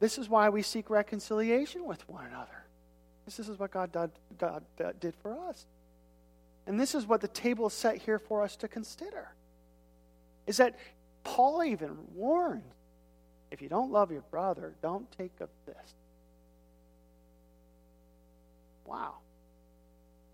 this 0.00 0.18
is 0.18 0.28
why 0.28 0.48
we 0.48 0.62
seek 0.62 0.90
reconciliation 0.90 1.84
with 1.84 2.08
one 2.08 2.26
another. 2.26 2.64
This 3.24 3.38
is 3.38 3.56
what 3.56 3.70
God 3.70 3.92
did, 3.92 4.10
God 4.36 4.64
uh, 4.84 4.92
did 4.98 5.14
for 5.22 5.38
us. 5.48 5.64
And 6.66 6.80
this 6.80 6.94
is 6.94 7.06
what 7.06 7.20
the 7.20 7.28
table 7.28 7.68
is 7.68 7.72
set 7.72 7.98
here 7.98 8.18
for 8.18 8.42
us 8.42 8.56
to 8.56 8.68
consider. 8.68 9.28
Is 10.46 10.56
that 10.56 10.76
Paul 11.22 11.62
even 11.64 11.96
warned 12.14 12.62
if 13.50 13.62
you 13.62 13.68
don't 13.68 13.92
love 13.92 14.10
your 14.10 14.22
brother, 14.22 14.74
don't 14.82 15.10
take 15.12 15.32
of 15.40 15.48
this. 15.66 15.94
Wow. 18.84 19.14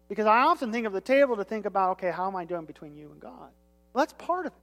Because 0.08 0.26
I 0.26 0.40
often 0.40 0.72
think 0.72 0.86
of 0.86 0.92
the 0.92 1.00
table 1.00 1.36
to 1.36 1.44
think 1.44 1.66
about, 1.66 1.92
okay, 1.92 2.10
how 2.10 2.26
am 2.26 2.36
I 2.36 2.44
doing 2.44 2.64
between 2.64 2.96
you 2.96 3.10
and 3.10 3.20
God? 3.20 3.50
Well, 3.92 4.04
that's 4.04 4.12
part 4.14 4.46
of 4.46 4.52
it. 4.52 4.58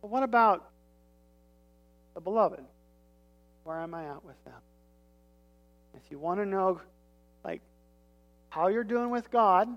But 0.00 0.10
what 0.10 0.22
about 0.22 0.70
the 2.14 2.20
beloved? 2.20 2.64
Where 3.64 3.80
am 3.80 3.94
I 3.94 4.04
at 4.04 4.24
with 4.24 4.42
them? 4.44 4.60
If 5.94 6.10
you 6.10 6.18
want 6.18 6.40
to 6.40 6.46
know, 6.46 6.80
like, 7.44 7.60
how 8.48 8.68
you're 8.68 8.84
doing 8.84 9.10
with 9.10 9.30
God, 9.30 9.68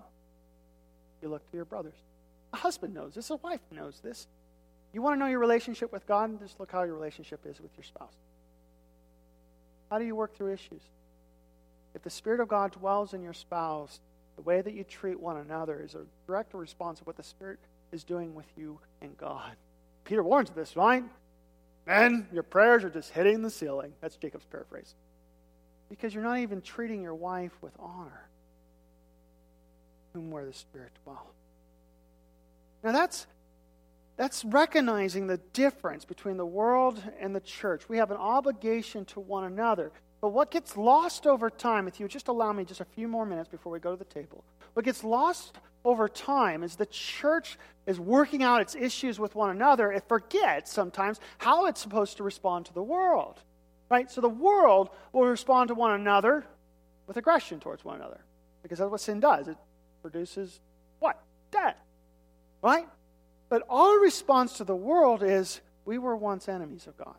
you 1.22 1.30
look 1.30 1.50
to 1.52 1.56
your 1.56 1.66
brothers. 1.66 1.96
A 2.54 2.58
husband 2.58 2.94
knows 2.94 3.16
this, 3.16 3.30
a 3.30 3.36
wife 3.36 3.62
knows 3.72 4.00
this. 4.02 4.28
You 4.94 5.02
want 5.02 5.16
to 5.16 5.20
know 5.20 5.28
your 5.28 5.40
relationship 5.40 5.92
with 5.92 6.08
God? 6.08 6.40
Just 6.40 6.60
look 6.60 6.72
how 6.72 6.84
your 6.84 6.96
relationship 6.96 7.42
is 7.46 7.60
with 7.62 7.72
your 7.78 7.84
spouse. 7.84 8.16
How 9.92 10.00
do 10.00 10.06
you 10.06 10.16
work 10.16 10.36
through 10.36 10.54
issues? 10.54 10.82
If 11.94 12.04
the 12.04 12.10
Spirit 12.10 12.40
of 12.40 12.48
God 12.48 12.72
dwells 12.72 13.14
in 13.14 13.22
your 13.22 13.34
spouse, 13.34 14.00
the 14.36 14.42
way 14.42 14.62
that 14.62 14.74
you 14.74 14.84
treat 14.84 15.20
one 15.20 15.38
another 15.38 15.82
is 15.84 15.96
a 15.96 16.06
direct 16.26 16.54
response 16.54 17.02
of 17.02 17.08
what 17.08 17.18
the 17.18 17.24
Spirit 17.24 17.60
is 17.92 18.04
doing 18.04 18.36
with 18.36 18.46
you 18.56 18.80
and 19.02 19.18
God. 19.18 19.56
Peter 20.06 20.24
warns 20.24 20.50
of 20.50 20.56
this, 20.56 20.76
right? 20.76 21.04
Men, 21.86 22.28
your 22.32 22.44
prayers 22.44 22.84
are 22.84 22.90
just 22.90 23.12
hitting 23.12 23.42
the 23.42 23.50
ceiling. 23.50 23.94
That's 24.02 24.16
Jacob's 24.16 24.46
paraphrase. 24.46 24.94
Because 25.90 26.14
you're 26.14 26.24
not 26.24 26.40
even 26.40 26.62
treating 26.62 27.02
your 27.02 27.16
wife 27.16 27.52
with 27.62 27.74
honor, 27.80 28.29
whom 30.14 30.32
where 30.32 30.46
the 30.46 30.54
Spirit 30.54 30.92
dwells. 31.04 31.20
Now 32.84 32.92
that's 32.92 33.28
that's 34.20 34.44
recognizing 34.44 35.28
the 35.28 35.38
difference 35.54 36.04
between 36.04 36.36
the 36.36 36.46
world 36.46 37.02
and 37.22 37.34
the 37.34 37.40
church. 37.40 37.88
We 37.88 37.98
have 38.00 38.12
an 38.12 38.18
obligation 38.18 39.06
to 39.06 39.22
one 39.22 39.46
another. 39.46 39.94
But 40.20 40.30
what 40.30 40.52
gets 40.52 40.76
lost 40.76 41.26
over 41.26 41.50
time, 41.50 41.88
if 41.88 42.02
you 42.02 42.08
just 42.10 42.28
allow 42.28 42.52
me 42.52 42.66
just 42.66 42.82
a 42.82 42.86
few 42.86 43.08
more 43.08 43.26
minutes 43.26 43.48
before 43.48 43.72
we 43.72 43.80
go 43.80 43.92
to 43.92 43.98
the 43.98 44.04
table, 44.04 44.44
what 44.74 44.84
gets 44.84 45.06
lost 45.06 45.58
over 45.86 46.10
time, 46.10 46.64
is 46.64 46.76
the 46.76 46.86
church 46.88 47.58
is 47.86 47.98
working 47.98 48.44
out 48.44 48.60
its 48.60 48.76
issues 48.76 49.20
with 49.20 49.36
one 49.36 49.52
another, 49.52 49.90
it 49.90 50.04
forgets 50.10 50.70
sometimes 50.70 51.22
how 51.38 51.68
it's 51.68 51.80
supposed 51.80 52.18
to 52.18 52.24
respond 52.24 52.66
to 52.66 52.74
the 52.74 52.84
world. 52.84 53.40
Right? 53.90 54.12
So 54.12 54.20
the 54.20 54.28
world 54.28 54.90
will 55.14 55.28
respond 55.28 55.70
to 55.70 55.76
one 55.76 55.92
another 55.92 56.46
with 57.08 57.16
aggression 57.16 57.62
towards 57.62 57.86
one 57.86 57.96
another. 57.96 58.20
Because 58.64 58.80
that's 58.80 58.92
what 58.92 59.00
sin 59.00 59.22
does. 59.22 59.48
It 59.48 59.58
produces 60.02 60.60
what? 61.00 61.22
Death. 61.52 61.78
Right? 62.62 62.88
But 63.50 63.64
our 63.70 64.00
response 64.00 64.58
to 64.58 64.64
the 64.64 64.76
world 64.76 65.24
is 65.24 65.62
we 65.86 65.98
were 65.98 66.16
once 66.16 66.48
enemies 66.48 66.88
of 66.88 66.98
God. 66.98 67.16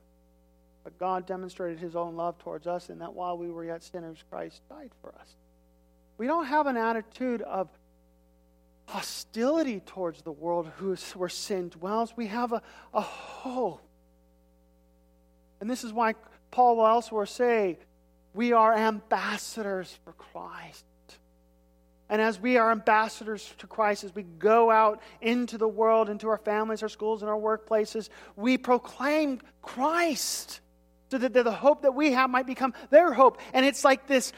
But 0.85 0.99
God 0.99 1.26
demonstrated 1.26 1.78
his 1.78 1.97
own 1.97 2.16
love 2.16 2.39
towards 2.39 2.66
us 2.66 2.89
in 2.89 3.01
that 3.01 3.14
while 3.14 3.37
we 3.37 3.51
were 3.51 3.64
yet 3.64 3.83
sinners, 3.83 4.22
Christ 4.31 4.62
died 4.68 4.91
for 5.03 5.14
us. 5.20 5.37
We 6.16 6.26
don't 6.26 6.47
have 6.47 6.66
an 6.66 6.76
attitude 6.76 7.43
of 7.43 7.68
hostility 8.87 9.81
towards 9.81 10.22
the 10.22 10.33
world 10.33 10.68
where 11.14 11.28
sin 11.28 11.68
dwells. 11.68 12.14
We 12.16 12.26
have 12.28 12.53
a, 12.53 12.62
a 12.93 13.01
hope. 13.01 13.83
And 15.61 15.68
this 15.68 15.85
is 15.85 15.93
why 15.93 16.14
Paul 16.51 16.76
will 16.76 16.87
elsewhere 16.87 17.26
say, 17.26 17.78
we 18.35 18.53
are 18.53 18.74
ambassadors 18.74 19.99
for 20.05 20.12
Christ. 20.12 20.85
And 22.11 22.21
as 22.21 22.41
we 22.41 22.57
are 22.57 22.73
ambassadors 22.73 23.55
to 23.59 23.69
Christ, 23.69 24.03
as 24.03 24.15
we 24.15 24.25
go 24.25 24.71
out 24.71 25.01
into 25.21 25.57
the 25.57 25.69
world, 25.69 26.11
into 26.11 26.29
our 26.29 26.39
families, 26.39 26.83
our 26.83 26.89
schools, 26.89 27.23
and 27.23 27.31
our 27.31 27.39
workplaces, 27.39 28.09
we 28.35 28.59
proclaim 28.59 29.41
Christ 29.63 30.61
so 31.11 31.19
that 31.19 31.33
the 31.33 31.51
hope 31.53 31.83
that 31.83 31.95
we 31.95 32.13
have 32.13 32.29
might 32.29 32.47
become 32.47 32.75
their 32.91 33.13
hope. 33.13 33.39
And 33.55 33.65
it's 33.65 33.85
like 33.85 34.09
this 34.09 34.33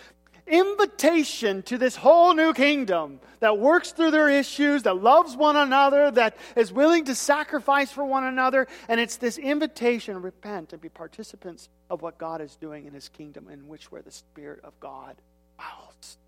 invitation 0.47 1.63
to 1.63 1.79
this 1.79 1.97
whole 1.97 2.35
new 2.35 2.53
kingdom 2.53 3.21
that 3.41 3.59
works 3.59 3.93
through 3.93 4.11
their 4.11 4.29
issues, 4.29 4.83
that 4.83 5.03
loves 5.03 5.37
one 5.37 5.57
another, 5.57 6.11
that 6.11 6.37
is 6.57 6.73
willing 6.73 7.07
to 7.07 7.15
sacrifice 7.15 7.91
for 7.91 8.05
one 8.05 8.25
another. 8.25 8.69
And 8.89 9.01
it's 9.01 9.17
this 9.17 9.39
invitation 9.39 10.15
to 10.15 10.21
repent 10.21 10.73
and 10.73 10.83
be 10.83 10.89
participants 10.89 11.69
of 11.89 12.03
what 12.03 12.19
God 12.19 12.41
is 12.41 12.57
doing 12.57 12.87
in 12.87 12.93
his 12.93 13.09
kingdom, 13.09 13.49
in 13.49 13.67
which 13.67 13.91
where 13.91 14.03
the 14.03 14.11
Spirit 14.11 14.61
of 14.63 14.79
God 14.79 15.17
dwells. 15.57 16.19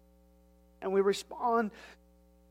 And 0.84 0.92
we 0.92 1.00
respond 1.00 1.72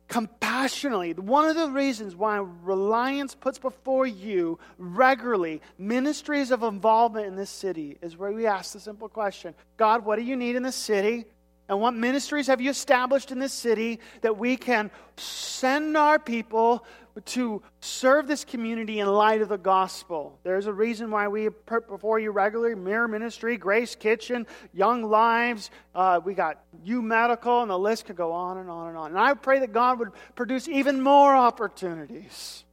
compassionately. 0.09 1.13
One 1.13 1.47
of 1.49 1.55
the 1.55 1.69
reasons 1.69 2.15
why 2.15 2.37
Reliance 2.63 3.35
puts 3.35 3.57
before 3.57 4.05
you 4.05 4.59
regularly 4.77 5.61
ministries 5.77 6.51
of 6.51 6.63
involvement 6.63 7.27
in 7.27 7.35
this 7.35 7.49
city 7.49 7.97
is 8.01 8.17
where 8.17 8.31
we 8.31 8.45
ask 8.45 8.73
the 8.73 8.79
simple 8.79 9.07
question 9.07 9.53
God, 9.77 10.03
what 10.03 10.17
do 10.17 10.23
you 10.23 10.35
need 10.35 10.55
in 10.55 10.63
this 10.63 10.75
city? 10.75 11.25
And 11.69 11.79
what 11.79 11.93
ministries 11.93 12.47
have 12.47 12.59
you 12.59 12.69
established 12.69 13.31
in 13.31 13.39
this 13.39 13.53
city 13.53 13.99
that 14.21 14.37
we 14.37 14.57
can 14.57 14.91
send 15.15 15.95
our 15.95 16.19
people 16.19 16.85
to 17.25 17.61
serve 17.79 18.27
this 18.27 18.43
community 18.43 18.99
in 18.99 19.07
light 19.07 19.41
of 19.41 19.47
the 19.47 19.57
gospel? 19.57 20.37
There's 20.43 20.65
a 20.65 20.73
reason 20.73 21.09
why 21.09 21.29
we 21.29 21.49
put 21.49 21.87
before 21.87 22.19
you 22.19 22.31
regularly 22.31 22.75
Mirror 22.75 23.07
Ministry, 23.07 23.55
Grace 23.55 23.95
Kitchen, 23.95 24.45
Young 24.73 25.03
Lives. 25.03 25.71
Uh, 25.95 26.19
we 26.23 26.33
got 26.33 26.59
U 26.83 27.01
Medical, 27.01 27.61
and 27.61 27.71
the 27.71 27.79
list 27.79 28.05
could 28.05 28.17
go 28.17 28.33
on 28.33 28.57
and 28.57 28.69
on 28.69 28.89
and 28.89 28.97
on. 28.97 29.11
And 29.11 29.19
I 29.19 29.33
pray 29.33 29.59
that 29.59 29.71
God 29.71 29.99
would 29.99 30.11
produce 30.35 30.67
even 30.67 31.01
more 31.01 31.33
opportunities 31.33 32.65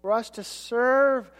for 0.00 0.12
us 0.12 0.30
to 0.30 0.44
serve 0.44 1.30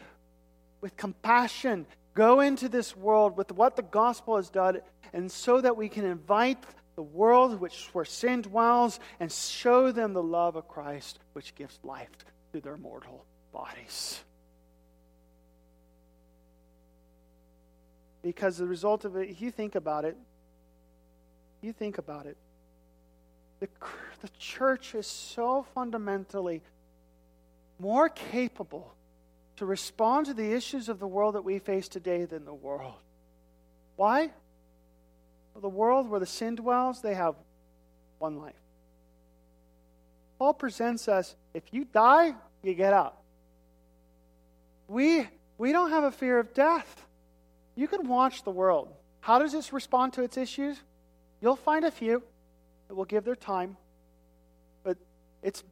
with 0.83 0.97
compassion, 0.97 1.87
go 2.15 2.41
into 2.41 2.69
this 2.69 2.95
world 2.95 3.37
with 3.37 3.53
what 3.53 3.77
the 3.77 3.83
gospel 3.83 4.37
has 4.37 4.51
done, 4.51 4.81
and 5.13 5.31
so 5.31 5.61
that 5.61 5.77
we 5.77 5.89
can 5.89 6.05
invite 6.05 6.59
the 7.01 7.05
world 7.05 7.59
which 7.59 7.89
where 7.95 8.05
sin 8.05 8.43
dwells 8.43 9.01
and 9.21 9.33
show 9.33 9.91
them 9.91 10.13
the 10.13 10.23
love 10.23 10.55
of 10.55 10.69
Christ 10.69 11.19
which 11.33 11.55
gives 11.55 11.79
life 11.83 12.11
to 12.53 12.61
their 12.61 12.77
mortal 12.77 13.25
bodies. 13.55 14.21
Because 18.21 18.59
the 18.59 18.67
result 18.67 19.07
of 19.07 19.17
it, 19.17 19.31
if 19.31 19.41
you 19.41 19.51
think 19.51 19.77
about 19.77 20.05
it, 20.05 20.15
you 21.63 21.73
think 21.73 21.97
about 21.97 22.27
it, 22.27 22.37
the, 23.61 23.69
the 24.21 24.29
church 24.39 24.95
is 24.95 25.07
so 25.07 25.65
fundamentally 25.75 26.61
more 27.79 28.11
capable 28.11 28.93
to 29.57 29.65
respond 29.65 30.27
to 30.27 30.35
the 30.35 30.53
issues 30.53 30.91
of 30.91 30.99
the 30.99 31.09
world 31.09 31.35
that 31.35 31.45
we 31.45 31.61
face 31.61 31.89
today 31.89 32.27
than 32.27 32.45
the 32.45 32.53
world. 32.53 32.93
Why? 33.97 34.33
The 35.61 35.69
world 35.69 36.09
where 36.09 36.21
the 36.21 36.27
sin 36.27 36.57
dwells, 36.57 37.03
they 37.03 37.15
have 37.15 37.35
one 38.19 38.39
life. 38.39 38.55
Paul 40.39 40.55
presents 40.55 41.09
us 41.09 41.37
if 41.55 41.63
you 41.73 41.85
die, 41.85 42.35
you 42.63 42.75
get 42.75 42.93
up. 42.93 43.23
We, 44.89 45.29
we 45.59 45.73
don't 45.73 45.91
have 45.91 46.05
a 46.05 46.11
fear 46.11 46.39
of 46.39 46.55
death. 46.55 47.07
You 47.75 47.87
can 47.87 48.09
watch 48.09 48.43
the 48.43 48.51
world. 48.51 48.89
How 49.21 49.39
does 49.39 49.53
this 49.53 49.73
respond 49.73 50.15
to 50.15 50.23
its 50.23 50.37
issues? 50.37 50.79
You'll 51.41 51.57
find 51.57 51.85
a 51.85 51.91
few 51.91 52.23
that 52.89 52.95
will 52.95 53.05
give 53.05 53.25
their 53.25 53.37
time. 53.37 53.77
But 54.83 54.97
it's 55.43 55.63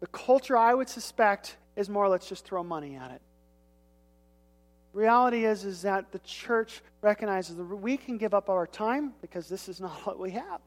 the 0.00 0.06
culture 0.08 0.56
I 0.56 0.74
would 0.74 0.88
suspect 0.88 1.56
is 1.76 1.88
more 1.88 2.08
let's 2.08 2.28
just 2.28 2.44
throw 2.44 2.62
money 2.62 2.96
at 2.96 3.10
it 3.12 3.22
reality 4.96 5.44
is, 5.44 5.64
is 5.64 5.82
that 5.82 6.10
the 6.10 6.18
church 6.20 6.82
recognizes 7.02 7.56
that 7.56 7.64
we 7.64 7.96
can 7.96 8.16
give 8.16 8.34
up 8.34 8.48
our 8.48 8.66
time 8.66 9.12
because 9.20 9.48
this 9.48 9.68
is 9.68 9.80
not 9.80 9.92
what 10.06 10.18
we 10.18 10.32
have. 10.32 10.60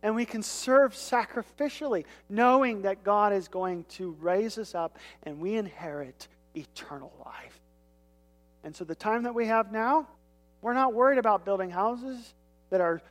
And 0.00 0.14
we 0.14 0.24
can 0.24 0.44
serve 0.44 0.94
sacrificially, 0.94 2.04
knowing 2.28 2.82
that 2.82 3.02
God 3.02 3.32
is 3.32 3.48
going 3.48 3.84
to 3.90 4.16
raise 4.20 4.56
us 4.56 4.74
up 4.74 4.96
and 5.24 5.40
we 5.40 5.56
inherit 5.56 6.28
eternal 6.54 7.12
life. 7.26 7.60
And 8.62 8.74
so, 8.74 8.84
the 8.84 8.94
time 8.94 9.24
that 9.24 9.34
we 9.34 9.46
have 9.46 9.72
now, 9.72 10.06
we're 10.62 10.74
not 10.74 10.94
worried 10.94 11.18
about 11.18 11.44
building 11.44 11.70
houses 11.70 12.34
that 12.70 12.80
are 12.80 13.02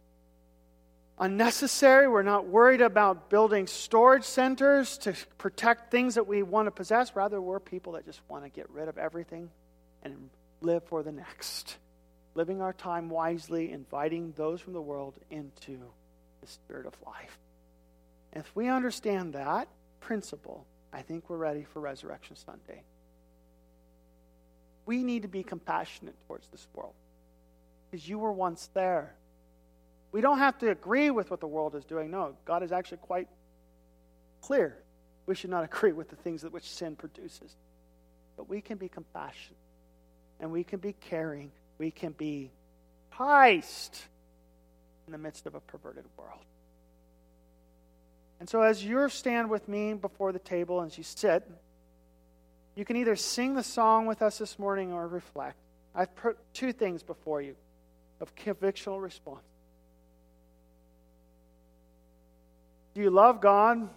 unnecessary. 1.20 2.08
We're 2.08 2.24
not 2.24 2.48
worried 2.48 2.82
about 2.82 3.30
building 3.30 3.68
storage 3.68 4.24
centers 4.24 4.98
to 5.00 5.14
protect 5.38 5.92
things 5.92 6.16
that 6.16 6.28
we 6.28 6.42
want 6.44 6.68
to 6.68 6.72
possess. 6.72 7.16
Rather, 7.16 7.42
we're 7.42 7.60
people 7.60 7.94
that 7.94 8.06
just 8.06 8.22
want 8.30 8.46
to 8.46 8.50
get 8.50 8.70
rid 8.70 8.88
of 8.88 8.98
everything 8.98 9.50
and 10.04 10.30
live 10.62 10.84
for 10.84 11.04
the 11.04 11.12
next. 11.12 11.78
Living 12.36 12.62
our 12.62 12.74
time 12.74 13.10
wisely, 13.10 13.72
inviting 13.72 14.34
those 14.36 14.62
from 14.62 14.74
the 14.74 14.82
world 14.82 15.16
into 15.30 15.80
the 16.42 16.48
spirit 16.48 16.86
of 16.86 16.94
life. 17.06 17.38
If 18.34 18.56
we 18.56 18.68
understand 18.68 19.34
that 19.34 19.68
principle, 20.00 20.66
I 20.94 21.02
think 21.02 21.30
we're 21.30 21.38
ready 21.38 21.64
for 21.64 21.80
Resurrection 21.80 22.36
Sunday. 22.36 22.84
We 24.86 25.04
need 25.04 25.24
to 25.24 25.28
be 25.28 25.44
compassionate 25.44 26.16
towards 26.28 26.48
this 26.48 26.68
world 26.74 26.94
because 27.90 28.08
you 28.08 28.20
were 28.20 28.32
once 28.32 28.70
there. 28.74 29.16
We 30.12 30.22
don't 30.22 30.40
have 30.40 30.58
to 30.60 30.70
agree 30.70 31.10
with 31.10 31.30
what 31.30 31.40
the 31.40 31.48
world 31.48 31.76
is 31.76 31.84
doing. 31.84 32.12
No, 32.12 32.36
God 32.46 32.64
is 32.64 32.72
actually 32.72 33.00
quite 33.00 33.28
clear. 34.42 34.78
We 35.26 35.36
should 35.36 35.50
not 35.50 35.64
agree 35.72 35.92
with 35.92 36.10
the 36.10 36.16
things 36.16 36.44
that 36.44 36.54
which 36.54 36.70
sin 36.70 36.96
produces. 36.96 37.56
But 38.38 38.48
we 38.48 38.62
can 38.62 38.78
be 38.78 38.88
compassionate 38.88 39.58
and 40.40 40.52
we 40.52 40.64
can 40.64 40.80
be 40.80 40.94
caring. 40.94 41.52
We 41.78 41.92
can 41.92 42.12
be 42.12 42.52
Christ 43.12 44.00
in 45.06 45.12
the 45.12 45.18
midst 45.18 45.46
of 45.46 45.56
a 45.56 45.60
perverted 45.60 46.06
world. 46.18 46.40
And 48.40 48.48
so, 48.48 48.62
as 48.62 48.84
you 48.84 49.10
stand 49.10 49.50
with 49.50 49.68
me 49.68 49.94
before 49.94 50.32
the 50.32 50.40
table 50.40 50.82
as 50.82 50.98
you 50.98 51.04
sit, 51.04 51.44
you 52.76 52.86
can 52.86 52.96
either 52.96 53.16
sing 53.16 53.56
the 53.56 53.64
song 53.64 54.06
with 54.06 54.22
us 54.22 54.38
this 54.38 54.60
morning 54.60 54.94
or 54.94 55.08
reflect. 55.08 55.58
I've 55.96 56.16
put 56.16 56.38
two 56.54 56.72
things 56.72 57.02
before 57.02 57.42
you 57.42 57.56
of 58.22 58.36
convictional 58.36 59.02
response. 59.02 59.42
Do 62.94 63.02
you 63.02 63.10
love 63.10 63.42
God? 63.42 63.90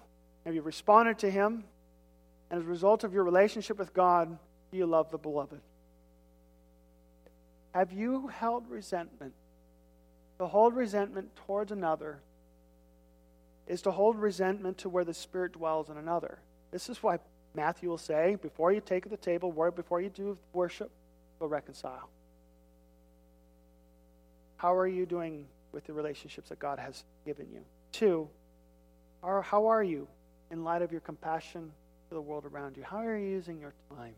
Have 0.47 0.55
you 0.55 0.63
responded 0.63 1.19
to 1.19 1.31
Him? 1.31 1.65
And 2.51 2.61
as 2.61 2.67
a 2.67 2.69
result 2.69 3.05
of 3.05 3.13
your 3.13 3.25
relationship 3.25 3.79
with 3.79 3.93
God, 3.93 4.39
do 4.73 4.79
you 4.79 4.87
love 4.87 5.11
the 5.11 5.19
beloved? 5.19 5.61
Have 7.75 7.93
you 7.93 8.29
held 8.29 8.69
resentment? 8.69 9.33
To 10.39 10.47
hold 10.47 10.75
resentment 10.75 11.37
towards 11.37 11.71
another 11.71 12.21
is 13.67 13.83
to 13.83 13.91
hold 13.91 14.19
resentment 14.19 14.79
to 14.79 14.89
where 14.89 15.05
the 15.05 15.15
Spirit 15.15 15.53
dwells 15.53 15.91
in 15.91 15.97
another. 15.97 16.39
This 16.71 16.89
is 16.89 17.03
why 17.03 17.19
Matthew 17.55 17.89
will 17.89 17.99
say, 17.99 18.37
before 18.41 18.73
you 18.73 18.81
take 18.81 19.09
the 19.11 19.17
table, 19.17 19.53
before 19.71 20.01
you 20.01 20.09
do 20.09 20.39
worship, 20.53 20.91
go 21.39 21.47
reconcile. 21.47 22.09
How 24.57 24.75
are 24.75 24.87
you 24.87 25.07
doing 25.07 25.47
with 25.73 25.85
the 25.85 25.93
relationships 25.93 26.49
that 26.49 26.59
God 26.59 26.79
has 26.79 27.05
given 27.25 27.47
you? 27.53 27.61
Two, 27.93 28.29
how 29.23 29.67
are 29.67 29.83
you 29.83 30.09
in 30.51 30.65
light 30.65 30.83
of 30.83 30.91
your 30.91 31.03
compassion 31.03 31.71
to 32.09 32.15
the 32.15 32.21
world 32.21 32.45
around 32.47 32.77
you? 32.77 32.83
How 32.83 32.99
are 32.99 33.17
you 33.17 33.29
using 33.29 33.61
your 33.61 33.75
time? 33.97 34.15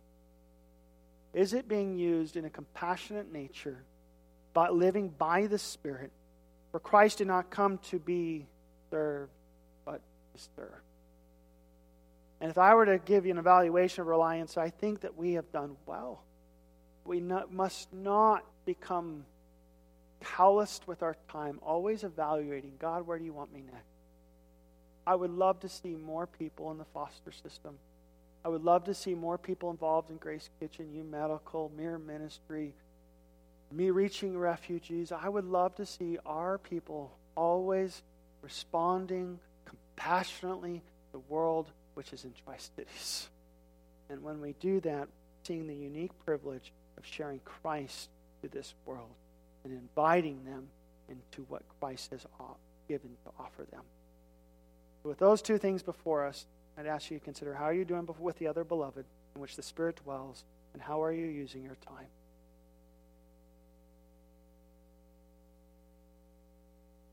Is 1.33 1.55
it 1.55 1.69
being 1.69 1.97
used 1.99 2.37
in 2.37 2.45
a 2.45 2.51
compassionate 2.51 3.33
nature, 3.33 3.83
but 4.53 4.75
living 4.75 5.09
by 5.09 5.47
the 5.47 5.59
Spirit? 5.59 6.11
For 6.71 6.81
Christ 6.81 7.19
did 7.19 7.27
not 7.27 7.51
come 7.51 7.79
to 7.91 7.99
be 7.99 8.47
served, 8.91 9.33
but 9.85 10.01
to 10.35 10.43
serve. 10.57 10.81
And 12.41 12.51
if 12.51 12.59
I 12.59 12.75
were 12.75 12.87
to 12.87 12.99
give 12.99 13.25
you 13.25 13.33
an 13.33 13.39
evaluation 13.39 14.03
of 14.03 14.09
Reliance, 14.09 14.57
I 14.57 14.71
think 14.71 15.03
that 15.03 15.17
we 15.17 15.35
have 15.35 15.51
done 15.53 15.77
well. 15.87 16.23
We 17.05 17.21
not, 17.21 17.53
must 17.53 17.93
not 17.93 18.45
become 18.65 19.25
calloused 20.21 20.87
with 20.87 21.03
our 21.03 21.17
time, 21.31 21.59
always 21.63 22.05
evaluating 22.05 22.73
God, 22.79 23.07
where 23.07 23.19
do 23.19 23.25
you 23.25 23.33
want 23.33 23.53
me 23.53 23.61
next? 23.61 23.87
I 25.07 25.15
would 25.15 25.31
love 25.31 25.61
to 25.61 25.69
see 25.69 25.95
more 25.95 26.27
people 26.27 26.71
in 26.71 26.79
the 26.79 26.85
foster 26.87 27.33
system. 27.33 27.79
I 28.45 28.49
would 28.49 28.65
love 28.65 28.85
to 28.85 28.95
see 28.95 29.15
more 29.15 29.39
people 29.39 29.71
involved 29.71 30.11
in 30.11 30.17
Grace 30.17 30.51
Kitchen, 30.59 30.93
U 30.95 31.05
Medical, 31.05 31.71
Mirror 31.77 32.01
Ministry, 32.01 32.75
me 33.71 33.91
reaching 33.91 34.37
refugees. 34.37 35.13
I 35.13 35.29
would 35.29 35.45
love 35.45 35.77
to 35.77 35.87
see 35.87 36.19
our 36.27 36.59
people 36.59 37.13
always 37.37 38.03
responding 38.43 39.39
compassionately 39.65 40.79
to 40.79 41.13
the 41.13 41.33
world 41.33 41.71
which 41.95 42.13
is 42.13 42.25
in 42.25 42.33
Tri 42.45 42.57
Cities. 42.57 43.29
And 44.11 44.23
when 44.23 44.41
we 44.41 44.55
do 44.61 44.81
that, 44.81 45.09
seeing 45.45 45.67
the 45.67 45.75
unique 45.75 46.13
privilege 46.25 46.73
of 46.99 47.07
sharing 47.07 47.41
Christ 47.45 48.11
to 48.43 48.49
this 48.49 48.75
world 48.85 49.11
and 49.65 49.73
inviting 49.73 50.45
them 50.45 50.69
into 51.09 51.43
what 51.49 51.63
Christ 51.81 52.11
has 52.11 52.27
given 52.89 53.11
to 53.25 53.31
offer 53.39 53.65
them. 53.71 53.83
With 55.05 55.19
those 55.19 55.43
two 55.43 55.59
things 55.59 55.83
before 55.83 56.27
us, 56.27 56.47
I'd 56.79 56.87
ask 56.87 57.11
you 57.11 57.19
to 57.19 57.25
consider 57.25 57.55
how 57.55 57.65
are 57.65 57.75
you 57.75 57.85
doing 57.85 58.09
with 58.19 58.39
the 58.39 58.47
other 58.47 58.65
beloved 58.65 59.05
in 59.35 59.41
which 59.41 59.57
the 59.57 59.63
Spirit 59.63 60.01
dwells, 60.05 60.45
and 60.73 60.83
how 60.83 61.03
are 61.03 61.13
you 61.13 61.27
using 61.27 61.63
your 61.63 61.77
time? 61.87 62.07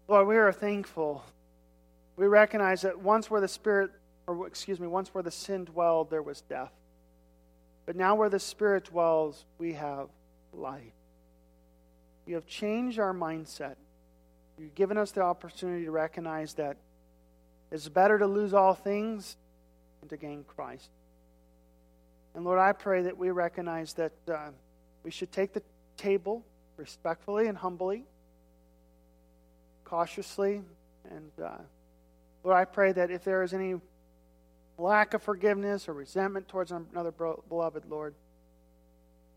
Lord, 0.08 0.28
we 0.28 0.38
are 0.38 0.52
thankful. 0.52 1.24
We 2.16 2.26
recognize 2.26 2.82
that 2.82 3.00
once 3.00 3.30
where 3.30 3.42
the 3.42 3.48
Spirit, 3.48 3.92
or 4.28 4.48
excuse 4.48 4.80
me, 4.80 4.88
once 4.88 5.14
where 5.14 5.24
the 5.24 5.32
sin 5.32 5.66
dwelled, 5.66 6.10
there 6.10 6.24
was 6.24 6.42
death. 6.42 6.72
But 7.86 7.96
now 7.96 8.16
where 8.16 8.30
the 8.30 8.40
Spirit 8.40 8.86
dwells, 8.86 9.46
we 9.58 9.74
have 9.74 10.08
life. 10.54 10.82
You 12.26 12.36
have 12.36 12.48
changed 12.48 13.00
our 13.00 13.14
mindset. 13.14 13.76
You've 14.58 14.76
given 14.76 14.98
us 14.98 15.12
the 15.12 15.22
opportunity 15.22 15.86
to 15.86 15.92
recognize 15.92 16.56
that 16.56 16.78
it's 17.72 17.88
better 17.88 18.18
to 18.18 18.28
lose 18.28 18.54
all 18.54 18.74
things 18.74 19.38
than 20.00 20.10
to 20.10 20.18
gain 20.18 20.44
Christ. 20.44 20.90
And 22.36 22.46
Lord, 22.46 22.60
I 22.60 22.72
pray 22.74 23.04
that 23.04 23.18
we 23.18 23.32
recognize 23.32 23.94
that 23.94 24.14
uh, 24.32 24.50
we 25.04 25.12
should 25.12 25.32
take 25.32 25.54
the 25.54 25.64
table 25.98 26.44
respectfully 26.78 27.48
and 27.48 27.58
humbly, 27.58 28.06
cautiously. 29.84 30.62
And 31.10 31.32
uh, 31.44 31.58
Lord, 32.44 32.58
I 32.58 32.66
pray 32.66 32.92
that 32.92 33.12
if 33.12 33.24
there 33.24 33.44
is 33.44 33.54
any 33.54 33.76
lack 34.78 35.14
of 35.14 35.22
forgiveness 35.22 35.90
or 35.90 35.94
resentment 35.94 36.48
towards 36.48 36.72
another 36.72 37.12
beloved, 37.12 37.84
Lord, 37.90 38.14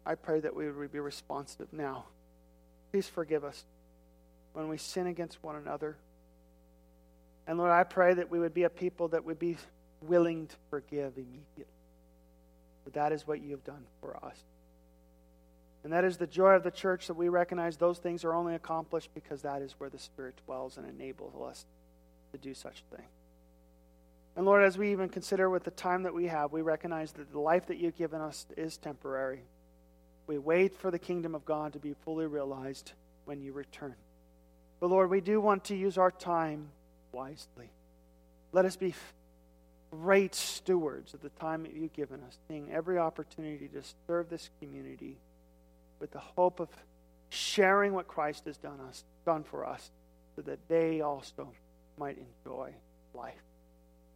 I 0.04 0.14
pray 0.14 0.40
that 0.40 0.54
we 0.54 0.70
would 0.70 0.92
be 0.92 1.00
responsive 1.00 1.72
now. 1.72 2.04
Please 2.90 3.08
forgive 3.08 3.44
us 3.44 3.64
when 4.52 4.68
we 4.68 4.76
sin 4.76 5.06
against 5.06 5.42
one 5.42 5.56
another. 5.56 5.96
And 7.46 7.58
Lord, 7.58 7.70
I 7.70 7.84
pray 7.84 8.14
that 8.14 8.30
we 8.30 8.38
would 8.38 8.54
be 8.54 8.64
a 8.64 8.70
people 8.70 9.08
that 9.08 9.24
would 9.24 9.38
be 9.38 9.56
willing 10.02 10.46
to 10.46 10.56
forgive 10.70 11.16
immediately. 11.16 11.66
But 12.84 12.94
that 12.94 13.12
is 13.12 13.26
what 13.26 13.40
you 13.40 13.52
have 13.52 13.64
done 13.64 13.84
for 14.00 14.16
us. 14.24 14.36
And 15.84 15.92
that 15.92 16.04
is 16.04 16.16
the 16.16 16.26
joy 16.26 16.52
of 16.52 16.62
the 16.62 16.70
church 16.70 17.08
that 17.08 17.14
we 17.14 17.28
recognize 17.28 17.76
those 17.76 17.98
things 17.98 18.24
are 18.24 18.34
only 18.34 18.54
accomplished 18.54 19.10
because 19.14 19.42
that 19.42 19.62
is 19.62 19.72
where 19.78 19.90
the 19.90 19.98
Spirit 19.98 20.34
dwells 20.46 20.76
and 20.76 20.88
enables 20.88 21.34
us 21.34 21.64
to 22.32 22.38
do 22.38 22.54
such 22.54 22.82
a 22.92 22.96
thing. 22.96 23.06
And 24.36 24.46
Lord, 24.46 24.64
as 24.64 24.78
we 24.78 24.92
even 24.92 25.08
consider 25.08 25.50
with 25.50 25.64
the 25.64 25.70
time 25.70 26.04
that 26.04 26.14
we 26.14 26.26
have, 26.26 26.52
we 26.52 26.62
recognize 26.62 27.12
that 27.12 27.32
the 27.32 27.40
life 27.40 27.66
that 27.66 27.78
you've 27.78 27.96
given 27.96 28.20
us 28.20 28.46
is 28.56 28.76
temporary. 28.76 29.42
We 30.26 30.38
wait 30.38 30.74
for 30.74 30.90
the 30.90 30.98
kingdom 30.98 31.34
of 31.34 31.44
God 31.44 31.74
to 31.74 31.78
be 31.78 31.94
fully 32.04 32.26
realized 32.26 32.92
when 33.24 33.42
you 33.42 33.52
return. 33.52 33.96
But 34.80 34.90
Lord, 34.90 35.10
we 35.10 35.20
do 35.20 35.40
want 35.40 35.64
to 35.64 35.76
use 35.76 35.98
our 35.98 36.10
time 36.10 36.68
wisely. 37.12 37.70
Let 38.52 38.64
us 38.64 38.76
be 38.76 38.94
great 40.00 40.34
stewards 40.34 41.12
of 41.12 41.20
the 41.20 41.28
time 41.30 41.62
that 41.62 41.74
you've 41.74 41.92
given 41.92 42.20
us, 42.22 42.38
seeing 42.48 42.72
every 42.72 42.98
opportunity 42.98 43.68
to 43.68 43.82
serve 44.06 44.30
this 44.30 44.48
community 44.60 45.16
with 46.00 46.10
the 46.12 46.18
hope 46.18 46.60
of 46.60 46.68
sharing 47.28 47.92
what 47.92 48.08
Christ 48.08 48.44
has 48.46 48.56
done 48.56 48.80
us 48.88 49.04
done 49.24 49.44
for 49.44 49.66
us 49.66 49.90
so 50.34 50.42
that 50.42 50.58
they 50.68 51.00
also 51.00 51.48
might 51.98 52.16
enjoy 52.18 52.72
life. 53.14 53.42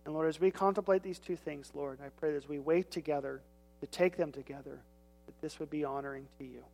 And 0.05 0.15
Lord, 0.15 0.29
as 0.29 0.41
we 0.41 0.51
contemplate 0.51 1.03
these 1.03 1.19
two 1.19 1.37
things, 1.37 1.71
Lord, 1.75 1.99
I 2.05 2.09
pray 2.21 2.31
that 2.31 2.37
as 2.37 2.49
we 2.49 2.59
wait 2.59 2.91
together 2.91 3.41
to 3.81 3.87
take 3.87 4.17
them 4.17 4.33
together, 4.33 4.81
that 5.27 5.41
this 5.41 5.59
would 5.61 5.71
be 5.71 5.85
honoring 5.85 6.27
to 6.39 6.45
you. 6.45 6.65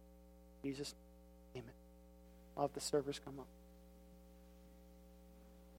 Jesus, 0.63 0.95
amen. 1.55 1.71
Have 2.59 2.73
the 2.75 2.81
servers 2.81 3.21
come 3.25 3.39
up. 3.41 3.47